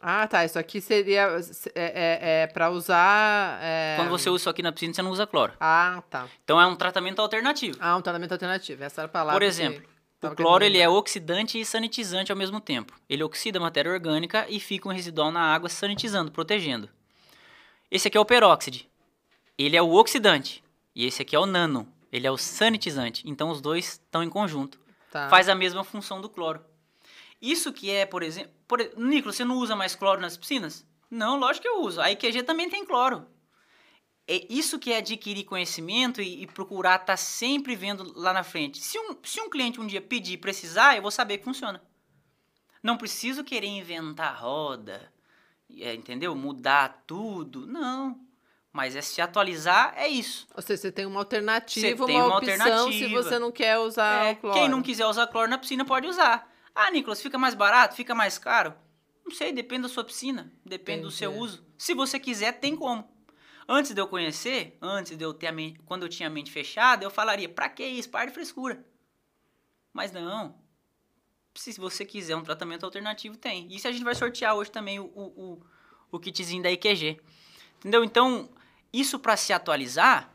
Ah, 0.02 0.26
tá. 0.26 0.44
Isso 0.44 0.58
aqui 0.58 0.82
seria 0.82 1.38
é, 1.76 1.84
é, 1.84 2.42
é 2.42 2.48
para 2.48 2.72
usar. 2.72 3.60
é- 3.62 3.94
Quando 3.96 4.10
você 4.10 4.28
usa 4.28 4.42
isso 4.42 4.50
aqui 4.50 4.64
na 4.64 4.72
piscina, 4.72 4.92
você 4.92 5.04
não 5.04 5.12
usa 5.12 5.28
cloro. 5.28 5.54
Ah, 5.60 6.02
tá. 6.10 6.28
Então 6.44 6.60
é 6.60 6.66
um 6.66 6.76
tratamento 6.76 7.22
alternativo. 7.22 7.78
Ah, 7.80 7.96
um 7.96 8.02
tratamento 8.02 8.32
alternativo. 8.32 8.84
Essa 8.84 9.02
era 9.02 9.06
a 9.06 9.12
palavra. 9.12 9.34
Por 9.40 9.42
que 9.42 9.46
exemplo, 9.50 9.88
tava 10.20 10.34
o 10.34 10.36
cloro 10.38 10.64
ele 10.64 10.80
é 10.80 10.90
oxidante 10.90 11.60
e 11.62 11.64
sanitizante 11.64 12.32
ao 12.32 12.38
mesmo 12.40 12.60
tempo. 12.60 13.00
Ele 13.08 13.24
oxida 13.24 13.60
a 13.60 13.62
matéria 13.62 13.92
orgânica 13.92 14.48
e 14.50 14.60
fica 14.60 14.90
um 14.90 14.92
residual 14.92 15.32
na 15.32 15.54
água 15.54 15.70
sanitizando, 15.70 16.32
protegendo. 16.32 16.90
Esse 17.94 18.08
aqui 18.08 18.18
é 18.18 18.20
o 18.20 18.26
peróxido. 18.26 18.80
Ele 19.56 19.78
é 19.78 19.82
o 19.82 19.94
oxidante. 19.94 20.64
E 20.96 21.06
esse 21.06 21.22
aqui 21.22 21.36
é 21.36 21.40
o 21.40 21.46
nano. 21.46 21.88
Ele 22.12 22.26
é 22.26 22.32
o 22.32 22.38
sanitizante. 22.40 23.22
Então 23.30 23.52
os 23.52 23.62
dois 23.62 24.02
estão 24.04 24.24
em 24.24 24.30
conjunto. 24.32 24.80
Tá. 25.12 25.30
Faz 25.30 25.48
a 25.48 25.54
mesma 25.54 25.84
função 25.84 26.20
do 26.20 26.28
cloro. 26.28 26.66
Isso 27.40 27.72
que 27.72 27.92
é, 27.92 28.04
por 28.04 28.24
exemplo... 28.24 28.52
Por... 28.68 28.80
Nicolas, 28.98 29.36
você 29.36 29.46
não 29.46 29.60
usa 29.60 29.76
mais 29.76 29.96
cloro 29.96 30.20
nas 30.20 30.36
piscinas? 30.36 30.84
Não, 31.08 31.38
lógico 31.38 31.62
que 31.62 31.70
eu 31.70 31.82
uso. 31.82 32.02
A 32.02 32.10
IQG 32.10 32.42
também 32.42 32.68
tem 32.68 32.84
cloro. 32.84 33.28
É 34.28 34.44
isso 34.50 34.80
que 34.80 34.92
é 34.92 34.98
adquirir 34.98 35.44
conhecimento 35.44 36.20
e, 36.20 36.42
e 36.42 36.48
procurar 36.48 37.00
estar 37.00 37.18
sempre 37.18 37.76
vendo 37.76 38.12
lá 38.20 38.34
na 38.34 38.44
frente. 38.44 38.80
Se 38.80 38.98
um, 38.98 39.16
se 39.22 39.40
um 39.40 39.52
cliente 39.52 39.80
um 39.80 39.86
dia 39.86 40.02
pedir 40.02 40.34
e 40.34 40.38
precisar, 40.38 40.96
eu 40.96 41.04
vou 41.04 41.12
saber 41.12 41.38
que 41.38 41.44
funciona. 41.44 41.80
Não 42.82 42.98
preciso 42.98 43.44
querer 43.44 43.68
inventar 43.68 44.42
roda, 44.42 45.13
é, 45.82 45.94
entendeu? 45.94 46.36
Mudar 46.36 47.04
tudo. 47.08 47.66
Não. 47.66 48.20
Mas 48.72 48.96
é 48.96 49.02
se 49.02 49.22
atualizar, 49.22 49.94
é 49.96 50.08
isso. 50.08 50.48
Ou 50.56 50.62
seja, 50.62 50.82
você 50.82 50.92
tem 50.92 51.06
uma 51.06 51.20
alternativa, 51.20 51.96
Você 51.96 52.06
tem 52.08 52.16
uma, 52.18 52.26
uma 52.28 52.38
opção 52.38 52.56
se 52.58 52.62
alternativa. 52.72 53.24
você 53.24 53.40
não 53.40 53.52
quer 53.52 53.78
usar 53.78 54.26
É, 54.26 54.36
cloro. 54.36 54.58
quem 54.60 54.68
não 54.68 54.82
quiser 54.82 55.06
usar 55.06 55.28
cloro 55.28 55.48
na 55.50 55.58
piscina 55.60 55.86
pode 55.86 56.08
usar. 56.08 56.52
Ah, 56.74 56.90
Nicolas, 56.90 57.22
fica 57.22 57.38
mais 57.38 57.54
barato? 57.54 57.96
Fica 57.96 58.16
mais 58.16 58.40
caro? 58.40 58.74
Não 59.24 59.32
sei, 59.32 59.54
depende 59.54 59.84
da 59.84 59.90
sua 59.90 60.04
piscina, 60.04 60.52
depende 60.66 61.04
do 61.04 61.12
seu 61.12 61.30
Entendi. 61.32 61.44
uso. 61.46 61.66
Se 61.78 61.94
você 61.94 62.20
quiser, 62.20 62.54
tem 62.54 62.76
como. 62.76 63.08
Antes 63.70 63.94
de 63.94 64.02
eu 64.02 64.08
conhecer, 64.08 64.76
antes 64.82 65.16
de 65.16 65.24
eu 65.24 65.34
ter 65.34 65.48
a 65.48 65.52
mente, 65.52 65.80
quando 65.86 66.04
eu 66.04 66.10
tinha 66.10 66.28
a 66.28 66.32
mente 66.32 66.52
fechada, 66.52 67.06
eu 67.06 67.12
falaria, 67.12 67.48
pra 67.48 67.70
que 67.70 67.86
isso? 67.86 68.10
Para 68.10 68.26
de 68.26 68.34
frescura. 68.34 68.84
Mas 69.94 70.12
não. 70.12 70.56
Se 71.56 71.80
você 71.80 72.04
quiser 72.06 72.36
um 72.36 72.44
tratamento 72.44 72.84
alternativo, 72.84 73.38
tem. 73.38 73.68
Isso 73.72 73.88
a 73.88 73.92
gente 73.92 74.04
vai 74.04 74.16
sortear 74.16 74.56
hoje 74.56 74.72
também 74.72 75.00
o, 75.00 75.06
o, 75.06 75.24
o, 75.24 75.62
o 76.12 76.20
kitzinho 76.20 76.64
da 76.64 76.72
IQG. 76.72 77.20
Entendeu? 77.80 78.04
Então, 78.04 78.50
isso 78.92 79.20
para 79.20 79.38
se 79.38 79.54
atualizar, 79.54 80.32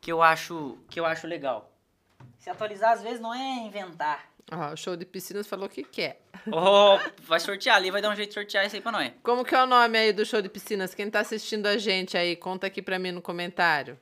que 0.00 0.10
eu 0.10 0.22
acho 0.22 0.78
que 0.88 0.98
eu 0.98 1.06
acho 1.06 1.26
legal. 1.26 1.72
Se 2.38 2.50
atualizar 2.50 2.92
às 2.92 3.02
vezes 3.02 3.20
não 3.20 3.32
é 3.32 3.66
inventar. 3.66 4.32
Ah, 4.50 4.72
o 4.72 4.76
show 4.76 4.96
de 4.96 5.06
piscinas 5.06 5.46
falou 5.46 5.68
que 5.68 5.84
quer. 5.84 6.20
Oh, 6.50 6.98
vai 7.22 7.38
sortear 7.38 7.76
ali, 7.76 7.90
vai 7.90 8.02
dar 8.02 8.10
um 8.10 8.16
jeito 8.16 8.30
de 8.30 8.34
sortear 8.34 8.66
isso 8.66 8.74
aí 8.74 8.82
pra 8.82 8.90
nós. 8.90 9.12
Como 9.22 9.44
que 9.44 9.54
é 9.54 9.62
o 9.62 9.66
nome 9.66 9.96
aí 9.96 10.12
do 10.12 10.26
show 10.26 10.42
de 10.42 10.48
piscinas? 10.48 10.94
Quem 10.94 11.08
tá 11.08 11.20
assistindo 11.20 11.66
a 11.66 11.78
gente 11.78 12.16
aí, 12.18 12.34
conta 12.34 12.66
aqui 12.66 12.82
pra 12.82 12.98
mim 12.98 13.12
no 13.12 13.22
comentário. 13.22 13.98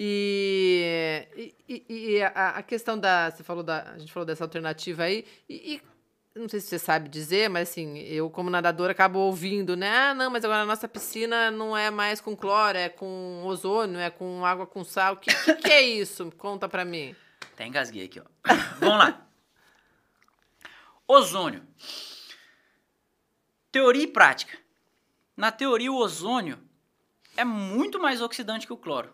E, 0.00 1.52
e, 1.68 1.84
e- 1.88 2.22
a, 2.22 2.50
a 2.58 2.62
questão 2.62 2.96
da. 2.96 3.30
Você 3.32 3.42
falou 3.42 3.64
da. 3.64 3.82
A 3.94 3.98
gente 3.98 4.12
falou 4.12 4.24
dessa 4.24 4.44
alternativa 4.44 5.02
aí. 5.02 5.24
E, 5.48 5.82
e 6.34 6.38
não 6.38 6.48
sei 6.48 6.60
se 6.60 6.68
você 6.68 6.78
sabe 6.78 7.08
dizer, 7.08 7.50
mas 7.50 7.68
assim, 7.70 7.98
eu, 7.98 8.30
como 8.30 8.48
nadadora, 8.48 8.92
acabo 8.92 9.18
ouvindo, 9.18 9.76
né? 9.76 9.90
Ah, 9.90 10.14
não, 10.14 10.30
mas 10.30 10.44
agora 10.44 10.62
a 10.62 10.66
nossa 10.66 10.86
piscina 10.86 11.50
não 11.50 11.76
é 11.76 11.90
mais 11.90 12.20
com 12.20 12.36
cloro, 12.36 12.78
é 12.78 12.88
com 12.88 13.42
ozônio, 13.44 13.98
é 13.98 14.08
com 14.08 14.46
água 14.46 14.64
com 14.68 14.84
sal. 14.84 15.14
O 15.14 15.16
que, 15.16 15.34
que, 15.34 15.54
que 15.56 15.72
é 15.72 15.82
isso? 15.82 16.30
Conta 16.38 16.68
pra 16.68 16.84
mim. 16.84 17.16
Até 17.54 17.66
engasguei 17.66 18.04
aqui, 18.04 18.20
ó. 18.20 18.24
Vamos 18.78 18.98
lá. 18.98 19.26
Ozônio. 21.08 21.66
Teoria 23.72 24.04
e 24.04 24.06
prática. 24.06 24.56
Na 25.36 25.50
teoria, 25.50 25.90
o 25.90 25.96
ozônio 25.96 26.56
é 27.36 27.44
muito 27.44 27.98
mais 27.98 28.20
oxidante 28.22 28.64
que 28.64 28.72
o 28.72 28.76
cloro. 28.76 29.12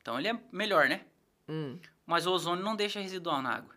Então 0.00 0.18
ele 0.18 0.28
é 0.28 0.40
melhor, 0.52 0.88
né? 0.88 1.04
Hum. 1.48 1.78
Mas 2.06 2.26
o 2.26 2.32
ozônio 2.32 2.64
não 2.64 2.76
deixa 2.76 3.00
residual 3.00 3.42
na 3.42 3.54
água. 3.54 3.74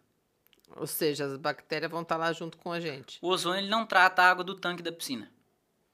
Ou 0.75 0.87
seja, 0.87 1.25
as 1.25 1.37
bactérias 1.37 1.91
vão 1.91 2.01
estar 2.01 2.17
lá 2.17 2.31
junto 2.31 2.57
com 2.57 2.71
a 2.71 2.79
gente. 2.79 3.19
O 3.21 3.27
ozônio 3.27 3.59
ele 3.59 3.69
não 3.69 3.85
trata 3.85 4.21
a 4.21 4.29
água 4.29 4.43
do 4.43 4.55
tanque 4.55 4.81
da 4.81 4.91
piscina. 4.91 5.31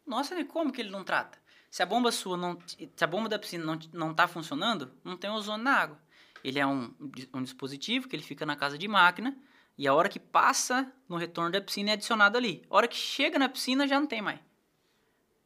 Nossa, 0.05 0.35
né, 0.35 0.43
como 0.43 0.71
que 0.71 0.81
ele 0.81 0.89
não 0.89 1.03
trata? 1.03 1.37
Se 1.69 1.83
a 1.83 1.85
bomba 1.85 2.11
sua 2.11 2.37
não, 2.37 2.57
se 2.67 3.03
a 3.03 3.07
bomba 3.07 3.27
da 3.27 3.37
piscina 3.37 3.65
não 3.65 3.79
não 3.91 4.11
está 4.11 4.27
funcionando, 4.27 4.91
não 5.03 5.17
tem 5.17 5.29
ozônio 5.29 5.63
na 5.63 5.73
água. 5.73 5.99
Ele 6.43 6.59
é 6.59 6.65
um, 6.65 6.93
um 7.33 7.43
dispositivo 7.43 8.07
que 8.07 8.15
ele 8.15 8.23
fica 8.23 8.45
na 8.45 8.55
casa 8.55 8.77
de 8.77 8.87
máquina 8.87 9.35
e 9.77 9.87
a 9.87 9.93
hora 9.93 10.09
que 10.09 10.19
passa 10.19 10.91
no 11.07 11.17
retorno 11.17 11.51
da 11.51 11.61
piscina 11.61 11.91
é 11.91 11.93
adicionado 11.93 12.37
ali. 12.37 12.65
A 12.69 12.75
hora 12.75 12.87
que 12.87 12.95
chega 12.95 13.37
na 13.37 13.49
piscina 13.49 13.87
já 13.87 13.99
não 13.99 14.07
tem 14.07 14.21
mais. 14.21 14.39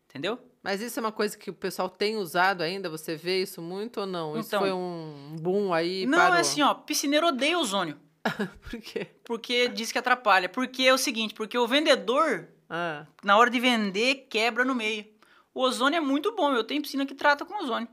Entendeu? 0.09 0.39
Mas 0.63 0.79
isso 0.81 0.99
é 0.99 1.01
uma 1.01 1.11
coisa 1.11 1.37
que 1.37 1.49
o 1.49 1.53
pessoal 1.53 1.89
tem 1.89 2.17
usado 2.17 2.61
ainda? 2.61 2.89
Você 2.89 3.15
vê 3.15 3.41
isso 3.41 3.61
muito 3.61 4.01
ou 4.01 4.05
não? 4.05 4.37
isso 4.37 4.47
Então- 4.49 4.59
foi 4.59 4.71
um 4.71 5.35
boom 5.39 5.73
aí? 5.73 6.05
não, 6.05 6.17
parou. 6.17 6.37
é 6.37 6.41
assim, 6.41 6.61
ó, 6.61 6.73
piscineiro 6.73 7.27
odeia 7.27 7.57
ozônio, 7.57 7.97
Por 8.69 8.79
quê? 8.79 9.07
porque 9.25 9.67
diz 9.69 9.91
que 9.91 9.97
atrapalha. 9.97 10.47
Porque 10.47 10.83
é 10.83 10.93
o 10.93 10.97
seguinte, 10.97 11.33
porque 11.33 11.57
o 11.57 11.67
vendedor 11.67 12.47
Ah, 12.69 13.05
na 13.23 13.37
hora 13.37 13.49
de 13.49 13.59
vender, 13.59 14.27
quebra 14.29 14.63
no 14.63 14.75
meio. 14.75 15.05
O 15.53 15.61
ozônio 15.61 15.97
é 15.97 15.99
muito 15.99 16.33
bom, 16.35 16.53
eu 16.53 16.63
tenho 16.63 16.81
piscina 16.81 17.05
que 17.05 17.15
trata 17.15 17.43
com 17.43 17.63
ozônio. 17.63 17.87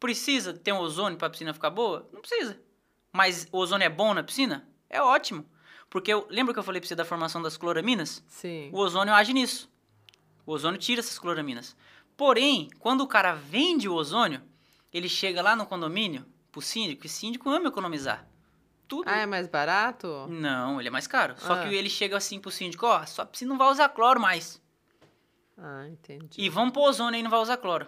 Precisa 0.00 0.52
ter 0.52 0.72
um 0.72 0.78
ozônio 0.78 1.16
para 1.18 1.28
a 1.28 1.30
piscina 1.30 1.54
ficar 1.54 1.70
boa? 1.70 2.08
Não 2.12 2.20
precisa. 2.20 2.58
Mas 3.12 3.46
o 3.52 3.58
ozônio 3.58 3.84
é 3.86 3.88
bom 3.88 4.12
na 4.12 4.22
piscina? 4.22 4.66
É 4.90 5.00
ótimo. 5.00 5.44
Porque 5.88 6.12
eu, 6.12 6.26
lembra 6.28 6.52
que 6.52 6.58
eu 6.58 6.64
falei 6.64 6.80
para 6.80 6.88
você 6.88 6.94
da 6.96 7.04
formação 7.04 7.40
das 7.40 7.56
cloraminas? 7.56 8.22
sim. 8.26 8.70
O 8.72 8.78
ozônio 8.78 9.14
age 9.14 9.32
nisso. 9.32 9.70
O 10.46 10.52
ozônio 10.52 10.78
tira 10.78 11.00
essas 11.00 11.18
cloraminas. 11.18 11.76
Porém, 12.16 12.68
quando 12.78 13.00
o 13.00 13.06
cara 13.08 13.34
vende 13.34 13.88
o 13.88 13.94
ozônio, 13.94 14.42
ele 14.92 15.08
chega 15.08 15.42
lá 15.42 15.56
no 15.56 15.66
condomínio, 15.66 16.24
pro 16.52 16.60
síndico, 16.60 17.04
e 17.04 17.08
o 17.08 17.10
síndico 17.10 17.50
ama 17.50 17.68
economizar. 17.68 18.26
Tudo. 18.86 19.08
Ah, 19.08 19.18
é 19.18 19.26
mais 19.26 19.48
barato? 19.48 20.26
Não, 20.28 20.78
ele 20.78 20.88
é 20.88 20.90
mais 20.90 21.06
caro. 21.06 21.34
Só 21.38 21.54
Ah. 21.54 21.62
que 21.66 21.74
ele 21.74 21.88
chega 21.88 22.16
assim 22.16 22.38
pro 22.38 22.50
síndico, 22.50 22.86
ó, 22.86 23.04
sua 23.06 23.24
piscina 23.26 23.48
não 23.50 23.58
vai 23.58 23.68
usar 23.70 23.88
cloro 23.88 24.20
mais. 24.20 24.62
Ah, 25.56 25.88
entendi. 25.88 26.40
E 26.40 26.48
vamos 26.48 26.72
pôr 26.72 26.88
ozônio 26.88 27.16
aí, 27.16 27.22
não 27.22 27.30
vai 27.30 27.40
usar 27.40 27.56
cloro. 27.56 27.86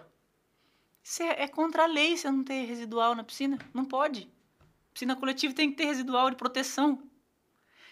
Isso 1.03 1.21
é, 1.23 1.43
é 1.43 1.47
contra 1.47 1.83
a 1.83 1.87
lei 1.87 2.17
você 2.17 2.29
não 2.29 2.43
ter 2.43 2.65
residual 2.65 3.15
na 3.15 3.23
piscina. 3.23 3.57
Não 3.73 3.85
pode. 3.85 4.29
Piscina 4.93 5.15
coletiva 5.15 5.53
tem 5.53 5.69
que 5.69 5.77
ter 5.77 5.85
residual 5.85 6.29
de 6.29 6.35
proteção. 6.35 7.01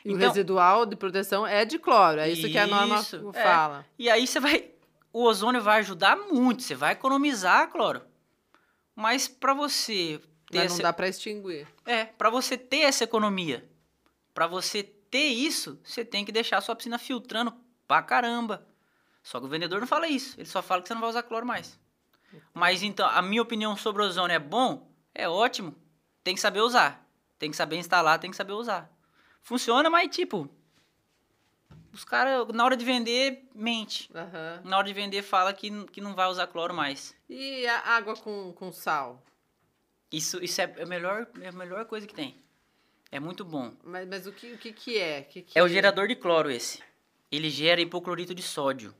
E 0.05 0.09
o 0.13 0.15
Então- 0.15 0.27
residual 0.29 0.85
de 0.85 0.95
proteção 0.95 1.45
é 1.47 1.65
de 1.65 1.79
cloro, 1.79 2.19
é 2.21 2.29
isso, 2.29 2.47
que 2.47 2.57
a 2.57 2.67
norma 2.67 2.99
Isso, 2.99 3.31
é. 3.33 3.43
fala. 3.43 3.85
E 3.97 4.07
aí 4.09 4.25
você 4.27 4.39
vai. 4.39 4.69
O 5.11 5.23
ozônio 5.23 5.61
vai 5.61 5.79
ajudar 5.79 6.15
muito, 6.15 6.61
você 6.61 6.75
vai 6.75 6.91
economizar 6.93 7.69
cloro. 7.71 8.01
Mas 8.95 9.27
para 9.27 9.53
você 9.53 10.21
ter 10.51 10.59
Mas 10.59 10.67
não 10.69 10.75
essa, 10.75 10.83
dá 10.83 10.93
pra 10.93 11.07
extinguir. 11.07 11.67
é, 11.85 12.05
para 12.05 12.29
você 12.29 12.55
ter 12.57 12.81
essa 12.81 13.03
economia, 13.03 13.67
para 14.33 14.45
você 14.45 14.83
ter 14.83 15.25
isso, 15.27 15.79
você 15.83 16.05
tem 16.05 16.23
que 16.23 16.31
deixar 16.31 16.57
a 16.57 16.61
sua 16.61 16.75
piscina 16.75 16.97
filtrando 16.99 17.51
pra 17.87 18.01
caramba. 18.03 18.65
Só 19.23 19.39
que 19.39 19.45
o 19.47 19.49
vendedor 19.49 19.79
não 19.79 19.87
fala 19.87 20.07
isso, 20.07 20.35
ele 20.39 20.47
só 20.47 20.61
fala 20.61 20.81
que 20.83 20.87
você 20.87 20.93
não 20.93 21.01
vai 21.01 21.09
usar 21.09 21.23
cloro 21.23 21.45
mais. 21.47 21.79
Mas 22.53 22.83
então, 22.83 23.07
a 23.09 23.21
minha 23.23 23.41
opinião 23.41 23.75
sobre 23.75 24.03
o 24.03 24.05
ozônio 24.05 24.35
é 24.35 24.39
bom? 24.39 24.87
É 25.15 25.27
ótimo. 25.27 25.73
Tem 26.23 26.35
que 26.35 26.41
saber 26.41 26.59
usar. 26.61 27.03
Tem 27.39 27.49
que 27.49 27.57
saber 27.57 27.77
instalar, 27.77 28.19
tem 28.19 28.29
que 28.29 28.37
saber 28.37 28.53
usar. 28.53 28.89
Funciona, 29.45 29.91
mas 29.91 30.09
tipo, 30.09 30.49
os 31.93 32.03
caras 32.03 32.47
na 32.51 32.65
hora 32.65 32.75
de 32.75 32.83
vender 32.83 33.47
mente. 33.53 34.09
Aham. 34.13 34.61
Na 34.65 34.75
hora 34.79 34.87
de 34.87 34.93
vender 34.93 35.21
fala 35.21 35.53
que, 35.53 35.69
que 35.85 36.01
não 36.01 36.15
vai 36.15 36.27
usar 36.27 36.47
cloro 36.47 36.73
mais. 36.73 37.15
E 37.29 37.67
a 37.67 37.79
água 37.95 38.15
com, 38.15 38.51
com 38.53 38.71
sal? 38.71 39.23
Isso, 40.11 40.43
isso 40.43 40.59
é 40.61 40.81
a 40.81 40.85
melhor, 40.87 41.27
é 41.39 41.49
a 41.49 41.51
melhor 41.51 41.85
coisa 41.85 42.07
que 42.07 42.15
tem. 42.15 42.35
É 43.11 43.19
muito 43.19 43.45
bom. 43.45 43.71
Mas, 43.83 44.07
mas 44.07 44.25
o, 44.25 44.31
que, 44.31 44.51
o 44.53 44.57
que 44.57 44.73
que 44.73 44.97
é? 44.97 45.21
Que 45.21 45.43
que 45.43 45.59
É 45.59 45.61
o 45.61 45.69
gerador 45.69 46.07
de 46.07 46.15
cloro 46.15 46.49
esse. 46.49 46.81
Ele 47.31 47.51
gera 47.51 47.79
hipoclorito 47.79 48.33
de 48.33 48.41
sódio. 48.41 48.95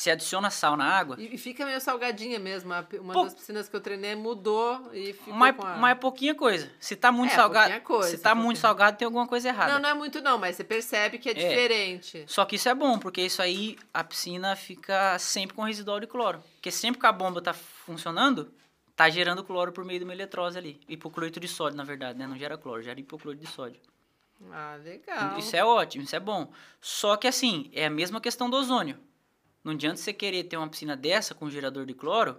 Você 0.00 0.12
adiciona 0.12 0.48
sal 0.48 0.78
na 0.78 0.86
água, 0.86 1.16
E, 1.18 1.34
e 1.34 1.36
fica 1.36 1.66
meio 1.66 1.78
salgadinha 1.78 2.38
mesmo. 2.38 2.72
Uma 2.72 3.12
Pô. 3.12 3.24
das 3.24 3.34
piscinas 3.34 3.68
que 3.68 3.76
eu 3.76 3.82
treinei 3.82 4.14
mudou 4.14 4.88
e 4.94 5.12
ficou 5.12 5.34
mas, 5.34 5.54
com 5.54 5.62
a... 5.62 5.76
mas 5.76 5.92
é 5.92 5.94
pouquinha 5.94 6.34
coisa. 6.34 6.72
Se 6.80 6.96
tá 6.96 7.12
muito 7.12 7.32
É, 7.32 7.36
salgado, 7.36 7.80
coisa, 7.82 8.08
se 8.08 8.16
tá 8.16 8.34
muito 8.34 8.58
salgado, 8.58 8.96
tem 8.96 9.04
alguma 9.04 9.26
coisa 9.26 9.48
errada. 9.48 9.74
Não, 9.74 9.78
não 9.78 9.88
é 9.90 9.92
muito 9.92 10.22
não, 10.22 10.38
mas 10.38 10.56
você 10.56 10.64
percebe 10.64 11.18
que 11.18 11.28
é, 11.28 11.34
diferente. 11.34 12.24
Só 12.26 12.46
que 12.46 12.56
isso 12.56 12.66
é 12.70 12.74
bom, 12.74 12.98
porque 12.98 13.20
isso 13.20 13.42
aí 13.42 13.76
a 13.92 14.02
piscina 14.02 14.56
fica 14.56 15.18
sempre 15.18 15.54
com 15.54 15.64
residual 15.64 16.00
de 16.00 16.06
cloro. 16.06 16.42
Porque 16.54 16.70
sempre 16.70 16.98
que 16.98 17.06
a 17.06 17.12
bomba 17.12 17.42
tá 17.42 17.52
funcionando, 17.52 18.50
tá 18.96 19.10
gerando 19.10 19.44
cloro 19.44 19.70
por 19.70 19.84
meio 19.84 19.98
de 19.98 20.04
uma 20.06 20.14
eletrose 20.14 20.56
ali. 20.56 20.80
Hipoclorito 20.88 21.38
de 21.38 21.46
sódio, 21.46 21.76
na 21.76 21.84
verdade, 21.84 22.18
né? 22.18 22.26
Não 22.26 22.38
gera 22.38 22.56
cloro, 22.56 22.80
gera 22.80 22.98
hipoclorito 22.98 23.44
de 23.44 23.50
sódio. 23.50 23.78
Ah, 24.50 24.78
legal. 24.82 25.38
Isso 25.38 25.54
é 25.54 25.62
ótimo, 25.62 26.04
isso 26.04 26.16
é 26.16 26.20
bom. 26.20 26.50
Só 26.80 27.18
que 27.18 27.28
assim, 27.28 27.70
é 27.74 27.84
a 27.84 27.90
mesma 27.90 28.18
questão 28.18 28.48
do 28.48 28.56
ozônio. 28.56 28.98
Não 29.62 29.72
adianta 29.72 29.96
você 29.96 30.12
querer 30.12 30.44
ter 30.44 30.56
uma 30.56 30.68
piscina 30.68 30.96
dessa 30.96 31.34
com 31.34 31.50
gerador 31.50 31.84
de 31.84 31.94
cloro, 31.94 32.38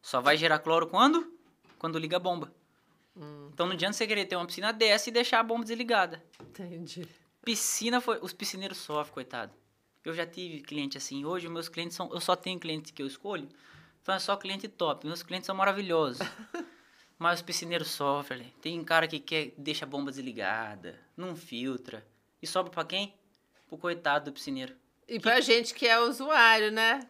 só 0.00 0.20
vai 0.20 0.36
gerar 0.36 0.58
cloro 0.58 0.86
quando? 0.86 1.32
Quando 1.78 1.98
liga 1.98 2.16
a 2.16 2.20
bomba. 2.20 2.52
Hum. 3.16 3.50
Então 3.52 3.66
não 3.66 3.74
adianta 3.74 3.94
você 3.94 4.06
querer 4.06 4.24
ter 4.24 4.36
uma 4.36 4.46
piscina 4.46 4.72
dessa 4.72 5.08
e 5.08 5.12
deixar 5.12 5.40
a 5.40 5.42
bomba 5.42 5.64
desligada. 5.64 6.22
Entendi. 6.40 7.06
Piscina 7.44 8.00
foi. 8.00 8.18
Os 8.22 8.32
piscineiros 8.32 8.78
sofrem, 8.78 9.12
coitado. 9.14 9.52
Eu 10.04 10.14
já 10.14 10.26
tive 10.26 10.60
cliente 10.60 10.96
assim. 10.96 11.24
Hoje 11.24 11.48
meus 11.48 11.68
clientes 11.68 11.96
são. 11.96 12.10
Eu 12.12 12.20
só 12.20 12.34
tenho 12.34 12.58
clientes 12.58 12.90
que 12.90 13.02
eu 13.02 13.06
escolho. 13.06 13.48
Então 14.02 14.14
é 14.14 14.18
só 14.18 14.36
cliente 14.36 14.66
top. 14.66 15.06
Meus 15.06 15.22
clientes 15.22 15.46
são 15.46 15.54
maravilhosos. 15.54 16.26
Mas 17.18 17.38
os 17.38 17.42
piscineiros 17.42 17.88
sofrem. 17.88 18.52
Tem 18.60 18.82
cara 18.82 19.06
que 19.06 19.20
quer, 19.20 19.52
deixa 19.56 19.84
a 19.84 19.88
bomba 19.88 20.10
desligada, 20.10 20.98
não 21.16 21.36
filtra. 21.36 22.04
E 22.40 22.46
sobra 22.46 22.72
pra 22.72 22.84
quem? 22.84 23.14
Pro 23.68 23.78
coitado 23.78 24.24
do 24.24 24.34
piscineiro. 24.34 24.74
E 25.14 25.20
pra 25.20 25.40
gente 25.40 25.74
que 25.74 25.86
é 25.86 25.98
usuário, 26.00 26.70
né? 26.72 27.00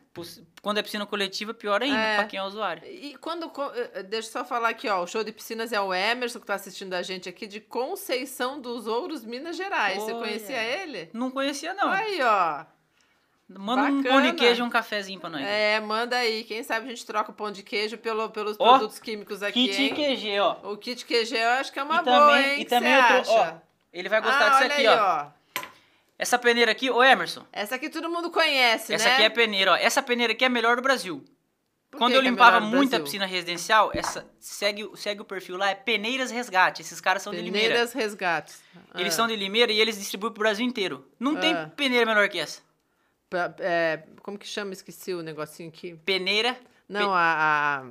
Quando 0.60 0.78
é 0.78 0.82
piscina 0.82 1.06
coletiva, 1.06 1.54
pior 1.54 1.80
ainda, 1.82 1.96
É. 1.98 2.16
pra 2.16 2.24
quem 2.24 2.38
é 2.38 2.42
usuário. 2.42 2.82
E 2.86 3.16
quando. 3.18 3.44
eh, 3.74 3.90
eh, 3.94 4.02
Deixa 4.02 4.28
eu 4.28 4.32
só 4.32 4.44
falar 4.44 4.70
aqui, 4.70 4.88
ó. 4.88 5.02
O 5.02 5.06
show 5.06 5.22
de 5.24 5.32
piscinas 5.32 5.72
é 5.72 5.80
o 5.80 5.94
Emerson, 5.94 6.40
que 6.40 6.46
tá 6.46 6.54
assistindo 6.54 6.92
a 6.94 7.02
gente 7.02 7.28
aqui, 7.28 7.46
de 7.46 7.60
Conceição 7.60 8.60
dos 8.60 8.86
Ouros, 8.86 9.24
Minas 9.24 9.56
Gerais. 9.56 10.02
Você 10.02 10.12
conhecia 10.12 10.60
ele? 10.62 11.08
Não 11.12 11.30
conhecia, 11.30 11.72
não. 11.74 11.88
Aí, 11.90 12.20
ó. 12.22 12.64
Manda 13.48 13.82
um 13.82 13.98
bacana. 14.02 14.08
pão 14.22 14.30
de 14.30 14.32
queijo 14.36 14.62
e 14.62 14.66
um 14.66 14.70
cafezinho 14.70 15.20
pra 15.20 15.28
nós. 15.30 15.42
É, 15.46 15.78
manda 15.80 16.16
aí. 16.16 16.42
Quem 16.44 16.62
sabe 16.62 16.86
a 16.86 16.88
gente 16.90 17.04
troca 17.04 17.30
o 17.30 17.34
pão 17.34 17.50
de 17.52 17.62
queijo 17.62 17.98
pelo, 17.98 18.28
pelos 18.30 18.56
Ó, 18.58 18.70
produtos 18.70 18.98
químicos 18.98 19.42
aqui, 19.42 19.68
Kit 19.68 19.82
hein? 19.82 19.94
QG, 20.16 20.40
ó. 20.40 20.72
O 20.72 20.76
kit 20.76 21.04
QG 21.04 21.36
eu 21.36 21.48
acho 21.50 21.72
que 21.72 21.78
é 21.78 21.82
uma 21.82 22.00
E 22.00 22.02
boa, 22.02 22.18
também- 22.18 22.44
hein? 22.50 22.54
e 22.60 22.64
Que 22.64 22.70
também 22.70 22.92
eu 22.94 23.22
tô- 23.24 23.30
ó? 23.32 23.52
Ele 23.92 24.08
vai 24.08 24.20
gostar 24.22 24.46
ah, 24.46 24.50
disso 24.50 24.64
aqui, 24.72 24.86
aí, 24.86 24.98
ó. 24.98 25.26
Essa 26.22 26.38
peneira 26.38 26.70
aqui, 26.70 26.88
ô 26.88 27.02
Emerson. 27.02 27.44
Essa 27.52 27.74
aqui 27.74 27.90
todo 27.90 28.08
mundo 28.08 28.30
conhece, 28.30 28.94
Essa 28.94 29.06
né? 29.06 29.14
aqui 29.14 29.22
é 29.24 29.26
a 29.26 29.30
peneira, 29.30 29.72
ó. 29.72 29.76
Essa 29.76 30.00
peneira 30.00 30.32
aqui 30.32 30.44
é 30.44 30.46
a 30.46 30.50
melhor 30.50 30.76
do 30.76 30.82
Brasil. 30.82 31.24
Por 31.90 31.98
Quando 31.98 32.12
eu 32.14 32.20
é 32.20 32.22
limpava 32.22 32.60
no 32.60 32.66
muita 32.68 32.90
Brasil? 32.90 33.04
piscina 33.04 33.26
residencial, 33.26 33.90
essa 33.92 34.24
segue, 34.38 34.84
o- 34.84 34.96
segue 34.96 35.20
o 35.20 35.24
perfil 35.24 35.56
lá, 35.56 35.70
é 35.70 35.74
Peneiras 35.74 36.30
Resgate. 36.30 36.80
Esses 36.80 37.00
caras 37.00 37.22
são 37.24 37.32
de 37.34 37.40
Limeira. 37.42 37.68
Peneiras 37.70 37.92
Resgates. 37.92 38.62
Eles 38.94 39.12
Ah. 39.12 39.16
são 39.16 39.26
de 39.26 39.34
Limeira 39.34 39.72
e 39.72 39.80
eles 39.80 39.98
distribuem 39.98 40.32
pro 40.32 40.40
Brasil 40.44 40.64
inteiro. 40.64 41.04
Não 41.18 41.34
tem 41.36 41.52
Ah. 41.54 41.70
peneira 41.76 42.06
melhor 42.06 42.28
que 42.28 42.38
essa. 42.38 42.62
É, 43.58 44.04
como 44.22 44.38
que 44.38 44.46
chama? 44.46 44.72
Esqueci 44.72 45.12
o 45.12 45.22
negocinho 45.22 45.70
aqui. 45.70 45.94
Peneira. 46.04 46.56
Não, 46.88 47.12
a... 47.12 47.82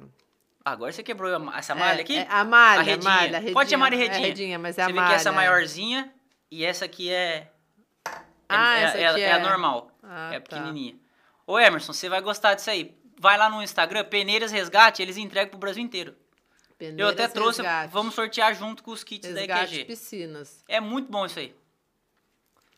a 0.64 0.72
Agora 0.72 0.92
você 0.92 1.02
quebrou 1.04 1.30
a- 1.36 1.58
essa 1.58 1.74
malha 1.76 1.98
é, 2.00 2.02
aqui? 2.02 2.16
é 2.18 2.28
a 2.30 2.44
malha, 2.46 2.78
A 2.80 2.82
a 2.82 2.84
redinha. 2.86 3.10
malha. 3.12 3.38
a 3.38 3.40
redinha. 3.40 3.54
Pode 3.54 3.70
chamar 3.70 3.90
de 3.90 3.96
É 3.96 4.00
redinha. 4.00 4.28
redinha, 4.28 4.60
mas 4.60 4.78
é 4.78 4.82
Você 4.82 4.82
a 4.84 4.88
vê 4.88 4.94
malha. 4.94 5.08
que 5.10 5.14
essa 5.16 5.30
é 5.30 5.32
é. 5.32 5.36
maiorzinha 5.36 6.14
e 6.52 6.64
essa 6.64 6.86
aqui 6.86 7.12
é. 7.12 7.50
É- 8.54 8.58
Ah, 8.58 8.78
é, 8.80 8.84
essa 8.84 8.97
é- 8.97 9.08
aqui 9.08 9.22
é 9.22 9.32
a 9.34 9.38
é- 9.38 9.41
normal. 9.41 9.91
Ah, 10.04 10.34
é 10.34 10.39
tá. 10.39 10.58
pequenininha. 10.58 10.95
Ô 11.47 11.60
Emerson, 11.60 11.93
você 11.93 12.08
vai 12.10 12.22
gostar 12.22 12.54
disso 12.54 12.70
aí. 12.70 12.95
Vai 13.20 13.38
lá 13.38 13.49
no 13.49 13.62
Instagram, 13.62 14.04
Peneiras 14.06 14.52
Resgate, 14.52 15.02
eles 15.02 15.18
entregam 15.18 15.52
pro 15.52 15.60
Brasil 15.60 15.84
inteiro. 15.84 16.12
Eu 16.12 16.78
Peneiras 16.78 17.14
até 17.14 17.28
trouxe, 17.28 17.62
Resgate. 17.62 17.93
vamos 17.93 18.16
sortear 18.16 18.56
junto 18.56 18.82
com 18.84 18.91
os 18.91 19.04
kits 19.04 19.32
da 19.34 19.39
Resgate 19.41 19.74
EQG. 19.76 19.86
piscinas. 19.86 20.64
É 20.68 20.80
muito 20.80 21.12
bom 21.12 21.26
isso 21.26 21.38
aí. 21.38 21.56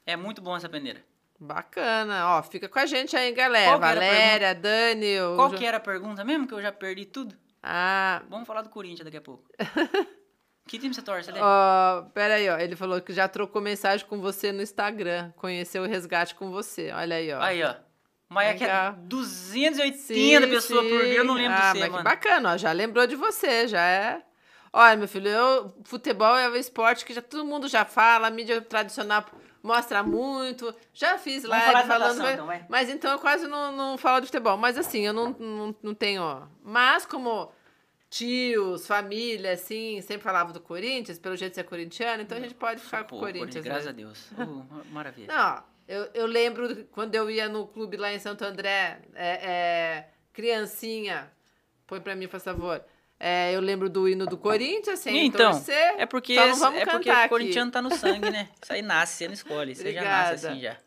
É 0.05 0.15
muito 0.17 0.41
bom 0.41 0.55
essa 0.57 0.67
peneira. 0.67 1.01
Bacana. 1.39 2.37
Ó, 2.37 2.43
fica 2.43 2.67
com 2.67 2.79
a 2.79 2.85
gente 2.85 3.15
aí, 3.15 3.31
galera. 3.31 3.71
Qual 3.71 3.79
Valéria, 3.79 4.53
Dani... 4.55 5.19
o 5.21 5.35
Qual 5.35 5.51
que 5.51 5.65
era 5.65 5.77
a 5.77 5.79
pergunta 5.79 6.23
mesmo? 6.23 6.47
Que 6.47 6.53
eu 6.53 6.61
já 6.61 6.71
perdi 6.71 7.05
tudo. 7.05 7.35
Ah, 7.61 8.21
Vamos 8.29 8.45
falar 8.45 8.61
do 8.61 8.69
Corinthians 8.69 9.05
daqui 9.05 9.17
a 9.17 9.21
pouco. 9.21 9.45
que 10.67 10.79
time 10.79 10.93
você 10.93 11.01
torce, 11.01 11.31
Lê? 11.31 11.39
pera 12.13 12.35
aí, 12.35 12.49
ó. 12.49 12.57
Ele 12.57 12.75
falou 12.75 13.01
que 13.01 13.13
já 13.13 13.27
trocou 13.27 13.61
mensagem 13.61 14.05
com 14.05 14.19
você 14.19 14.51
no 14.51 14.61
Instagram. 14.61 15.31
Conheceu 15.35 15.83
o 15.83 15.87
resgate 15.87 16.35
com 16.35 16.51
você. 16.51 16.91
Olha 16.91 17.17
aí, 17.17 17.33
ó. 17.33 17.41
Aí, 17.41 17.63
ó. 17.63 17.75
Mas 18.29 18.47
é 18.47 18.53
que 18.55 18.63
é 18.63 18.67
Legal. 18.67 18.93
280 19.03 19.97
Sim, 19.97 20.49
pessoas 20.49 20.89
por 20.89 21.03
dia, 21.03 21.17
eu 21.17 21.23
não 21.23 21.35
lembro 21.35 21.57
ah, 21.57 21.61
de 21.61 21.67
você, 21.67 21.79
mas 21.79 21.91
mano. 21.91 21.97
Que 21.97 22.03
bacana, 22.03 22.53
ó, 22.53 22.57
já 22.57 22.71
lembrou 22.71 23.05
de 23.05 23.15
você, 23.15 23.67
já 23.67 23.81
é. 23.81 24.23
Olha, 24.71 24.95
meu 24.95 25.07
filho, 25.07 25.29
eu, 25.29 25.71
futebol 25.83 26.35
é 26.35 26.49
o 26.49 26.55
esporte 26.55 27.05
que 27.05 27.13
já 27.13 27.21
todo 27.21 27.45
mundo 27.45 27.67
já 27.67 27.85
fala, 27.85 28.27
a 28.27 28.31
mídia 28.31 28.59
tradicional 28.59 29.23
mostra 29.61 30.01
muito. 30.01 30.73
Já 30.91 31.19
fiz 31.19 31.43
Vamos 31.43 31.57
live 31.57 31.87
falando, 31.87 32.17
natação, 32.17 32.47
mas, 32.47 32.57
então, 32.57 32.67
mas 32.69 32.89
então 32.89 33.11
eu 33.11 33.19
quase 33.19 33.47
não, 33.47 33.71
não 33.71 33.97
falo 33.99 34.21
de 34.21 34.27
futebol. 34.27 34.57
Mas 34.57 34.77
assim, 34.77 35.05
eu 35.05 35.13
não, 35.13 35.29
não, 35.39 35.75
não 35.83 35.93
tenho. 35.93 36.23
ó. 36.23 36.47
Mas 36.63 37.05
como 37.05 37.51
tios, 38.13 38.85
família, 38.85 39.53
assim, 39.53 39.99
sempre 40.01 40.23
falava 40.23 40.53
do 40.53 40.59
Corinthians, 40.59 41.17
pelo 41.17 41.35
jeito 41.35 41.53
de 41.53 41.55
ser 41.55 41.63
corintiano, 41.63 42.21
então 42.21 42.37
a 42.37 42.41
gente 42.41 42.53
pode 42.53 42.79
ficar 42.79 43.03
com 43.03 43.09
Pô, 43.09 43.15
o 43.15 43.19
Corinthians. 43.19 43.65
Graças 43.65 43.85
né? 43.85 43.89
a 43.89 43.93
Deus. 43.93 44.31
Uh, 44.33 44.63
maravilha. 44.91 45.27
Não, 45.27 45.63
eu, 45.87 46.07
eu 46.13 46.25
lembro 46.27 46.85
quando 46.91 47.15
eu 47.15 47.29
ia 47.31 47.49
no 47.49 47.65
clube 47.65 47.97
lá 47.97 48.13
em 48.13 48.19
Santo 48.19 48.45
André, 48.45 48.99
é, 49.15 49.29
é, 49.49 50.09
criancinha, 50.31 51.31
põe 51.87 51.99
pra 51.99 52.15
mim, 52.15 52.27
por 52.27 52.39
favor. 52.39 52.83
É, 53.19 53.51
eu 53.55 53.61
lembro 53.61 53.89
do 53.89 54.07
hino 54.07 54.27
do 54.27 54.37
Corinthians, 54.37 54.99
sem 54.99 55.25
Então, 55.25 55.51
torcer. 55.51 55.95
É 55.97 56.05
porque, 56.05 56.33
é 56.33 56.85
porque 56.85 57.09
o 57.09 57.29
corintiano 57.29 57.71
tá 57.71 57.81
no 57.81 57.95
sangue, 57.95 58.29
né? 58.29 58.49
Isso 58.61 58.73
aí 58.73 58.81
nasce, 58.83 59.15
você 59.15 59.27
não 59.27 59.33
escolhe. 59.33 59.73
Você 59.73 59.91
já 59.91 60.03
nasce 60.03 60.45
Obrigada. 60.45 60.51
assim 60.51 60.61
já. 60.61 60.77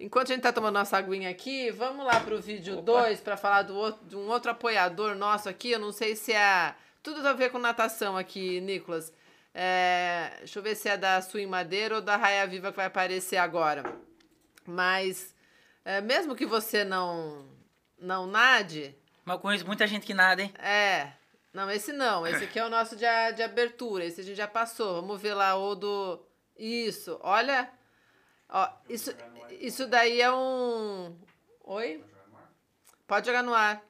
Enquanto 0.00 0.30
a 0.30 0.34
gente 0.34 0.42
tá 0.42 0.52
tomando 0.52 0.74
nossa 0.74 0.96
aguinha 0.96 1.28
aqui, 1.28 1.70
vamos 1.72 2.06
lá 2.06 2.20
pro 2.20 2.40
vídeo 2.40 2.74
Opa. 2.74 3.02
2 3.02 3.20
para 3.20 3.36
falar 3.36 3.62
do 3.62 3.74
outro, 3.74 4.06
de 4.06 4.16
um 4.16 4.28
outro 4.28 4.50
apoiador 4.52 5.16
nosso 5.16 5.48
aqui. 5.48 5.72
Eu 5.72 5.80
não 5.80 5.90
sei 5.90 6.14
se 6.14 6.32
é. 6.32 6.74
Tudo 7.02 7.26
a 7.26 7.32
ver 7.32 7.50
com 7.50 7.58
natação 7.58 8.16
aqui, 8.16 8.60
Nicolas. 8.60 9.12
É, 9.52 10.34
deixa 10.38 10.58
eu 10.58 10.62
ver 10.62 10.76
se 10.76 10.88
é 10.88 10.96
da 10.96 11.20
Swing 11.20 11.46
Madeira 11.48 11.96
ou 11.96 12.00
da 12.00 12.16
Raia 12.16 12.46
Viva 12.46 12.70
que 12.70 12.76
vai 12.76 12.86
aparecer 12.86 13.38
agora. 13.38 13.82
Mas, 14.64 15.34
é, 15.84 16.00
mesmo 16.00 16.36
que 16.36 16.46
você 16.46 16.84
não, 16.84 17.44
não 17.98 18.26
nade, 18.26 18.94
Mas 19.24 19.34
eu 19.34 19.40
conheço 19.40 19.66
muita 19.66 19.86
gente 19.86 20.06
que 20.06 20.14
nada, 20.14 20.42
hein? 20.42 20.52
é. 20.58 21.12
Não, 21.52 21.68
esse 21.70 21.92
não. 21.92 22.24
Esse 22.26 22.44
aqui 22.44 22.58
é 22.58 22.64
o 22.64 22.68
nosso 22.68 22.94
de, 22.94 23.06
de 23.34 23.42
abertura. 23.42 24.04
Esse 24.04 24.20
a 24.20 24.24
gente 24.24 24.36
já 24.36 24.46
passou. 24.46 24.96
Vamos 25.00 25.20
ver 25.20 25.34
lá 25.34 25.56
o 25.56 25.74
do. 25.74 26.20
Isso. 26.56 27.18
Olha. 27.22 27.68
Ó, 28.50 28.66
isso, 28.88 29.12
isso 29.60 29.86
daí 29.86 30.22
é 30.22 30.32
um. 30.32 31.12
Oi? 31.64 32.00
Pode 33.06 33.26
jogar 33.26 33.42
no 33.42 33.52
ar. 33.54 33.82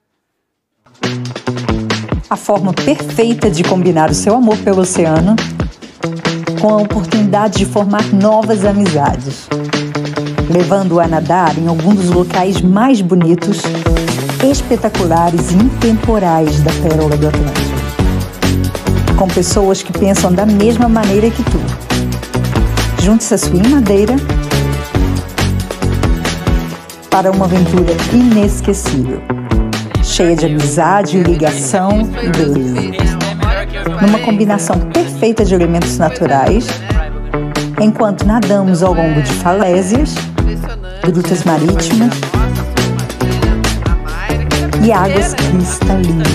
a 2.28 2.36
forma 2.36 2.72
perfeita 2.72 3.50
de 3.50 3.62
combinar 3.62 4.10
o 4.10 4.14
seu 4.14 4.34
amor 4.34 4.58
pelo 4.58 4.82
oceano 4.82 5.34
com 6.60 6.74
a 6.74 6.76
oportunidade 6.78 7.58
de 7.58 7.66
formar 7.66 8.04
novas 8.12 8.64
amizades, 8.64 9.48
levando-o 10.50 11.00
a 11.00 11.06
nadar 11.06 11.56
em 11.56 11.68
algum 11.68 11.94
dos 11.94 12.10
locais 12.10 12.60
mais 12.60 13.00
bonitos, 13.00 13.62
espetaculares 14.44 15.52
e 15.52 15.54
intemporais 15.54 16.60
da 16.62 16.72
Pérola 16.82 17.16
do 17.16 17.28
Atlântico. 17.28 17.68
Com 19.16 19.28
pessoas 19.28 19.82
que 19.82 19.92
pensam 19.92 20.32
da 20.32 20.44
mesma 20.44 20.88
maneira 20.88 21.30
que 21.30 21.42
tu. 21.44 21.60
Junte-se 23.02 23.34
a 23.34 23.38
Swing 23.38 23.68
Madeira 23.68 24.16
para 27.10 27.30
uma 27.30 27.46
aventura 27.46 27.92
inesquecível, 28.12 29.20
cheia 30.02 30.36
de 30.36 30.46
amizade, 30.46 31.22
ligação 31.22 31.90
e 32.22 32.28
beleza. 32.28 32.80
Numa 34.00 34.18
combinação 34.20 34.78
perfeita 34.92 35.44
de 35.44 35.54
elementos 35.54 35.98
naturais, 35.98 36.66
enquanto 37.80 38.24
nadamos 38.24 38.82
ao 38.82 38.94
longo 38.94 39.22
de 39.22 39.32
falésias 39.34 40.14
grutas 41.10 41.42
marítimas 41.44 42.12
e 44.84 44.92
águas 44.92 45.34
cristalinas. 45.34 46.28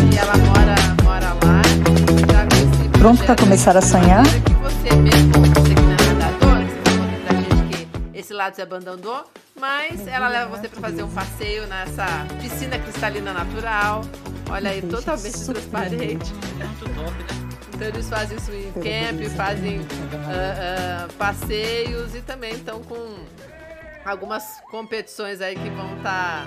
Pronto 2.97 3.23
para 3.25 3.35
começar 3.35 3.77
a 3.77 3.81
sonhar? 3.81 4.23
Esse 8.13 8.33
lado 8.33 8.55
se 8.55 8.61
abandonou, 8.61 9.23
mas 9.63 10.05
ela 10.09 10.27
leva 10.27 10.57
você 10.57 10.67
para 10.67 10.81
fazer 10.81 11.03
um 11.03 11.09
passeio 11.09 11.65
nessa 11.67 12.05
piscina 12.41 12.77
cristalina 12.77 13.31
natural. 13.31 14.01
Olha 14.51 14.71
aí, 14.71 14.81
totalmente 14.81 15.45
transparente. 15.45 16.33
Muito 16.33 16.83
top, 16.93 17.11
né? 17.11 17.49
Então 17.73 17.87
eles 17.87 18.09
fazem 18.09 18.37
swing 18.39 18.73
camp, 18.73 19.21
fazem 19.37 19.79
ah, 20.27 21.05
ah, 21.05 21.13
passeios 21.17 22.13
e 22.13 22.21
também 22.21 22.51
estão 22.51 22.83
com 22.83 23.15
algumas 24.03 24.59
competições 24.69 25.39
aí 25.39 25.55
que 25.55 25.69
vão 25.69 25.95
estar. 25.95 26.45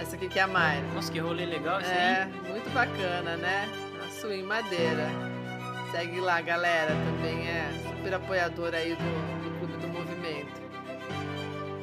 Essa 0.00 0.14
aqui 0.14 0.28
que 0.28 0.38
é 0.38 0.42
a 0.42 0.46
Mayra. 0.46 0.86
Nossa, 0.94 1.10
que 1.10 1.18
rolê 1.18 1.46
legal 1.46 1.80
esse 1.80 1.90
É, 1.90 2.28
aí. 2.28 2.50
muito 2.52 2.72
bacana, 2.72 3.36
né? 3.36 3.68
A 4.06 4.08
Swing 4.20 4.44
Madeira. 4.44 5.08
Segue 5.90 6.20
lá, 6.20 6.40
galera. 6.40 6.92
Também 6.92 7.48
é 7.48 7.68
super 7.82 8.14
apoiador 8.14 8.74
aí 8.74 8.94
do. 8.94 9.43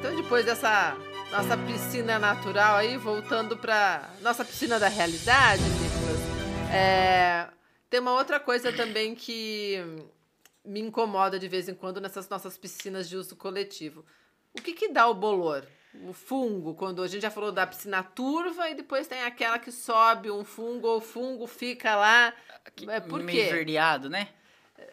Então, 0.02 0.16
depois 0.16 0.44
dessa 0.44 0.96
nossa 1.30 1.56
piscina 1.56 2.18
natural 2.18 2.74
aí, 2.74 2.96
voltando 2.96 3.56
pra 3.56 4.10
nossa 4.20 4.44
piscina 4.44 4.76
da 4.76 4.88
realidade, 4.88 5.62
Nicolas, 5.62 6.74
é, 6.74 7.46
tem 7.88 8.00
uma 8.00 8.14
outra 8.14 8.40
coisa 8.40 8.72
também 8.72 9.14
que 9.14 9.76
me 10.64 10.80
incomoda 10.80 11.38
de 11.38 11.46
vez 11.46 11.68
em 11.68 11.74
quando 11.76 12.00
nessas 12.00 12.28
nossas 12.28 12.58
piscinas 12.58 13.08
de 13.08 13.16
uso 13.16 13.36
coletivo. 13.36 14.04
O 14.52 14.60
que 14.60 14.72
que 14.72 14.88
dá 14.88 15.06
o 15.06 15.14
bolor? 15.14 15.64
O 16.08 16.12
fungo, 16.12 16.74
quando 16.74 17.00
a 17.00 17.06
gente 17.06 17.22
já 17.22 17.30
falou 17.30 17.52
da 17.52 17.64
piscina 17.64 18.02
turva 18.02 18.68
e 18.70 18.74
depois 18.74 19.06
tem 19.06 19.22
aquela 19.22 19.56
que 19.56 19.70
sobe 19.70 20.32
um 20.32 20.42
fungo 20.42 20.88
ou 20.88 20.96
o 20.96 21.00
fungo 21.00 21.46
fica 21.46 21.94
lá. 21.94 22.34
É, 22.88 22.98
por 22.98 23.22
meio 23.22 23.38
quê? 23.38 23.52
verdeado, 23.52 24.10
né? 24.10 24.30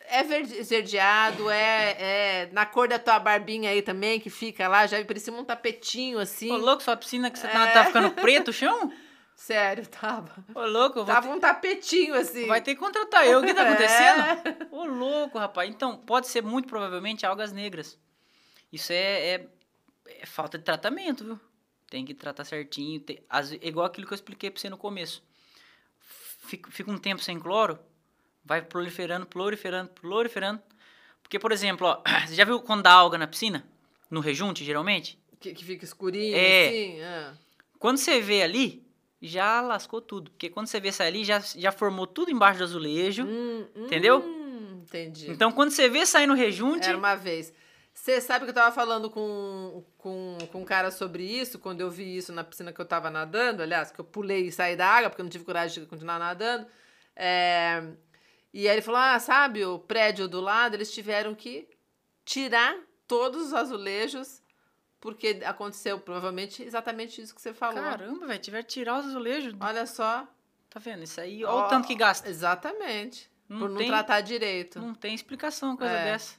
É 0.08 0.24
verde- 0.24 0.56
esverdeado, 0.58 1.50
é, 1.50 1.96
é 2.00 2.50
na 2.52 2.66
cor 2.66 2.88
da 2.88 2.98
tua 3.00 3.20
barbinha 3.20 3.70
aí 3.70 3.82
também, 3.82 4.20
que 4.20 4.30
fica 4.30 4.68
lá, 4.68 4.88
já 4.88 5.04
parecia 5.06 5.32
um 5.34 5.44
tapetinho 5.44 6.18
assim. 6.20 6.52
Ô, 6.52 6.58
louco, 6.58 6.82
sua 6.84 6.98
piscina 6.98 7.30
que 7.30 7.38
você 7.40 7.48
É. 7.48 7.52
tá, 7.52 7.68
tá 7.72 7.86
ficando 7.86 8.12
preto 8.12 8.50
o 8.50 8.54
chão? 8.54 8.92
Sério, 9.36 9.88
tava. 9.88 10.44
Ô, 10.54 10.66
louco, 10.66 11.06
Tava 11.06 11.30
um 11.30 11.40
tapetinho 11.40 12.14
assim. 12.14 12.42
ter- 12.42 12.48
vai 12.48 12.62
ter 12.62 12.74
que 12.76 12.80
contratar 12.82 13.26
eu. 13.26 13.40
O 13.40 13.44
que 13.46 13.54
tá 13.54 13.62
É. 13.66 13.70
acontecendo? 13.70 14.68
Ô, 14.72 14.84
louco, 14.86 15.38
rapaz. 15.40 15.70
Então, 15.70 15.96
pode 15.96 16.28
ser 16.28 16.44
muito 16.44 16.68
provavelmente 16.68 17.26
algas 17.26 17.54
negras. 17.54 17.98
Isso 18.74 18.92
é, 18.92 19.36
é- 19.36 19.48
é 20.22 20.26
falta 20.26 20.58
de 20.58 20.66
tratamento, 20.66 21.24
viu? 21.24 21.40
Tem 21.90 22.04
que 22.04 22.14
tratar 22.14 22.44
certinho. 22.44 23.00
Tem, 23.00 23.24
ve- 23.46 23.60
igual 23.64 23.86
aquilo 23.86 24.06
que 24.06 24.14
eu 24.14 24.16
expliquei 24.16 24.52
pra 24.52 24.60
você 24.60 24.70
no 24.70 24.78
começo. 24.78 25.24
Fica, 26.46 26.70
fica 26.72 26.92
um 26.92 26.98
tempo 26.98 27.22
sem 27.22 27.40
cloro, 27.40 27.80
vai 28.50 28.64
proliferando, 28.64 29.28
proliferando, 29.28 29.90
proliferando. 29.92 30.60
Porque, 31.22 31.38
por 31.38 31.52
exemplo, 31.52 31.86
ó, 31.88 32.02
você 32.28 32.34
já 32.34 32.44
viu 32.44 32.60
quando 32.62 32.82
dá 32.82 32.92
alga 32.92 33.16
na 33.18 33.28
piscina? 33.28 33.64
No 34.10 34.20
rejunte, 34.20 34.66
geralmente? 34.66 35.20
Que, 35.40 35.54
que 35.54 35.64
fica 35.64 35.86
escurinho 35.86 36.36
É. 36.36 36.68
assim. 36.68 37.02
ah. 37.02 37.34
Quando 37.78 37.98
você 37.98 38.20
vê 38.20 38.42
ali, 38.42 38.84
já 39.22 39.62
lascou 39.62 40.02
tudo. 40.02 40.32
Porque 40.32 40.50
quando 40.50 40.66
você 40.68 40.80
vê 40.80 40.92
sair 40.92 41.08
ali, 41.10 41.24
já, 41.24 41.40
já 41.40 41.72
formou 41.72 42.08
tudo 42.08 42.32
embaixo 42.32 42.58
do 42.58 42.64
azulejo. 42.64 43.24
Hum, 43.24 43.68
Entendeu? 43.76 44.20
hum, 44.20 44.82
entendi. 44.84 45.30
Então, 45.30 45.52
quando 45.52 45.70
você 45.72 45.88
vê 45.88 46.04
sair 46.06 46.26
no 46.26 46.34
rejunte, 46.34 46.90
Era 46.90 46.98
uma 46.98 47.16
vez. 47.16 47.54
Você 47.94 48.20
sabe 48.20 48.46
que 48.46 48.50
eu 48.52 48.56
tava 48.56 48.74
falando 48.74 49.10
com, 49.10 49.84
com, 49.98 50.38
com 50.52 50.62
um 50.62 50.66
cara 50.66 50.90
sobre 50.90 51.24
isso, 51.24 51.60
quando 51.60 51.82
eu 51.82 51.92
vi 51.92 52.18
isso 52.18 52.32
na 52.34 52.44
piscina 52.44 52.74
que 52.74 52.80
eu 52.82 52.86
tava 52.86 53.10
nadando, 53.10 53.62
aliás, 53.62 53.92
que 53.92 54.00
eu 54.00 54.06
pulei 54.06 54.48
e 54.48 54.52
saí 54.52 54.76
da 54.76 54.88
água, 54.88 55.10
porque 55.10 55.22
eu 55.22 55.26
não 55.26 55.30
tive 55.30 55.44
coragem 55.46 55.84
de 55.84 55.90
continuar 55.90 56.18
nadando. 56.18 56.66
É, 57.16 57.84
e 58.54 58.68
aí 58.68 58.76
ele 58.76 58.82
falou: 58.82 59.00
ah, 59.00 59.20
sabe, 59.20 59.66
o 59.66 59.78
prédio 59.80 60.28
do 60.28 60.40
lado, 60.42 60.76
eles 60.76 60.92
tiveram 60.92 61.34
que 61.36 61.68
tirar 62.26 62.78
todos 63.08 63.48
os 63.48 63.54
azulejos, 63.54 64.42
porque 65.00 65.42
aconteceu 65.46 66.00
provavelmente 66.00 66.62
exatamente 66.64 67.22
isso 67.22 67.34
que 67.34 67.42
você 67.42 67.54
falou. 67.54 67.82
caramba, 67.84 68.28
velho, 68.28 68.40
tiver 68.40 68.64
que 68.64 68.70
tirar 68.70 69.00
os 69.00 69.06
azulejos. 69.08 69.54
Olha 69.60 69.86
só. 69.86 70.28
Tá 70.70 70.80
vendo? 70.80 71.04
Isso 71.04 71.20
aí, 71.20 71.44
olha 71.44 71.66
o 71.66 71.68
tanto 71.70 71.88
que 71.88 71.96
gasta. 71.96 72.30
Exatamente. 72.30 73.30
Não 73.48 73.58
por 73.60 73.70
não 73.70 73.78
tem- 73.78 73.88
tratar 73.88 74.22
direito. 74.22 74.80
Não 74.80 74.94
tem 74.94 75.16
explicação 75.16 75.70
uma 75.70 75.78
coisa 75.78 75.94
É. 75.94 76.04
dessa. 76.12 76.36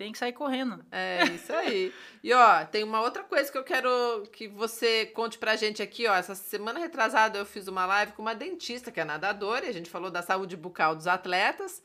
Tem 0.00 0.12
que 0.12 0.16
sair 0.18 0.32
correndo. 0.32 0.82
É 0.90 1.24
isso 1.24 1.52
aí. 1.52 1.92
E 2.24 2.32
ó, 2.32 2.64
tem 2.64 2.82
uma 2.82 3.02
outra 3.02 3.22
coisa 3.22 3.52
que 3.52 3.58
eu 3.58 3.62
quero 3.62 3.90
que 4.32 4.48
você 4.48 5.04
conte 5.04 5.36
pra 5.36 5.56
gente 5.56 5.82
aqui, 5.82 6.06
ó. 6.06 6.14
Essa 6.14 6.34
semana 6.34 6.80
retrasada 6.80 7.36
eu 7.38 7.44
fiz 7.44 7.68
uma 7.68 7.84
live 7.84 8.12
com 8.12 8.22
uma 8.22 8.34
dentista 8.34 8.90
que 8.90 8.98
é 8.98 9.04
nadadora, 9.04 9.66
e 9.66 9.68
a 9.68 9.72
gente 9.74 9.90
falou 9.90 10.10
da 10.10 10.22
saúde 10.22 10.56
bucal 10.56 10.96
dos 10.96 11.06
atletas, 11.06 11.82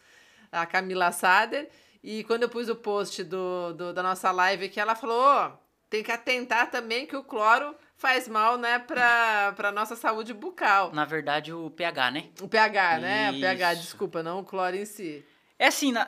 a 0.50 0.66
Camila 0.66 1.12
Sader. 1.12 1.68
E 2.02 2.24
quando 2.24 2.44
eu 2.44 2.50
pus 2.50 2.70
o 2.70 2.76
post 2.78 3.22
do, 3.26 3.74
do- 3.74 3.94
da 3.94 4.02
nossa 4.02 4.32
live 4.32 4.64
aqui, 4.68 4.80
ela 4.80 4.96
falou: 4.96 5.20
ó, 5.22 5.52
tem 5.90 6.02
que 6.02 6.10
atentar 6.10 6.72
também 6.72 7.06
que 7.06 7.18
o 7.18 7.24
cloro 7.24 7.76
faz 7.98 8.30
mal, 8.30 8.58
né, 8.58 8.80
pra, 8.80 9.52
pra 9.58 9.74
nossa 9.74 9.98
saúde 9.98 10.34
bucal. 10.34 10.94
Na 10.94 11.04
verdade, 11.04 11.52
o 11.52 11.70
pH, 11.70 12.12
né? 12.12 12.30
O 12.40 12.48
pH, 12.48 12.98
né? 13.00 13.32
O 13.32 13.42
pH, 13.42 13.74
Isso. 13.74 13.82
desculpa, 13.82 14.24
não 14.24 14.40
o 14.40 14.46
cloro 14.46 14.78
em 14.78 14.86
si. 14.86 15.26
É 15.60 15.68
assim, 15.68 15.92
na- 15.92 16.08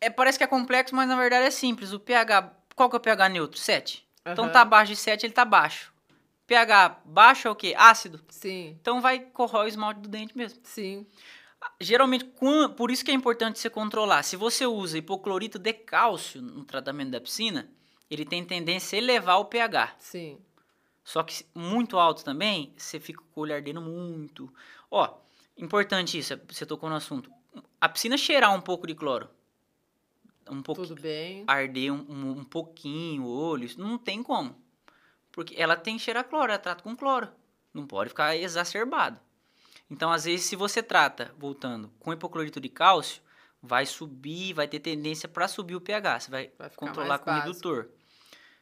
é, 0.00 0.08
parece 0.10 0.38
que 0.38 0.44
é 0.44 0.46
complexo, 0.46 0.94
mas 0.94 1.08
na 1.08 1.16
verdade 1.16 1.46
é 1.46 1.50
simples. 1.50 1.92
O 1.92 2.00
pH, 2.00 2.52
qual 2.74 2.88
que 2.90 2.96
é 2.96 2.98
o 2.98 3.00
pH 3.00 3.28
neutro? 3.28 3.58
7. 3.58 4.06
Então 4.26 4.44
Aham. 4.44 4.52
tá 4.52 4.60
abaixo 4.62 4.92
de 4.92 4.96
7, 4.96 5.24
ele 5.26 5.32
tá 5.32 5.44
baixo. 5.44 5.92
pH 6.46 7.00
baixo 7.04 7.48
é 7.48 7.50
o 7.50 7.54
quê? 7.56 7.74
Ácido. 7.76 8.20
Sim, 8.28 8.76
Então 8.80 9.00
vai 9.00 9.20
corroer 9.20 9.64
o 9.64 9.68
esmalte 9.68 10.00
do 10.00 10.08
dente 10.08 10.36
mesmo. 10.36 10.60
sim. 10.62 11.06
Geralmente, 11.80 12.24
quan- 12.24 12.70
por 12.70 12.90
isso 12.90 13.04
que 13.04 13.10
é 13.10 13.14
importante 13.14 13.58
você 13.58 13.68
controlar. 13.70 14.22
Se 14.22 14.36
você 14.36 14.66
usa 14.66 14.98
hipoclorito 14.98 15.58
de 15.58 15.72
cálcio 15.72 16.40
no 16.40 16.64
tratamento 16.64 17.10
da 17.10 17.20
piscina, 17.20 17.68
ele 18.10 18.24
tem 18.24 18.44
tendência 18.44 18.96
a 18.96 19.02
elevar 19.02 19.40
o 19.40 19.46
pH. 19.46 19.94
Sim. 19.98 20.38
Só 21.02 21.22
que 21.22 21.44
muito 21.54 21.98
alto 21.98 22.24
também, 22.24 22.72
você 22.76 23.00
fica 23.00 23.20
com 23.32 23.40
o 23.40 23.42
olho 23.44 23.54
ardendo 23.54 23.80
muito. 23.80 24.52
Ó, 24.90 25.14
Importante 25.58 26.18
isso, 26.18 26.38
você 26.48 26.66
tocou 26.66 26.90
no 26.90 26.96
assunto. 26.96 27.30
A 27.80 27.88
piscina 27.88 28.18
cheirar 28.18 28.54
um 28.54 28.60
pouco 28.60 28.86
de 28.86 28.94
cloro. 28.94 29.26
Um 30.48 30.62
pouquinho. 30.62 30.88
Tudo 30.88 31.00
bem. 31.02 31.44
Arder 31.46 31.92
um, 31.92 32.04
um, 32.08 32.30
um 32.40 32.44
pouquinho 32.44 33.24
o 33.24 33.28
olho, 33.28 33.64
isso 33.64 33.80
não 33.80 33.98
tem 33.98 34.22
como. 34.22 34.54
Porque 35.32 35.54
ela 35.60 35.76
tem 35.76 35.96
que 35.96 36.02
cheirar 36.02 36.24
cloro, 36.24 36.50
ela 36.52 36.58
trata 36.58 36.82
com 36.82 36.96
cloro. 36.96 37.28
Não 37.74 37.86
pode 37.86 38.08
ficar 38.10 38.36
exacerbado. 38.36 39.20
Então, 39.90 40.10
às 40.10 40.24
vezes, 40.24 40.46
se 40.46 40.56
você 40.56 40.82
trata, 40.82 41.32
voltando, 41.38 41.90
com 42.00 42.12
hipoclorito 42.12 42.60
de 42.60 42.68
cálcio, 42.68 43.20
vai 43.62 43.84
subir, 43.86 44.52
vai 44.54 44.66
ter 44.66 44.80
tendência 44.80 45.28
para 45.28 45.46
subir 45.46 45.74
o 45.76 45.80
pH. 45.80 46.20
Você 46.20 46.30
vai, 46.30 46.50
Vai 46.58 46.70
controlar 46.70 47.18
com 47.18 47.30
o 47.30 47.34
redutor. 47.34 47.88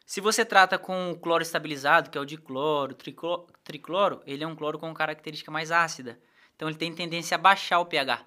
Se 0.07 0.21
você 0.21 0.45
trata 0.45 0.79
com 0.79 1.13
o 1.13 1.19
cloro 1.19 1.43
estabilizado, 1.43 2.11
que 2.11 2.19
é 2.19 2.21
o 2.21 2.27
dicloro, 2.27 2.95
triclo- 2.95 3.47
tricloro, 3.63 4.21
ele 4.27 4.45
é 4.45 4.47
um 4.47 4.55
cloro 4.55 4.79
com 4.79 4.93
característica 4.93 5.51
mais 5.51 5.71
ácida. 5.71 6.19
Então 6.57 6.69
ele 6.69 6.77
tem 6.77 6.95
tendência 6.95 7.37
a 7.37 7.39
baixar 7.39 7.79
o 7.81 7.87
pH. 7.87 8.23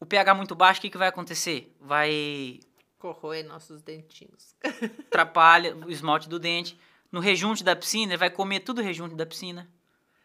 O 0.00 0.06
pH 0.06 0.34
muito 0.34 0.54
baixo, 0.54 0.78
o 0.78 0.82
que, 0.82 0.90
que 0.90 0.98
vai 0.98 1.08
acontecer? 1.08 1.74
Vai 1.80 2.60
Corroer 2.98 3.44
nossos 3.46 3.82
dentinhos. 3.82 4.54
atrapalha 5.08 5.74
o 5.76 5.90
esmalte 5.90 6.28
do 6.28 6.38
dente. 6.38 6.78
No 7.10 7.20
rejunte 7.20 7.62
da 7.62 7.76
piscina, 7.76 8.12
ele 8.12 8.18
vai 8.18 8.30
comer 8.30 8.60
tudo 8.60 8.80
o 8.80 8.84
rejunte 8.84 9.14
da 9.14 9.24
piscina. 9.24 9.68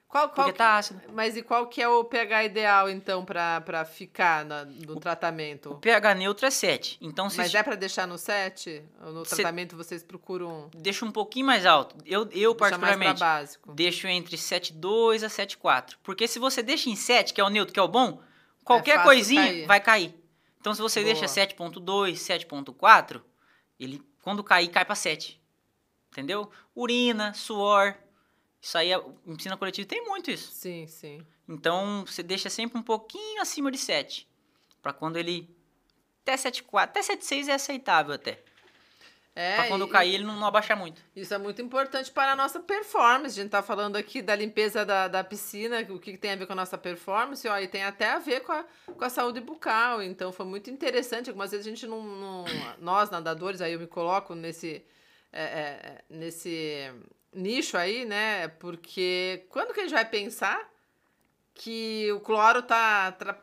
Qual, 0.08 0.28
qual 0.28 0.36
Porque 0.48 0.52
que- 0.52 0.58
tá 0.58 0.78
ácido. 0.78 1.00
Mas 1.14 1.38
e 1.38 1.42
qual 1.42 1.68
que 1.68 1.82
é 1.82 1.88
o 1.88 2.04
pH 2.04 2.44
ideal, 2.44 2.90
então, 2.90 3.24
pra, 3.24 3.62
pra 3.62 3.86
ficar 3.86 4.44
na- 4.44 4.66
no 4.66 4.98
O 4.98 5.00
tratamento? 5.00 5.76
pH 5.76 6.16
neutro 6.16 6.46
é 6.46 6.50
7. 6.52 6.98
Então 7.00 7.30
se 7.30 7.38
Mas 7.38 7.56
é 7.56 7.64
pra 7.64 7.76
deixar 7.76 8.06
no 8.06 8.18
7? 8.18 8.84
Ou 9.06 9.14
no 9.14 9.24
Cê- 9.26 9.38
tratamento 9.38 9.78
vocês 9.78 10.04
procuram 10.04 10.70
deixa 10.76 11.06
um 11.06 11.12
pouquinho 11.14 11.46
mais 11.46 11.66
alto. 11.66 11.96
Eu, 12.06 12.28
eu 12.34 12.54
particularmente, 12.54 13.20
básico? 13.22 13.72
deixo 13.74 14.06
entre 14.08 14.36
7,2 14.36 15.24
a 15.24 15.30
7,4. 15.30 15.96
Porque 16.04 16.28
se 16.28 16.40
você 16.40 16.62
deixa 16.62 16.90
em 16.90 16.96
7, 16.98 17.34
que 17.34 17.40
é 17.40 17.44
o 17.44 17.50
neutro, 17.50 17.74
que 17.74 17.80
é 17.80 17.84
o 17.84 17.88
bom, 17.88 18.22
qualquer 18.64 18.96
fácil 18.96 19.06
coisinha 19.10 19.42
cair. 19.44 19.66
vai 19.68 19.80
cair. 19.80 20.16
Então 20.60 20.74
se 20.74 20.82
você 20.82 21.02
Boa. 21.02 21.14
deixa 21.14 21.28
7,2, 21.28 22.14
7,4, 22.20 23.22
ele 23.80 24.02
quando 24.22 24.44
cair, 24.44 24.68
cai 24.70 24.86
para 24.86 24.96
7. 24.96 25.42
Entendeu? 26.12 26.50
Urina, 26.76 27.34
suor. 27.34 27.96
Isso 28.62 28.78
aí, 28.78 28.92
é- 28.92 29.04
em 29.26 29.36
piscina 29.36 29.58
coletiva 29.58 29.88
tem 29.88 30.04
muito 30.06 30.30
isso. 30.30 30.52
Sim, 30.52 30.86
sim. 30.88 31.26
Então 31.48 32.04
você 32.06 32.22
deixa 32.22 32.50
sempre 32.50 32.78
um 32.78 32.84
pouquinho 32.84 33.42
acima 33.42 33.72
de 33.72 33.78
7. 33.78 34.28
Para 34.82 34.94
quando 34.94 35.18
ele. 35.18 35.50
Até 36.22 36.38
7,4. 36.38 36.84
Até 36.84 37.02
7,6 37.02 37.48
é 37.48 37.54
aceitável 37.54 38.14
até. 38.14 38.44
É, 39.34 39.56
Pra 39.56 39.68
quando 39.70 39.86
e- 39.86 39.90
cair, 39.90 40.16
ele 40.16 40.24
não, 40.26 40.36
não 40.38 40.46
abaixar 40.48 40.76
muito. 40.78 41.02
Isso 41.16 41.34
é 41.34 41.38
muito 41.38 41.62
importante 41.62 42.12
para 42.12 42.34
a 42.34 42.36
nossa 42.36 42.60
performance. 42.60 43.40
A 43.40 43.44
gente 43.44 43.52
tá 43.52 43.64
falando 43.64 43.96
aqui 43.96 44.22
da 44.22 44.36
limpeza 44.36 44.86
da, 44.86 45.08
da 45.08 45.24
piscina, 45.24 45.80
o 45.90 46.00
que 46.00 46.12
que 46.12 46.18
tem 46.18 46.32
a 46.34 46.36
ver 46.36 46.46
com 46.46 46.52
a 46.54 46.56
nossa 46.56 46.78
performance, 46.78 47.48
ó, 47.48 47.58
e 47.58 47.66
tem 47.68 47.84
até 47.84 48.10
a 48.12 48.20
ver 48.20 48.42
com 48.42 48.52
a, 48.52 48.66
com 48.88 49.06
a 49.06 49.10
saúde 49.10 49.40
bucal. 49.40 50.02
Então 50.04 50.34
foi 50.34 50.46
muito 50.46 50.70
interessante. 50.70 51.30
Algumas 51.30 51.52
vezes 51.52 51.66
a 51.66 51.70
gente 51.70 51.88
não. 51.88 52.04
não- 52.04 52.46
nós, 52.80 53.10
nadadores, 53.10 53.62
aí 53.62 53.72
eu 53.72 53.80
me 53.80 53.88
coloco 53.88 54.36
nesse, 54.36 54.84
é, 55.32 55.42
é, 55.44 56.02
nesse 56.10 56.92
nicho 57.34 57.78
aí, 57.78 58.04
né? 58.04 58.50
Porque 58.50 59.46
quando 59.50 59.74
que 59.74 59.80
a 59.80 59.84
gente 59.84 59.94
vai 59.94 60.04
pensar 60.04 60.70
que 61.54 62.12
o 62.14 62.20
cloro 62.20 62.62
tá 62.62 63.08
atra- 63.08 63.40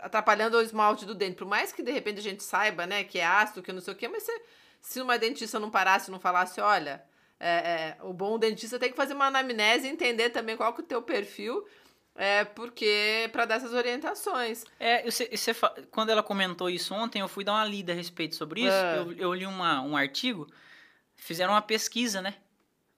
atrapalhando 0.00 0.56
o 0.56 0.62
esmalte 0.62 1.04
do 1.04 1.14
dente? 1.14 1.36
Por 1.36 1.46
mais 1.46 1.72
que 1.72 1.82
de 1.82 1.90
repente 1.90 2.18
a 2.20 2.22
gente 2.22 2.42
saiba, 2.42 2.86
né, 2.86 3.02
que 3.04 3.18
é 3.18 3.26
ácido, 3.26 3.62
que 3.62 3.72
não 3.72 3.80
sei 3.80 3.92
o 3.94 3.96
quê, 3.96 4.08
mas 4.08 4.22
se, 4.22 4.32
se 4.80 5.00
uma 5.00 5.18
dentista 5.18 5.58
não 5.58 5.70
parasse 5.70 6.10
não 6.10 6.20
falasse, 6.20 6.60
olha, 6.60 7.02
é, 7.38 7.48
é, 7.48 7.98
o 8.02 8.12
bom 8.12 8.38
dentista 8.38 8.78
tem 8.78 8.90
que 8.90 8.96
fazer 8.96 9.14
uma 9.14 9.26
anamnese 9.26 9.86
e 9.86 9.90
entender 9.90 10.30
também 10.30 10.56
qual 10.56 10.72
que 10.72 10.80
é 10.80 10.84
o 10.84 10.86
teu 10.86 11.02
perfil, 11.02 11.66
é, 12.14 12.44
porque 12.44 13.28
para 13.32 13.44
dar 13.44 13.56
essas 13.56 13.72
orientações. 13.74 14.64
É, 14.80 15.02
você, 15.02 15.28
você 15.36 15.52
quando 15.90 16.10
ela 16.10 16.22
comentou 16.22 16.70
isso 16.70 16.94
ontem, 16.94 17.20
eu 17.20 17.28
fui 17.28 17.44
dar 17.44 17.52
uma 17.52 17.64
lida 17.66 17.92
a 17.92 17.94
respeito 17.94 18.34
sobre 18.36 18.62
isso. 18.62 18.70
Ah. 18.72 18.96
Eu, 18.96 19.12
eu 19.12 19.34
li 19.34 19.44
uma, 19.46 19.82
um 19.82 19.96
artigo, 19.96 20.46
fizeram 21.14 21.52
uma 21.52 21.60
pesquisa, 21.62 22.22
né? 22.22 22.34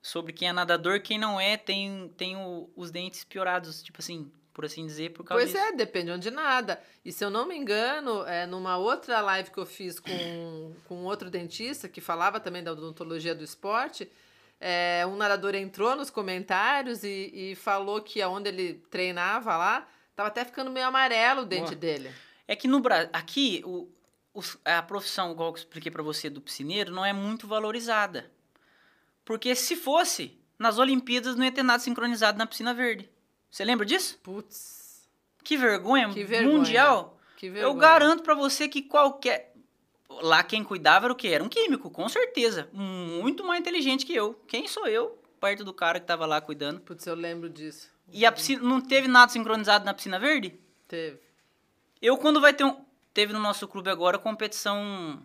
Sobre 0.01 0.33
quem 0.33 0.49
é 0.49 0.53
nadador, 0.53 1.01
quem 1.03 1.18
não 1.18 1.41
é, 1.41 1.57
tem, 1.57 2.09
tem 2.16 2.37
o- 2.37 2.70
os 2.76 2.93
dentes 2.93 3.24
piorados, 3.24 3.83
tipo 3.83 4.01
assim, 4.01 4.31
por 4.59 4.64
assim 4.64 4.84
dizer, 4.84 5.12
por 5.12 5.22
causa 5.22 5.40
Pois 5.40 5.52
disso. 5.54 5.64
é, 5.64 5.70
depende 5.76 6.11
onde 6.11 6.32
nada. 6.32 6.82
E 7.04 7.12
se 7.12 7.24
eu 7.24 7.30
não 7.30 7.46
me 7.46 7.56
engano, 7.56 8.24
é, 8.26 8.44
numa 8.44 8.76
outra 8.76 9.20
live 9.20 9.52
que 9.52 9.59
eu 9.59 9.64
fiz 9.64 10.00
com, 10.00 10.74
com 10.88 11.04
outro 11.04 11.30
dentista, 11.30 11.88
que 11.88 12.00
falava 12.00 12.40
também 12.40 12.64
da 12.64 12.72
odontologia 12.72 13.36
do 13.36 13.44
esporte, 13.44 14.11
é, 14.61 15.04
um 15.06 15.14
nadador 15.14 15.54
entrou 15.54 15.94
nos 15.94 16.11
comentários 16.11 17.04
e, 17.04 17.30
e 17.32 17.54
falou 17.54 18.02
que 18.02 18.20
aonde 18.20 18.48
ele 18.48 18.74
treinava 18.90 19.56
lá, 19.56 19.86
tava 20.16 20.26
até 20.28 20.44
ficando 20.44 20.72
meio 20.72 20.86
amarelo 20.88 21.42
o 21.42 21.46
dente 21.46 21.66
Boa. 21.66 21.76
dele. 21.76 22.11
É 22.48 22.56
que 22.56 22.66
no 22.66 22.80
Brasil, 22.80 23.11
aqui, 23.12 23.62
o, 23.64 23.88
os- 24.34 24.59
a 24.64 24.82
profissão, 24.82 25.30
igual 25.30 25.50
eu 25.50 25.54
expliquei 25.54 25.92
pra 25.92 26.02
você, 26.02 26.28
do 26.28 26.40
piscineiro, 26.40 26.92
não 26.92 27.04
é 27.04 27.12
muito 27.12 27.46
valorizada. 27.46 28.28
Porque 29.24 29.54
se 29.54 29.76
fosse, 29.76 30.36
nas 30.59 30.78
Olimpíadas 30.78 31.36
não 31.36 31.44
ia 31.44 31.52
ter 31.52 31.62
nada 31.62 31.78
sincronizado 31.78 32.36
na 32.38 32.44
piscina 32.46 32.74
verde. 32.74 33.09
Você 33.51 33.64
lembra 33.64 33.84
disso? 33.86 34.18
Putz, 34.22 35.09
Que 35.42 35.57
vergonha, 35.57 36.09
Que 36.11 36.24
vergonha. 36.24 36.57
mundial. 36.59 37.18
que 37.36 37.46
Eu 37.46 37.53
vergonha. 37.53 37.78
garanto 37.80 38.22
pra 38.22 38.34
você 38.34 38.68
que 38.68 38.82
qualquer. 38.82 39.55
Lá 40.11 40.42
quem 40.42 40.64
cuidava 40.64 41.07
era 41.07 41.12
o 41.12 41.16
quê? 41.16 41.28
Era 41.28 41.44
um 41.44 41.49
químico, 41.49 41.90
com 41.90 42.09
certeza. 42.09 42.68
Muito 42.72 43.44
mais 43.44 43.61
inteligente 43.61 44.05
que 44.07 44.14
eu. 44.14 44.34
Quem 44.46 44.66
sou 44.66 44.86
eu? 44.86 45.18
Perto 45.40 45.64
do 45.64 45.72
cara 45.72 46.01
que 46.01 46.07
tava 46.07 46.26
lá 46.26 46.40
cuidando. 46.40 46.80
Putz, 46.80 47.07
eu 47.07 47.14
lembro 47.14 47.49
disso. 47.49 47.90
E 48.11 48.24
a 48.26 48.32
piscina. 48.32 48.62
Não 48.62 48.80
teve 48.80 49.07
nada 49.07 49.30
sincronizado 49.30 49.84
na 49.84 49.94
piscina 49.94 50.18
verde? 50.18 50.59
Teve. 50.88 51.20
Eu, 52.01 52.16
quando 52.16 52.40
vai 52.40 52.53
ter 52.53 52.64
um. 52.64 52.84
Teve 53.14 53.32
no 53.32 53.38
nosso 53.38 53.66
clube 53.68 53.90
agora 53.90 54.18
competição. 54.18 55.22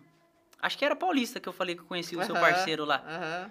Acho 0.60 0.76
que 0.78 0.84
era 0.84 0.94
paulista 0.96 1.40
que 1.40 1.48
eu 1.48 1.52
falei 1.52 1.74
que 1.74 1.82
eu 1.82 1.86
conheci 1.86 2.16
o 2.16 2.24
seu 2.24 2.34
parceiro 2.34 2.84
lá. 2.84 3.02
aham. 3.06 3.50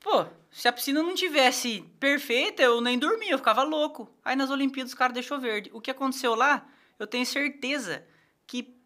Pô, 0.00 0.26
se 0.50 0.68
a 0.68 0.72
piscina 0.72 1.02
não 1.02 1.14
tivesse 1.14 1.82
perfeita, 1.98 2.62
eu 2.62 2.80
nem 2.80 2.98
dormia, 2.98 3.32
eu 3.32 3.38
ficava 3.38 3.62
louco. 3.62 4.10
Aí 4.24 4.36
nas 4.36 4.50
Olimpíadas 4.50 4.92
os 4.92 4.98
caras 4.98 5.14
deixou 5.14 5.38
verde. 5.38 5.70
O 5.72 5.80
que 5.80 5.90
aconteceu 5.90 6.34
lá, 6.34 6.66
eu 6.98 7.06
tenho 7.06 7.26
certeza 7.26 8.04
que 8.46 8.76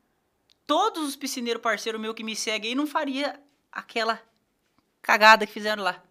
todos 0.67 1.07
os 1.09 1.17
piscineiros 1.17 1.63
parceiro 1.63 1.99
meu 1.99 2.15
que 2.15 2.25
me 2.25 2.35
seguem 2.35 2.71
aí 2.71 2.75
não 2.75 2.87
faria 2.87 3.41
aquela 3.71 4.21
cagada 5.01 5.47
que 5.47 5.53
fizeram 5.53 5.83
lá. 5.83 6.03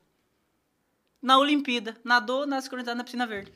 Na 1.21 1.37
Olimpíada, 1.37 1.95
nadou 2.03 2.47
na 2.47 2.61
sincronizada 2.61 2.95
na 2.95 3.03
piscina 3.03 3.27
verde. 3.27 3.53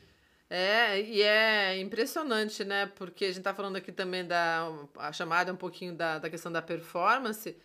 É, 0.48 1.00
e 1.00 1.22
é 1.22 1.80
impressionante, 1.80 2.64
né? 2.64 2.86
Porque 2.86 3.24
a 3.24 3.32
gente 3.32 3.42
tá 3.42 3.52
falando 3.52 3.76
aqui 3.76 3.90
também 3.90 4.24
da 4.24 4.68
a 4.96 5.12
chamada 5.12 5.52
um 5.52 5.56
pouquinho 5.56 5.92
da, 5.92 6.20
da 6.20 6.30
questão 6.30 6.52
da 6.52 6.62
performance. 6.62 7.56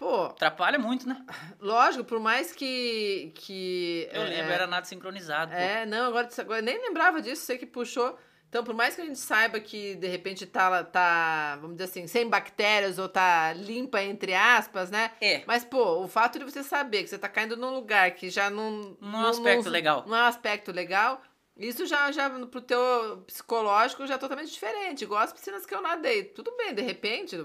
Pô, 0.00 0.24
Atrapalha 0.24 0.78
muito, 0.78 1.06
né? 1.06 1.22
lógico, 1.60 2.04
por 2.04 2.18
mais 2.18 2.52
que. 2.52 3.32
que 3.34 4.08
Eu 4.10 4.22
é, 4.22 4.28
lembro, 4.30 4.50
era 4.50 4.66
nada 4.66 4.86
sincronizado. 4.86 5.52
pô. 5.52 5.58
É, 5.58 5.84
não, 5.84 6.06
agora, 6.06 6.26
agora 6.38 6.60
eu 6.60 6.64
nem 6.64 6.80
lembrava 6.80 7.20
disso, 7.20 7.44
sei 7.44 7.58
que 7.58 7.66
puxou. 7.66 8.18
Então, 8.48 8.64
por 8.64 8.74
mais 8.74 8.94
que 8.96 9.02
a 9.02 9.04
gente 9.04 9.18
saiba 9.18 9.60
que 9.60 9.96
de 9.96 10.08
repente 10.08 10.46
tá, 10.46 10.82
tá, 10.84 11.58
vamos 11.60 11.76
dizer 11.76 11.84
assim, 11.90 12.06
sem 12.06 12.26
bactérias 12.26 12.98
ou 12.98 13.10
tá 13.10 13.52
limpa, 13.52 14.02
entre 14.02 14.32
aspas, 14.32 14.90
né? 14.90 15.10
É. 15.20 15.42
Mas, 15.46 15.66
pô, 15.66 16.02
o 16.02 16.08
fato 16.08 16.38
de 16.38 16.46
você 16.46 16.62
saber 16.62 17.02
que 17.02 17.10
você 17.10 17.18
tá 17.18 17.28
caindo 17.28 17.54
num 17.54 17.74
lugar 17.74 18.12
que 18.12 18.30
já 18.30 18.48
não. 18.48 18.96
Não 19.02 19.20
é 19.20 19.26
um 19.26 19.28
aspecto 19.28 19.68
legal. 19.68 20.04
Não 20.06 20.16
é 20.16 20.22
um 20.22 20.26
aspecto 20.28 20.72
legal. 20.72 21.20
Isso 21.58 21.84
já, 21.84 22.10
já 22.10 22.30
pro 22.30 22.62
teu 22.62 23.22
psicológico 23.26 24.06
já 24.06 24.14
é 24.14 24.18
totalmente 24.18 24.50
diferente. 24.50 25.04
Igual 25.04 25.20
as 25.20 25.32
piscinas 25.34 25.66
que 25.66 25.74
eu 25.74 25.82
nadei. 25.82 26.24
Tudo 26.24 26.56
bem, 26.56 26.74
de 26.74 26.80
repente, 26.80 27.36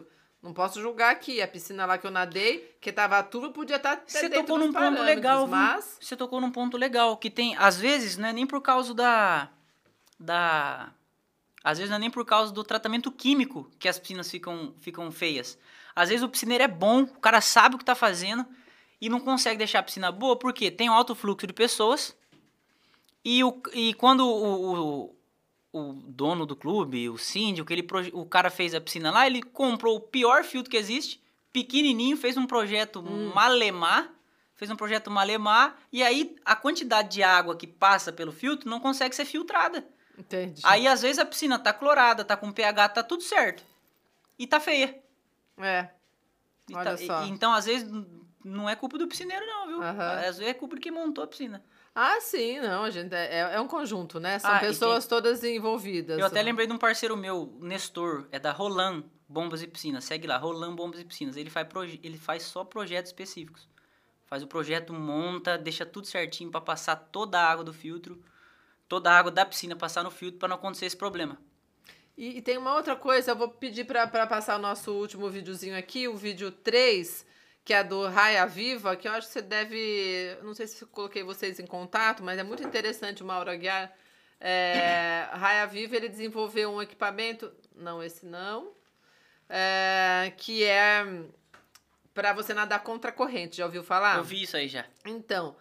não 0.45 0.53
posso 0.53 0.79
julgar 0.79 1.11
aqui. 1.11 1.41
A 1.41 1.47
piscina 1.47 1.87
lá 1.87 1.97
que 1.97 2.05
eu 2.05 2.11
nadei, 2.11 2.77
que 2.79 2.91
tava 2.91 3.21
turva, 3.23 3.49
podia 3.49 3.77
estar. 3.77 4.03
Você 4.05 4.29
tocou 4.29 4.59
num 4.59 4.71
ponto 4.71 5.01
legal, 5.01 5.47
mas. 5.47 5.97
Você 5.99 6.15
tocou 6.15 6.39
num 6.39 6.51
ponto 6.51 6.77
legal, 6.77 7.17
que 7.17 7.31
tem, 7.31 7.55
às 7.57 7.79
vezes, 7.79 8.15
não 8.15 8.29
é 8.29 8.33
nem 8.33 8.45
por 8.45 8.61
causa 8.61 8.93
da. 8.93 9.49
da. 10.19 10.91
Às 11.63 11.79
vezes 11.79 11.89
não 11.89 11.97
é 11.97 11.99
nem 11.99 12.11
por 12.11 12.23
causa 12.23 12.53
do 12.53 12.63
tratamento 12.63 13.11
químico 13.11 13.71
que 13.79 13.89
as 13.89 13.97
piscinas 13.97 14.29
ficam, 14.29 14.75
ficam 14.79 15.11
feias. 15.11 15.57
Às 15.95 16.09
vezes 16.09 16.23
o 16.23 16.29
piscineiro 16.29 16.63
é 16.63 16.67
bom, 16.67 17.01
o 17.01 17.19
cara 17.19 17.41
sabe 17.41 17.73
o 17.73 17.79
que 17.79 17.85
tá 17.85 17.95
fazendo 17.95 18.45
e 19.01 19.09
não 19.09 19.19
consegue 19.19 19.57
deixar 19.57 19.79
a 19.79 19.83
piscina 19.83 20.11
boa 20.11 20.37
porque 20.37 20.69
tem 20.69 20.91
um 20.91 20.93
alto 20.93 21.15
fluxo 21.15 21.47
de 21.47 21.53
pessoas 21.53 22.15
e, 23.23 23.43
o, 23.43 23.59
e 23.73 23.95
quando 23.95 24.27
o, 24.27 25.07
o, 25.07 25.14
o 25.78 25.93
dono 25.93 26.45
do 26.45 26.55
clube, 26.55 27.09
o 27.09 27.17
síndico, 27.17 27.71
ele, 27.73 27.86
o 28.13 28.26
cara 28.26 28.49
fez 28.49 28.73
a 28.73 28.82
piscina 28.82 29.11
lá, 29.11 29.28
ele 29.28 29.41
comprou 29.41 29.95
o 29.97 29.99
pior 29.99 30.43
filtro 30.43 30.71
que 30.71 30.78
existe, 30.78 31.21
pequenininho, 31.51 32.15
fez 32.17 32.38
um 32.38 32.45
projeto 32.45 33.01
malemar, 33.03 34.11
fez 34.55 34.71
um 34.71 34.76
projeto 34.76 35.11
malemar, 35.11 35.78
e 35.91 36.01
aí 36.03 36.36
a 36.45 36.55
quantidade 36.55 37.09
de 37.09 37.23
água 37.23 37.55
que 37.55 37.67
passa 37.67 38.11
pelo 38.11 38.32
filtro 38.32 38.69
não 38.69 38.80
consegue 38.80 39.15
ser 39.15 39.26
filtrada. 39.26 39.86
Entendi. 40.17 40.61
Aí 40.63 40.88
às 40.88 41.01
vezes 41.01 41.19
a 41.19 41.26
piscina 41.26 41.59
tá 41.59 41.73
clorada, 41.73 42.23
tá 42.23 42.38
com 42.38 42.51
pH, 42.51 42.89
tá 42.89 43.03
tudo 43.03 43.21
certo. 43.21 43.63
E 44.39 44.47
tá 44.47 44.59
feia. 44.59 44.97
É. 45.57 45.89
E 46.69 46.76
Olha 46.76 46.91
tá- 46.91 46.97
só. 46.97 47.26
e- 47.26 47.30
então 47.30 47.53
às 47.53 47.65
vezes 47.65 47.89
não 48.43 48.69
é 48.69 48.76
culpa 48.76 48.97
do 48.97 49.07
piscineiro, 49.07 49.45
não, 49.45 49.67
viu? 49.67 49.84
Aham. 49.84 50.11
Às 50.19 50.38
vezes 50.38 50.41
é 50.41 50.53
culpa 50.53 50.76
de 50.76 50.82
quem 50.82 50.91
montou 50.91 51.23
a 51.23 51.28
piscina. 51.28 51.61
Ah, 51.97 52.19
sim, 52.19 52.59
não, 52.59 52.83
a 52.83 52.89
gente 52.89 53.13
é, 53.15 53.53
é 53.55 53.61
um 53.61 53.67
conjunto, 53.67 54.19
né? 54.19 54.37
São 54.37 54.51
Ah, 54.51 54.59
pessoas 54.59 55.07
todas 55.07 55.41
envolvidas. 55.45 56.19
Eu 56.19 56.25
até 56.25 56.41
lembrei 56.41 56.67
de 56.67 56.73
um 56.73 56.77
parceiro 56.77 57.15
meu, 57.15 57.57
Nestor, 57.61 58.27
é 58.33 58.37
da 58.37 58.51
Roland 58.51 59.03
Bombas 59.29 59.61
e 59.61 59.67
Piscinas. 59.67 60.03
Segue 60.03 60.27
lá, 60.27 60.37
Roland 60.37 60.75
Bombas 60.75 60.99
e 60.99 61.05
Piscinas. 61.05 61.37
Ele 61.37 61.49
faz, 61.49 61.65
proje- 61.67 61.99
ele 62.03 62.17
faz 62.17 62.43
só 62.43 62.65
projetos 62.65 63.11
específicos. 63.11 63.65
Faz 64.25 64.43
o 64.43 64.47
projeto, 64.47 64.91
monta, 64.91 65.57
deixa 65.57 65.85
tudo 65.85 66.05
certinho 66.05 66.51
pra 66.51 66.59
passar 66.59 66.95
toda 66.97 67.39
a 67.39 67.49
água 67.49 67.63
do 67.63 67.71
filtro, 67.73 68.21
toda 68.89 69.09
a 69.09 69.17
água 69.17 69.31
da 69.31 69.45
piscina 69.45 69.73
passar 69.75 70.03
no 70.03 70.11
filtro 70.11 70.37
pra 70.39 70.49
não 70.49 70.55
acontecer 70.57 70.87
esse 70.87 70.97
problema. 70.97 71.37
E, 72.17 72.37
e 72.39 72.41
tem 72.41 72.57
uma 72.57 72.75
outra 72.75 72.95
coisa, 72.97 73.31
eu 73.31 73.35
vou 73.37 73.47
pedir 73.49 73.85
pra 73.85 74.05
passar 74.27 74.57
o 74.57 74.61
nosso 74.61 74.91
último 74.91 75.29
videozinho 75.29 75.77
aqui, 75.77 76.07
o 76.09 76.15
vídeo 76.17 76.51
3, 76.51 77.25
que 77.66 77.74
é 77.74 77.84
do 77.84 78.07
Raia 78.07 78.45
Viva, 78.45 78.95
que 78.95 79.07
eu 79.07 79.11
acho 79.11 79.28
que 79.28 79.34
você 79.34 79.41
deve. 79.41 80.38
Não 80.43 80.53
sei 80.53 80.68
se 80.68 80.86
coloquei 80.86 81.24
vocês 81.24 81.59
em 81.59 81.66
contato, 81.66 82.24
mas 82.24 82.38
é 82.38 82.43
muito 82.43 82.63
interessante 82.63 83.24
o 83.24 83.26
Mauro 83.26 83.49
Aguiar. 83.49 83.91
É, 84.39 85.28
Raia 85.32 85.66
Viva, 85.66 85.95
ele 85.95 86.07
desenvolveu 86.07 86.70
um 86.72 86.82
equipamento. 86.82 87.51
Não, 87.76 88.03
esse 88.03 88.24
não. 88.26 88.72
é, 89.49 90.32
que 90.38 90.63
é 90.63 91.03
para 92.13 92.34
você 92.34 92.53
nadar 92.53 92.84
contra 92.84 93.09
a 93.09 93.13
corrente. 93.13 93.57
Já 93.57 93.66
ouviu 93.66 93.84
falar? 93.84 94.18
Eu 94.18 94.24
vi 94.24 94.43
isso 94.43 94.55
aí 94.55 94.68
já. 94.68 94.86
Então, 95.03 95.55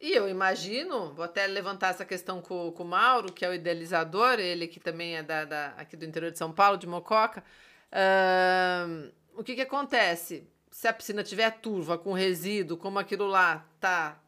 e 0.00 0.12
eu 0.12 0.28
imagino, 0.28 1.12
vou 1.12 1.24
até 1.24 1.46
levantar 1.46 1.88
essa 1.90 2.04
questão 2.04 2.40
com, 2.40 2.72
com 2.72 2.82
o 2.82 2.86
Mauro, 2.86 3.30
que 3.30 3.44
é 3.44 3.48
o 3.48 3.54
idealizador, 3.54 4.40
ele 4.40 4.66
que 4.66 4.80
também 4.80 5.16
é 5.16 5.22
da, 5.22 5.44
da- 5.44 5.74
aqui 5.76 5.96
do 5.96 6.04
interior 6.06 6.32
de 6.32 6.38
São 6.38 6.50
Paulo, 6.50 6.78
de 6.78 6.86
Mococa. 6.86 7.44
Ahn, 7.92 9.10
o 9.34 9.44
que 9.44 9.54
que 9.54 9.60
acontece? 9.60 10.48
Se 10.82 10.88
a 10.88 10.92
piscina 10.92 11.22
tiver 11.22 11.48
turva, 11.60 11.96
com 11.96 12.12
resíduo, 12.12 12.76
como 12.76 12.98
aquilo 12.98 13.28
lá 13.28 13.64
tá 13.78 14.20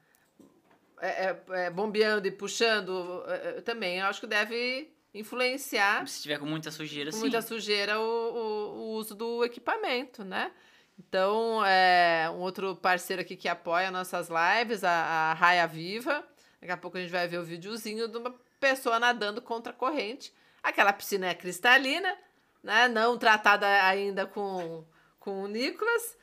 é, 1.01 1.09
é, 1.09 1.43
é, 1.51 1.69
bombeando 1.69 2.29
e 2.29 2.31
puxando, 2.31 3.25
é, 3.27 3.59
é, 3.59 3.61
também 3.61 4.01
acho 4.01 4.21
que 4.21 4.27
deve 4.29 4.89
influenciar 5.13 6.07
Se 6.07 6.23
tiver 6.23 6.39
com 6.39 6.47
muita 6.47 6.71
sujeira, 6.71 7.11
com 7.11 7.17
sim. 7.17 7.23
muita 7.23 7.43
sujeira 7.43 7.99
o, 7.99 8.05
o, 8.05 8.71
o 8.71 8.91
uso 8.93 9.17
do 9.17 9.45
equipamento, 9.45 10.23
né? 10.23 10.53
Então, 10.97 11.61
é 11.67 12.31
um 12.31 12.39
outro 12.39 12.77
parceiro 12.77 13.21
aqui 13.21 13.35
que 13.35 13.49
apoia 13.49 13.91
nossas 13.91 14.29
lives, 14.29 14.85
a, 14.85 14.93
a 14.93 15.35
Raia 15.35 15.67
Viva. 15.67 16.25
Daqui 16.61 16.73
a 16.73 16.77
pouco 16.77 16.97
a 16.97 17.01
gente 17.01 17.11
vai 17.11 17.27
ver 17.27 17.39
o 17.39 17.45
videozinho 17.45 18.07
de 18.07 18.17
uma 18.17 18.33
pessoa 18.61 19.01
nadando 19.01 19.43
contra 19.43 19.73
a 19.73 19.77
corrente. 19.77 20.33
Aquela 20.63 20.93
piscina 20.93 21.27
é 21.27 21.35
cristalina, 21.35 22.17
né? 22.63 22.87
Não 22.87 23.19
tratada 23.19 23.67
ainda 23.85 24.25
com, 24.25 24.85
com 25.19 25.43
o 25.43 25.49
Nicolas. 25.49 26.23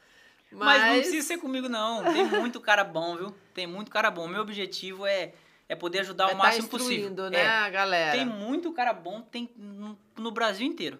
Mas, 0.51 0.81
Mas 0.81 0.91
não 0.91 0.99
precisa 1.01 1.27
ser 1.27 1.37
comigo, 1.37 1.69
não. 1.69 2.03
Tem 2.11 2.25
muito 2.25 2.59
cara 2.59 2.83
bom, 2.83 3.15
viu? 3.15 3.35
Tem 3.53 3.65
muito 3.65 3.89
cara 3.89 4.11
bom. 4.11 4.27
Meu 4.27 4.41
objetivo 4.41 5.05
é, 5.05 5.33
é 5.69 5.75
poder 5.75 5.99
ajudar 5.99 6.25
vai 6.25 6.33
o 6.33 6.37
tá 6.37 6.43
máximo 6.43 6.67
possível. 6.67 6.95
instruindo, 7.09 7.29
né, 7.29 7.67
É. 7.67 7.69
galera? 7.69 8.11
Tem 8.11 8.25
muito 8.25 8.71
cara 8.73 8.91
bom 8.93 9.21
tem 9.21 9.49
no, 9.55 9.97
no 10.17 10.31
Brasil 10.31 10.67
inteiro. 10.67 10.99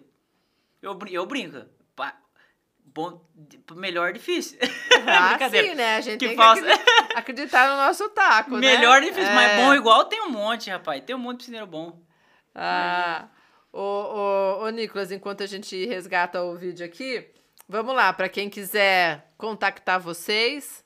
Eu, 0.80 0.98
eu 1.10 1.26
brinco. 1.26 1.64
pá, 1.94 2.16
Bom, 2.84 3.24
melhor 3.74 4.12
difícil. 4.12 4.58
Ah, 5.06 5.28
Brincadeira. 5.36 5.68
sim, 5.68 5.74
né? 5.74 5.96
A 5.96 6.00
gente 6.00 6.18
Que 6.18 6.28
tem 6.28 6.36
que 6.36 7.14
acreditar, 7.14 7.70
no 7.70 7.76
nosso 7.76 8.08
taco, 8.10 8.52
né? 8.52 8.60
melhor 8.60 9.00
difícil, 9.00 9.32
mas 9.34 9.50
É. 9.52 9.56
bom 9.64 9.74
igual 9.74 10.04
tem 10.06 10.20
um 10.22 10.28
monte, 10.30 10.68
rapaz. 10.70 11.02
Tem 11.04 11.14
um 11.16 11.18
monte 11.18 11.32
de 11.32 11.38
piscineiro 11.38 11.66
bom. 11.66 11.98
Ah, 12.54 13.28
ô, 13.72 13.80
ô, 13.80 14.64
ô, 14.64 14.70
Nicolas, 14.70 15.10
enquanto 15.10 15.42
a 15.42 15.46
gente 15.46 15.86
resgata 15.86 16.42
o 16.42 16.54
vídeo 16.54 16.84
aqui, 16.84 17.26
vamos 17.66 17.94
lá, 17.94 18.12
para 18.12 18.28
quem 18.28 18.50
quiser 18.50 19.31
contactar 19.42 19.98
vocês, 19.98 20.84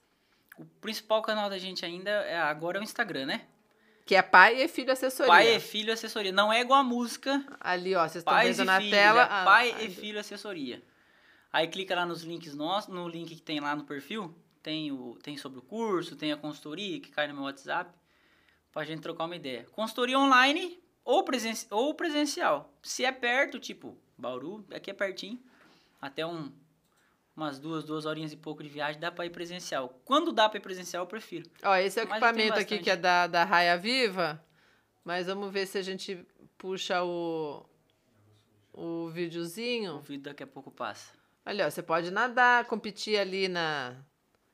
O 0.58 0.64
principal 0.80 1.20
canal 1.20 1.50
da 1.50 1.58
gente 1.58 1.84
ainda 1.84 2.10
é 2.10 2.38
agora 2.38 2.78
é 2.78 2.80
o 2.80 2.82
Instagram, 2.82 3.26
né? 3.26 3.46
que 4.06 4.14
é 4.14 4.22
pai 4.22 4.62
e 4.62 4.68
filho 4.68 4.90
assessoria. 4.90 5.30
Pai 5.30 5.56
e 5.56 5.60
filho 5.60 5.92
assessoria. 5.92 6.32
Não 6.32 6.50
é 6.50 6.60
igual 6.60 6.80
a 6.80 6.84
música. 6.84 7.44
Ali, 7.60 7.94
ó, 7.94 8.02
vocês 8.08 8.22
estão 8.22 8.34
vendo 8.40 8.64
na 8.64 8.78
filhos, 8.78 8.92
tela. 8.92 9.22
é 9.24 9.44
pai 9.44 9.74
ah, 9.76 9.82
e 9.82 9.90
filho 9.90 10.18
assessoria. 10.18 10.82
Aí 11.52 11.66
clica 11.68 11.94
lá 11.94 12.06
nos 12.06 12.22
links 12.22 12.54
nossos, 12.54 12.88
no 12.94 13.06
link 13.08 13.34
que 13.34 13.42
tem 13.42 13.60
lá 13.60 13.74
no 13.76 13.84
perfil, 13.84 14.34
tem 14.62 14.92
o 14.92 15.18
tem 15.22 15.36
sobre 15.36 15.58
o 15.58 15.62
curso, 15.62 16.16
tem 16.16 16.32
a 16.32 16.36
consultoria 16.36 17.00
que 17.00 17.10
cai 17.10 17.26
no 17.26 17.34
meu 17.34 17.42
WhatsApp, 17.42 17.90
pra 18.72 18.84
gente 18.84 19.02
trocar 19.02 19.24
uma 19.24 19.36
ideia. 19.36 19.66
Consultoria 19.72 20.18
online 20.18 20.80
ou, 21.04 21.24
presen 21.24 21.52
ou 21.70 21.92
presencial. 21.92 22.72
Se 22.82 23.04
é 23.04 23.12
perto, 23.12 23.58
tipo 23.58 23.98
Bauru, 24.16 24.64
aqui 24.72 24.90
é 24.90 24.94
pertinho, 24.94 25.42
até 26.00 26.24
um 26.24 26.50
umas 27.36 27.58
duas, 27.58 27.84
duas 27.84 28.06
horinhas 28.06 28.32
e 28.32 28.36
pouco 28.36 28.62
de 28.62 28.68
viagem, 28.68 28.98
dá 29.00 29.12
pra 29.12 29.26
ir 29.26 29.30
presencial. 29.30 30.00
Quando 30.04 30.32
dá 30.32 30.48
pra 30.48 30.58
ir 30.58 30.62
presencial, 30.62 31.02
eu 31.04 31.06
prefiro. 31.06 31.48
Ó, 31.62 31.74
esse 31.76 32.00
é 32.00 32.04
o 32.04 32.08
Mas 32.08 32.16
equipamento 32.16 32.58
aqui 32.58 32.78
que 32.78 32.90
é 32.90 32.96
da, 32.96 33.26
da 33.26 33.44
Raia 33.44 33.76
Viva, 33.76 34.42
mas 35.04 35.26
vamos 35.26 35.52
ver 35.52 35.66
se 35.66 35.76
a 35.76 35.82
gente 35.82 36.26
puxa 36.56 37.04
o, 37.04 37.64
o 38.72 39.04
O 39.04 39.10
videozinho. 39.10 40.00
vídeo 40.00 40.22
daqui 40.24 40.42
a 40.42 40.46
pouco 40.46 40.70
passa. 40.70 41.12
Olha, 41.44 41.66
ó, 41.66 41.70
você 41.70 41.82
pode 41.82 42.10
nadar, 42.10 42.64
competir 42.64 43.18
ali 43.18 43.46
na, 43.46 43.94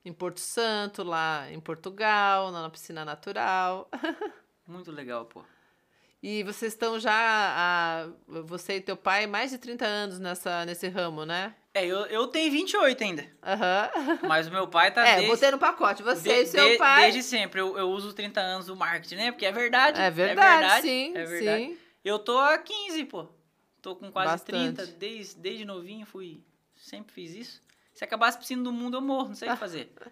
em 0.05 0.13
Porto 0.13 0.39
Santo, 0.39 1.01
lá 1.03 1.49
em 1.51 1.59
Portugal, 1.59 2.51
na 2.51 2.69
piscina 2.69 3.03
natural. 3.05 3.89
Muito 4.67 4.91
legal, 4.91 5.25
pô. 5.25 5.43
E 6.21 6.43
vocês 6.43 6.71
estão 6.73 6.99
já, 6.99 7.11
a, 7.13 8.07
você 8.43 8.77
e 8.77 8.81
teu 8.81 8.95
pai, 8.95 9.25
mais 9.27 9.51
de 9.51 9.57
30 9.57 9.85
anos 9.85 10.19
nessa, 10.19 10.65
nesse 10.65 10.87
ramo, 10.87 11.25
né? 11.25 11.55
É, 11.73 11.85
eu, 11.85 12.05
eu 12.05 12.27
tenho 12.27 12.51
28 12.51 13.03
ainda, 13.03 13.25
Aham. 13.41 13.89
mas 14.27 14.47
o 14.47 14.51
meu 14.51 14.67
pai 14.67 14.91
tá 14.93 15.01
É, 15.07 15.15
desde... 15.15 15.31
botei 15.31 15.49
no 15.51 15.57
pacote. 15.57 16.03
Você 16.03 16.29
De- 16.29 16.41
e 16.43 16.45
seu 16.45 16.69
de- 16.69 16.77
pai. 16.77 17.03
Desde 17.03 17.23
sempre. 17.23 17.59
Eu, 17.59 17.75
eu 17.77 17.89
uso 17.89 18.13
30 18.13 18.39
anos 18.39 18.67
do 18.67 18.75
marketing, 18.75 19.15
né? 19.15 19.31
Porque 19.31 19.45
é 19.45 19.51
verdade. 19.51 19.99
É 19.99 20.11
verdade, 20.11 20.39
é 20.39 20.59
verdade, 20.59 20.81
sim, 20.87 21.17
é 21.17 21.25
verdade. 21.25 21.63
sim. 21.65 21.77
Eu 22.05 22.19
tô 22.19 22.37
há 22.37 22.57
15, 22.59 23.05
pô. 23.05 23.27
Tô 23.81 23.95
com 23.95 24.11
quase 24.11 24.33
Bastante. 24.33 24.75
30. 24.75 24.85
Desde, 24.97 25.35
desde 25.39 25.65
novinho 25.65 26.05
fui. 26.05 26.43
Sempre 26.75 27.11
fiz 27.13 27.33
isso. 27.33 27.61
Se 27.93 28.03
acabasse 28.03 28.37
piscina 28.37 28.61
do 28.63 28.71
mundo, 28.71 28.97
eu 28.97 29.01
morro. 29.01 29.29
Não 29.29 29.35
sei 29.35 29.49
o 29.49 29.53
que 29.53 29.57
fazer. 29.59 29.91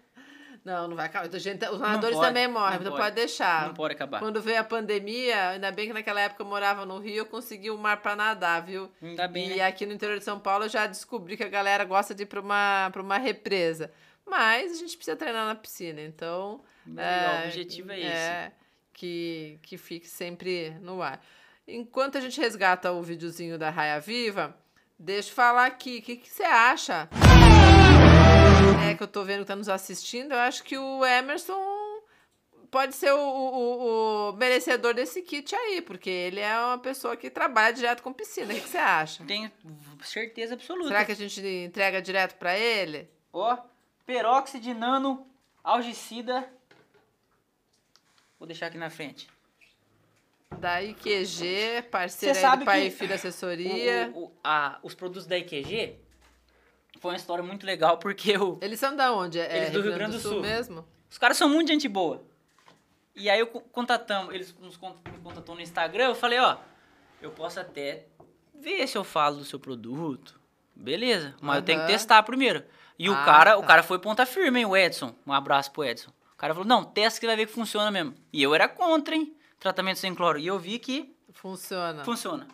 Não, 0.64 0.86
não 0.86 0.94
vai 0.96 1.06
acabar. 1.06 1.28
A 1.34 1.38
gente- 1.38 1.64
Os 1.68 1.80
nadadores 1.80 2.16
pode, 2.16 2.28
também 2.28 2.46
morrem, 2.46 2.70
não 2.74 2.80
então 2.80 2.92
pode. 2.92 3.02
pode 3.02 3.14
deixar. 3.16 3.66
Não 3.66 3.74
pode 3.74 3.94
acabar. 3.94 4.20
Quando 4.20 4.40
veio 4.40 4.60
a 4.60 4.64
pandemia, 4.64 5.48
ainda 5.50 5.72
bem 5.72 5.88
que 5.88 5.92
naquela 5.92 6.20
época 6.20 6.42
eu 6.42 6.46
morava 6.46 6.86
no 6.86 6.98
Rio, 6.98 7.16
eu 7.16 7.26
consegui 7.26 7.70
o 7.70 7.76
mar 7.76 7.96
pra 8.00 8.14
nadar, 8.14 8.62
viu? 8.62 8.90
Ainda 9.02 9.26
bem, 9.26 9.50
e 9.50 9.56
né? 9.56 9.64
aqui 9.66 9.84
no 9.84 9.92
interior 9.92 10.18
de 10.18 10.24
São 10.24 10.38
Paulo 10.38 10.64
eu 10.64 10.68
já 10.68 10.86
descobri 10.86 11.36
que 11.36 11.42
a 11.42 11.48
galera 11.48 11.84
gosta 11.84 12.14
de 12.14 12.22
ir 12.22 12.26
pra 12.26 12.40
uma, 12.40 12.90
pra 12.92 13.02
uma 13.02 13.18
represa. 13.18 13.90
Mas 14.24 14.72
a 14.72 14.74
gente 14.76 14.96
precisa 14.96 15.16
treinar 15.16 15.46
na 15.46 15.54
piscina, 15.56 16.00
então. 16.00 16.60
Legal, 16.86 17.42
o 17.42 17.44
objetivo 17.46 17.90
é 17.90 18.00
esse. 18.00 18.52
que, 18.92 19.58
que 19.62 19.76
fique 19.76 20.06
sempre 20.06 20.70
no 20.80 21.02
ar. 21.02 21.20
Enquanto 21.66 22.18
a 22.18 22.20
gente 22.20 22.40
resgata 22.40 22.92
o 22.92 23.02
videozinho 23.02 23.58
da 23.58 23.68
Raia 23.68 23.98
Viva, 24.00 24.56
deixa 24.96 25.30
eu 25.30 25.34
falar 25.34 25.66
aqui. 25.66 25.98
O 25.98 26.02
que, 26.02 26.16
que 26.16 26.28
você 26.30 26.44
acha? 26.44 27.08
É 28.90 28.94
que 28.94 29.02
eu 29.02 29.08
tô 29.08 29.24
vendo 29.24 29.40
que 29.40 29.46
tá 29.46 29.56
nos 29.56 29.68
assistindo. 29.68 30.32
Eu 30.32 30.38
acho 30.38 30.62
que 30.64 30.76
o 30.76 31.04
Emerson 31.04 31.60
pode 32.70 32.94
ser 32.94 33.12
o, 33.12 33.18
o- 33.18 34.30
o- 34.30 34.32
merecedor 34.34 34.94
desse 34.94 35.22
kit 35.22 35.54
aí, 35.54 35.80
porque 35.82 36.08
ele 36.10 36.40
é 36.40 36.58
uma 36.58 36.78
pessoa 36.78 37.16
que 37.16 37.28
trabalha 37.30 37.72
direto 37.74 38.02
com 38.02 38.12
piscina. 38.12 38.52
O 38.52 38.54
que, 38.56 38.60
que 38.62 38.68
você 38.68 38.78
acha? 38.78 39.24
Tenho 39.24 39.50
certeza 40.02 40.54
absoluta. 40.54 40.88
Será 40.88 41.04
que 41.04 41.12
a 41.12 41.16
gente 41.16 41.40
entrega 41.40 42.00
direto 42.02 42.34
pra 42.38 42.56
ele? 42.58 43.08
Ó, 43.32 43.56
peróxido 44.06 44.62
de 44.62 44.74
nano 44.74 45.26
algicida. 45.62 46.48
Vou 48.38 48.46
deixar 48.46 48.66
aqui 48.66 48.78
na 48.78 48.90
frente. 48.90 49.28
Da 50.58 50.82
IQG, 50.82 51.82
parceira 51.90 52.56
do 52.56 52.64
Pai 52.64 52.82
que 52.82 52.86
e 52.88 52.90
Filho 52.90 53.14
Assessoria. 53.14 54.12
O- 54.14 54.18
o- 54.18 54.24
o- 54.26 54.32
a- 54.44 54.78
os 54.82 54.94
produtos 54.94 55.26
da 55.26 55.38
IQG 55.38 55.96
foi 57.02 57.10
uma 57.10 57.16
história 57.16 57.44
muito 57.44 57.66
legal 57.66 57.98
porque 57.98 58.36
o, 58.38 58.56
Eles 58.62 58.78
são 58.80 58.96
da 58.96 59.12
onde? 59.12 59.38
É 59.38 59.56
Eles 59.58 59.70
do 59.72 59.82
Rio 59.82 59.92
Grande 59.92 60.16
do 60.16 60.20
Sul. 60.22 60.40
mesmo? 60.40 60.86
Os 61.10 61.18
caras 61.18 61.36
são 61.36 61.48
muito 61.48 61.68
gente 61.68 61.86
boa. 61.88 62.22
E 63.14 63.28
aí 63.28 63.38
eu 63.40 63.46
co- 63.48 63.60
contatamos, 63.60 64.32
eles 64.34 64.54
nos 64.58 64.76
contatou 64.76 65.54
no 65.54 65.60
Instagram, 65.60 66.04
eu 66.06 66.14
falei, 66.14 66.38
ó, 66.38 66.56
eu 67.20 67.30
posso 67.30 67.60
até 67.60 68.06
ver 68.54 68.86
se 68.86 68.96
eu 68.96 69.04
falo 69.04 69.36
do 69.36 69.44
seu 69.44 69.58
produto. 69.60 70.40
Beleza, 70.74 71.34
mas 71.42 71.56
eu 71.56 71.62
tenho 71.62 71.80
que 71.82 71.86
testar 71.88 72.22
primeiro. 72.22 72.64
E 72.98 73.10
o 73.10 73.12
Ah, 73.14 73.24
cara, 73.24 73.58
o 73.58 73.60
tá. 73.60 73.66
cara 73.66 73.82
foi 73.82 73.98
ponta 73.98 74.24
firme, 74.24 74.60
hein, 74.60 74.64
o 74.66 74.74
Edson. 74.76 75.14
Um 75.26 75.32
abraço 75.32 75.70
pro 75.72 75.84
Edson. 75.84 76.10
O 76.32 76.36
cara 76.38 76.54
falou: 76.54 76.66
"Não, 76.66 76.82
testa 76.84 77.20
que 77.20 77.26
vai 77.26 77.36
ver 77.36 77.46
que 77.46 77.52
funciona 77.52 77.90
mesmo". 77.90 78.14
E 78.32 78.42
eu 78.42 78.54
era 78.54 78.66
contra, 78.68 79.14
hein, 79.14 79.34
tratamento 79.60 79.98
sem 79.98 80.14
cloro. 80.14 80.38
E 80.38 80.46
eu 80.46 80.58
vi 80.58 80.78
que 80.78 81.14
Funciona. 81.34 82.04
funciona. 82.04 82.46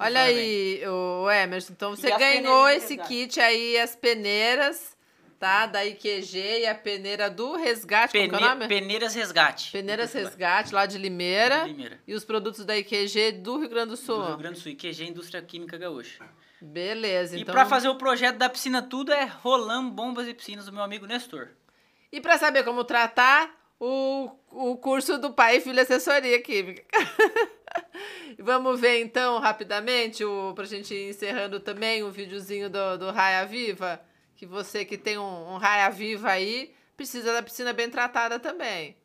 Olha 0.00 0.20
aí, 0.22 0.82
o 0.86 1.30
Emerson. 1.30 1.72
Então 1.72 1.90
você 1.94 2.08
E 2.08 2.16
ganhou 2.18 2.68
esse 2.68 2.96
de 2.96 3.02
kit 3.04 3.40
aí, 3.40 3.78
as 3.78 3.94
peneiras, 3.96 4.96
tá? 5.38 5.66
Da 5.66 5.84
IQG 5.84 6.60
e 6.60 6.66
a 6.66 6.74
peneira 6.74 7.28
do 7.30 7.56
resgate. 7.56 8.12
Como 8.16 8.28
que 8.28 8.34
é 8.34 8.36
o 8.36 8.40
Pene- 8.40 8.48
nome? 8.48 8.68
Peneiras 8.68 9.14
Resgate. 9.14 9.72
Peneiras 9.72 10.12
Resgate, 10.12 10.74
lá 10.74 10.86
de 10.86 10.98
Limeira. 10.98 11.64
Limeira. 11.64 12.00
E 12.06 12.14
os 12.14 12.24
produtos 12.24 12.64
da 12.64 12.76
IQG 12.76 13.32
do 13.32 13.58
Rio 13.58 13.68
Grande 13.68 13.90
do 13.90 13.96
Sul. 13.96 14.18
Do 14.22 14.26
Rio 14.28 14.36
Grande 14.38 14.54
do 14.56 14.60
Sul, 14.62 14.72
IQG 14.72 15.04
Indústria 15.08 15.40
Química 15.42 15.76
Gaúcha. 15.78 16.24
Beleza, 16.62 17.36
E 17.38 17.40
então. 17.40 17.54
pra 17.54 17.64
fazer 17.64 17.88
o 17.88 17.94
projeto 17.96 18.36
da 18.36 18.48
piscina 18.50 18.82
tudo 18.82 19.12
é 19.12 19.24
Rolam 19.24 19.88
Bombas 19.88 20.28
e 20.28 20.34
Piscinas 20.34 20.66
do 20.66 20.72
meu 20.72 20.82
amigo 20.82 21.06
Nestor. 21.06 21.48
E 22.12 22.20
para 22.20 22.36
saber 22.36 22.64
como 22.64 22.84
tratar, 22.84 23.50
o, 23.78 24.30
o 24.50 24.76
curso 24.76 25.16
do 25.16 25.32
pai 25.32 25.56
e 25.56 25.60
filho 25.62 25.80
assessoria 25.80 26.38
química. 26.42 26.84
Vamos 28.38 28.80
ver 28.80 29.00
então 29.00 29.38
rapidamente, 29.38 30.24
o, 30.24 30.52
pra 30.54 30.64
gente 30.64 30.94
ir 30.94 31.10
encerrando 31.10 31.60
também 31.60 32.02
o 32.02 32.10
videozinho 32.10 32.68
do, 32.68 32.98
do 32.98 33.10
Raia 33.10 33.44
Viva. 33.46 34.00
Que 34.36 34.46
você 34.46 34.84
que 34.84 34.96
tem 34.96 35.18
um, 35.18 35.54
um 35.54 35.56
Raia 35.56 35.90
Viva 35.90 36.30
aí, 36.30 36.74
precisa 36.96 37.32
da 37.32 37.42
piscina 37.42 37.72
bem 37.72 37.90
tratada 37.90 38.38
também. 38.38 38.96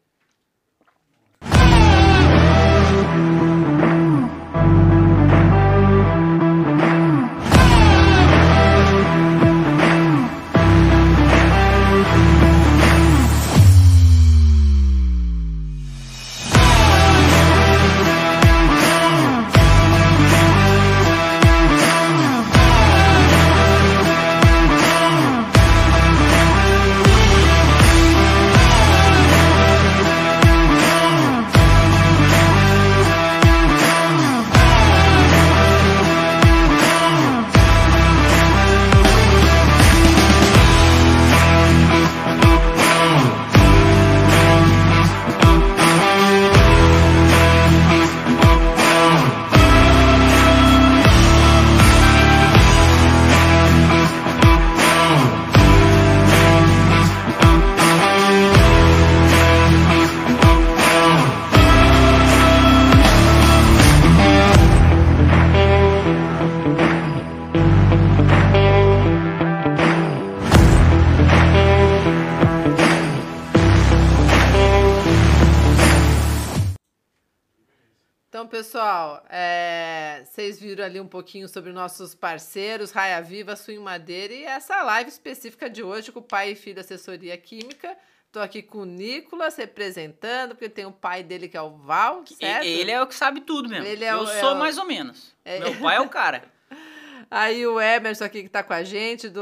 Ali 80.96 81.00
um 81.02 81.08
pouquinho 81.08 81.48
sobre 81.50 81.72
nossos 81.74 82.16
parceiros, 82.16 82.91
Raia 82.91 83.22
Viva, 83.22 83.56
Swing 83.56 83.80
Madeira 83.82 84.34
e 84.34 84.43
essa 84.46 84.82
live 84.82 85.10
específica 85.10 85.70
de 85.70 85.84
hoje 85.84 86.12
com 86.12 86.20
o 86.20 86.24
pai 86.24 86.52
e 86.52 86.56
filho 86.56 86.76
da 86.76 86.82
assessoria 86.82 87.38
química. 87.38 87.98
Estou 88.28 88.41
aqui 88.41 88.62
com 88.62 88.80
o 88.80 88.86
Nicolas 88.86 89.56
representando, 89.58 90.52
porque 90.56 90.70
tem 90.70 90.86
o 90.86 90.91
pai 90.91 91.22
dele 91.24 91.48
que 91.50 91.58
é 91.58 91.62
o 91.62 91.76
Val, 91.78 92.24
certo? 92.28 92.66
Ele 92.66 92.91
é 92.91 93.02
o 93.02 93.08
que 93.08 93.16
sabe 93.16 93.41
tudo 93.41 93.68
mesmo. 93.70 93.86
Ele 93.86 94.04
é 94.06 94.12
Eu 94.14 94.20
o- 94.22 94.30
é 94.30 94.39
sou 94.39 94.54
o- 94.54 94.56
mais 94.56 94.78
ou 94.78 94.86
menos. 94.86 95.34
É. 95.43 95.60
Meu 95.60 95.76
pai 95.80 95.98
é 95.98 96.02
o 96.02 96.08
cara. 96.10 96.43
Aí 97.30 97.66
o 97.68 97.80
Emerson 97.82 98.24
aqui 98.24 98.43
que 98.43 98.50
tá 98.50 98.64
com 98.64 98.74
a 98.74 98.84
gente, 98.84 99.28
do, 99.30 99.41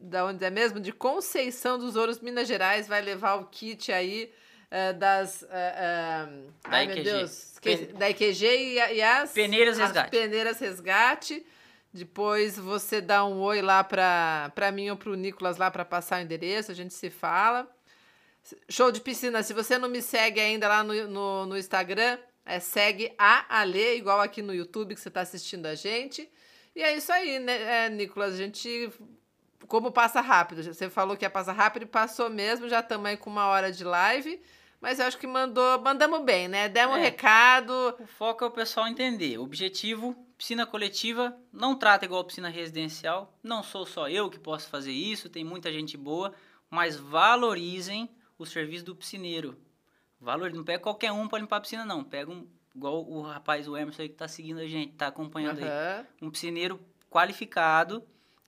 da 0.00 0.24
onde 0.24 0.44
é 0.44 0.50
mesmo? 0.50 0.80
De 0.80 0.92
Conceição 0.92 1.78
dos 1.78 1.94
Ouros, 1.94 2.18
Minas 2.20 2.48
Gerais, 2.48 2.88
vai 2.88 3.00
levar 3.02 3.34
o 3.36 3.46
kit 3.46 3.92
aí 3.92 4.32
eh, 4.72 4.92
das... 4.94 5.42
eh, 5.50 6.26
Da 6.68 6.76
ai, 6.76 6.86
meu 6.86 6.96
IQG. 6.96 7.04
Deus. 7.04 7.52
esqueci- 7.52 7.86
da 7.92 8.08
IQG 8.10 8.44
e, 8.46 8.74
e 8.96 9.02
as... 9.02 9.30
Peneiras 9.32 9.78
as 9.78 9.84
Resgate. 9.88 10.10
Peneiras 10.10 10.58
Resgate. 10.58 11.46
Depois 11.94 12.58
você 12.58 13.00
dá 13.02 13.22
um 13.24 13.38
oi 13.40 13.60
lá 13.60 13.84
pra, 13.84 14.50
pra 14.54 14.72
mim 14.72 14.88
ou 14.88 14.96
pro 14.96 15.14
Nicolas 15.14 15.58
lá 15.58 15.70
pra 15.70 15.84
passar 15.84 16.20
o 16.20 16.22
endereço, 16.24 16.70
a 16.72 16.74
gente 16.74 16.94
se 16.94 17.10
fala. 17.10 17.68
Show 18.68 18.90
de 18.90 19.00
piscina. 19.00 19.42
Se 19.42 19.52
você 19.52 19.76
não 19.78 19.88
me 19.90 20.00
segue 20.00 20.40
ainda 20.40 20.66
lá 20.68 20.82
no, 20.82 20.94
no, 21.06 21.46
no 21.46 21.58
Instagram, 21.58 22.18
é 22.46 22.58
segue 22.58 23.12
a 23.18 23.44
Ale, 23.60 23.96
igual 23.96 24.20
aqui 24.22 24.40
no 24.40 24.54
YouTube 24.54 24.94
que 24.94 25.00
você 25.02 25.08
está 25.08 25.20
assistindo 25.20 25.66
a 25.66 25.74
gente. 25.74 26.28
E 26.74 26.82
é 26.82 26.96
isso 26.96 27.12
aí, 27.12 27.38
né, 27.38 27.84
é, 27.86 27.88
Nicolas? 27.90 28.32
A 28.34 28.36
gente. 28.38 28.90
Como 29.68 29.92
passa 29.92 30.20
rápido? 30.22 30.62
Você 30.64 30.88
falou 30.90 31.14
que 31.16 31.24
ia 31.26 31.30
passar 31.30 31.52
rápido 31.52 31.82
e 31.82 31.86
passou 31.86 32.28
mesmo. 32.30 32.68
Já 32.70 32.80
estamos 32.80 33.06
aí 33.06 33.16
com 33.18 33.28
uma 33.30 33.46
hora 33.48 33.70
de 33.70 33.84
live. 33.84 34.40
Mas 34.82 34.98
eu 34.98 35.06
acho 35.06 35.16
que 35.16 35.28
mandou, 35.28 35.80
mandamos 35.80 36.22
bem, 36.24 36.48
né? 36.48 36.68
Demos 36.68 36.96
um 36.96 36.98
É. 36.98 37.04
recado. 37.04 37.72
O 38.00 38.06
foco 38.06 38.42
é 38.44 38.48
o 38.48 38.50
pessoal 38.50 38.88
entender. 38.88 39.38
Objetivo, 39.38 40.14
piscina 40.36 40.66
coletiva, 40.66 41.36
não 41.52 41.76
trata 41.76 42.04
igual 42.04 42.24
piscina 42.24 42.48
residencial. 42.48 43.32
Não 43.44 43.62
sou 43.62 43.86
só 43.86 44.08
eu 44.08 44.28
que 44.28 44.40
posso 44.40 44.68
fazer 44.68 44.90
isso, 44.90 45.28
tem 45.30 45.44
muita 45.44 45.72
gente 45.72 45.96
boa, 45.96 46.34
mas 46.68 46.96
valorizem 46.96 48.10
o 48.36 48.44
serviço 48.44 48.84
do 48.84 48.96
piscineiro. 48.96 49.56
Valor, 50.20 50.52
não 50.52 50.64
pega 50.64 50.82
qualquer 50.82 51.12
um 51.12 51.28
para 51.28 51.38
limpar 51.38 51.58
a 51.58 51.60
piscina, 51.60 51.84
não. 51.84 52.02
Pega 52.02 52.32
um, 52.32 52.44
igual 52.74 53.04
o 53.08 53.22
rapaz, 53.22 53.68
o 53.68 53.76
Emerson 53.76 54.02
aí 54.02 54.08
que 54.08 54.16
tá 54.16 54.26
seguindo 54.26 54.58
a 54.58 54.66
gente, 54.66 54.94
tá 54.94 55.06
acompanhando 55.06 55.58
aí. 55.58 55.64
Aham. 55.64 56.06
Um 56.22 56.30
piscineiro 56.30 56.80
qualificado, 57.08 58.02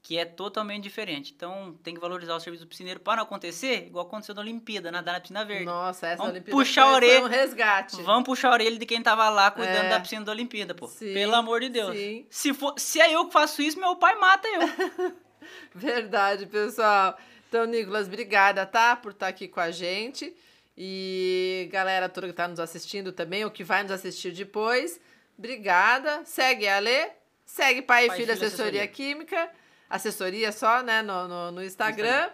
que 0.05 0.18
é 0.18 0.24
totalmente 0.26 0.82
diferente. 0.82 1.32
Então, 1.34 1.76
tem 1.82 1.94
que 1.94 2.00
valorizar 2.00 2.36
o 2.36 2.38
serviço 2.40 2.62
do 2.64 2.68
piscineiro 2.68 3.00
para 3.00 3.16
não 3.16 3.22
acontecer, 3.22 3.86
igual 3.86 4.05
aconteceu 4.07 4.34
na 4.34 4.42
Olimpíada, 4.42 4.92
nadar 4.92 5.14
na 5.14 5.20
piscina 5.20 5.44
verde. 5.46 5.64
Nossa, 5.64 6.07
essa 6.09 6.16
Vamos 6.18 6.32
Olimpíada 6.32 6.57
puxar 6.59 6.82
foi, 6.82 6.92
a 6.92 6.94
orelha. 6.94 7.24
um 7.24 7.28
resgate. 7.28 8.02
Vamos 8.02 8.24
puxar 8.24 8.50
a 8.50 8.52
orelha 8.52 8.78
de 8.78 8.84
quem 8.84 9.02
tava 9.02 9.30
lá 9.30 9.50
cuidando 9.50 9.86
É. 9.86 9.88
da 9.88 9.98
piscina 10.00 10.22
da 10.22 10.30
Olimpíada, 10.32 10.74
pô. 10.74 10.86
Sim, 10.88 11.14
Pelo 11.14 11.34
amor 11.34 11.61
de 11.62 11.70
Deus. 11.70 11.96
sim. 11.96 12.26
Se, 12.28 12.52
for, 12.52 12.74
se 12.78 13.00
é 13.00 13.12
eu 13.14 13.24
que 13.26 13.32
faço 13.32 13.62
isso, 13.62 13.80
meu 13.80 13.96
pai 13.96 14.14
mata 14.16 14.46
eu. 14.46 15.12
Verdade, 15.74 16.46
pessoal. 16.46 17.16
Então, 17.48 17.64
Nicolas, 17.64 18.07
obrigada, 18.07 18.66
tá? 18.66 18.96
Por 18.96 19.12
estar 19.12 19.28
aqui 19.28 19.48
com 19.48 19.61
a 19.61 19.70
gente. 19.70 20.34
E 20.76 21.68
galera 21.72 22.09
toda 22.09 22.26
que 22.26 22.32
está 22.32 22.48
nos 22.48 22.59
assistindo 22.61 23.12
também, 23.12 23.44
ou 23.44 23.50
que 23.50 23.62
vai 23.64 23.82
nos 23.82 23.92
assistir 23.92 24.32
depois, 24.32 25.00
obrigada. 25.38 26.22
Segue 26.24 26.66
a 26.68 26.78
Lê, 26.78 27.11
segue 27.44 27.80
Pai, 27.80 28.07
e 28.07 28.11
Filho 28.11 28.20
Filho 28.22 28.32
Assessoria 28.32 28.82
Assessoria. 28.82 28.88
Química, 28.88 29.50
assessoria 29.95 30.51
só, 30.51 30.82
né, 30.82 31.03
no, 31.03 31.28
no, 31.28 31.53
no 31.53 31.62
Instagram. 31.62 32.30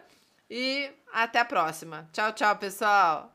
E 0.49 0.91
até 1.13 1.39
a 1.39 1.45
próxima. 1.45 2.09
Tchau, 2.13 2.33
tchau, 2.33 2.57
pessoal. 2.57 3.33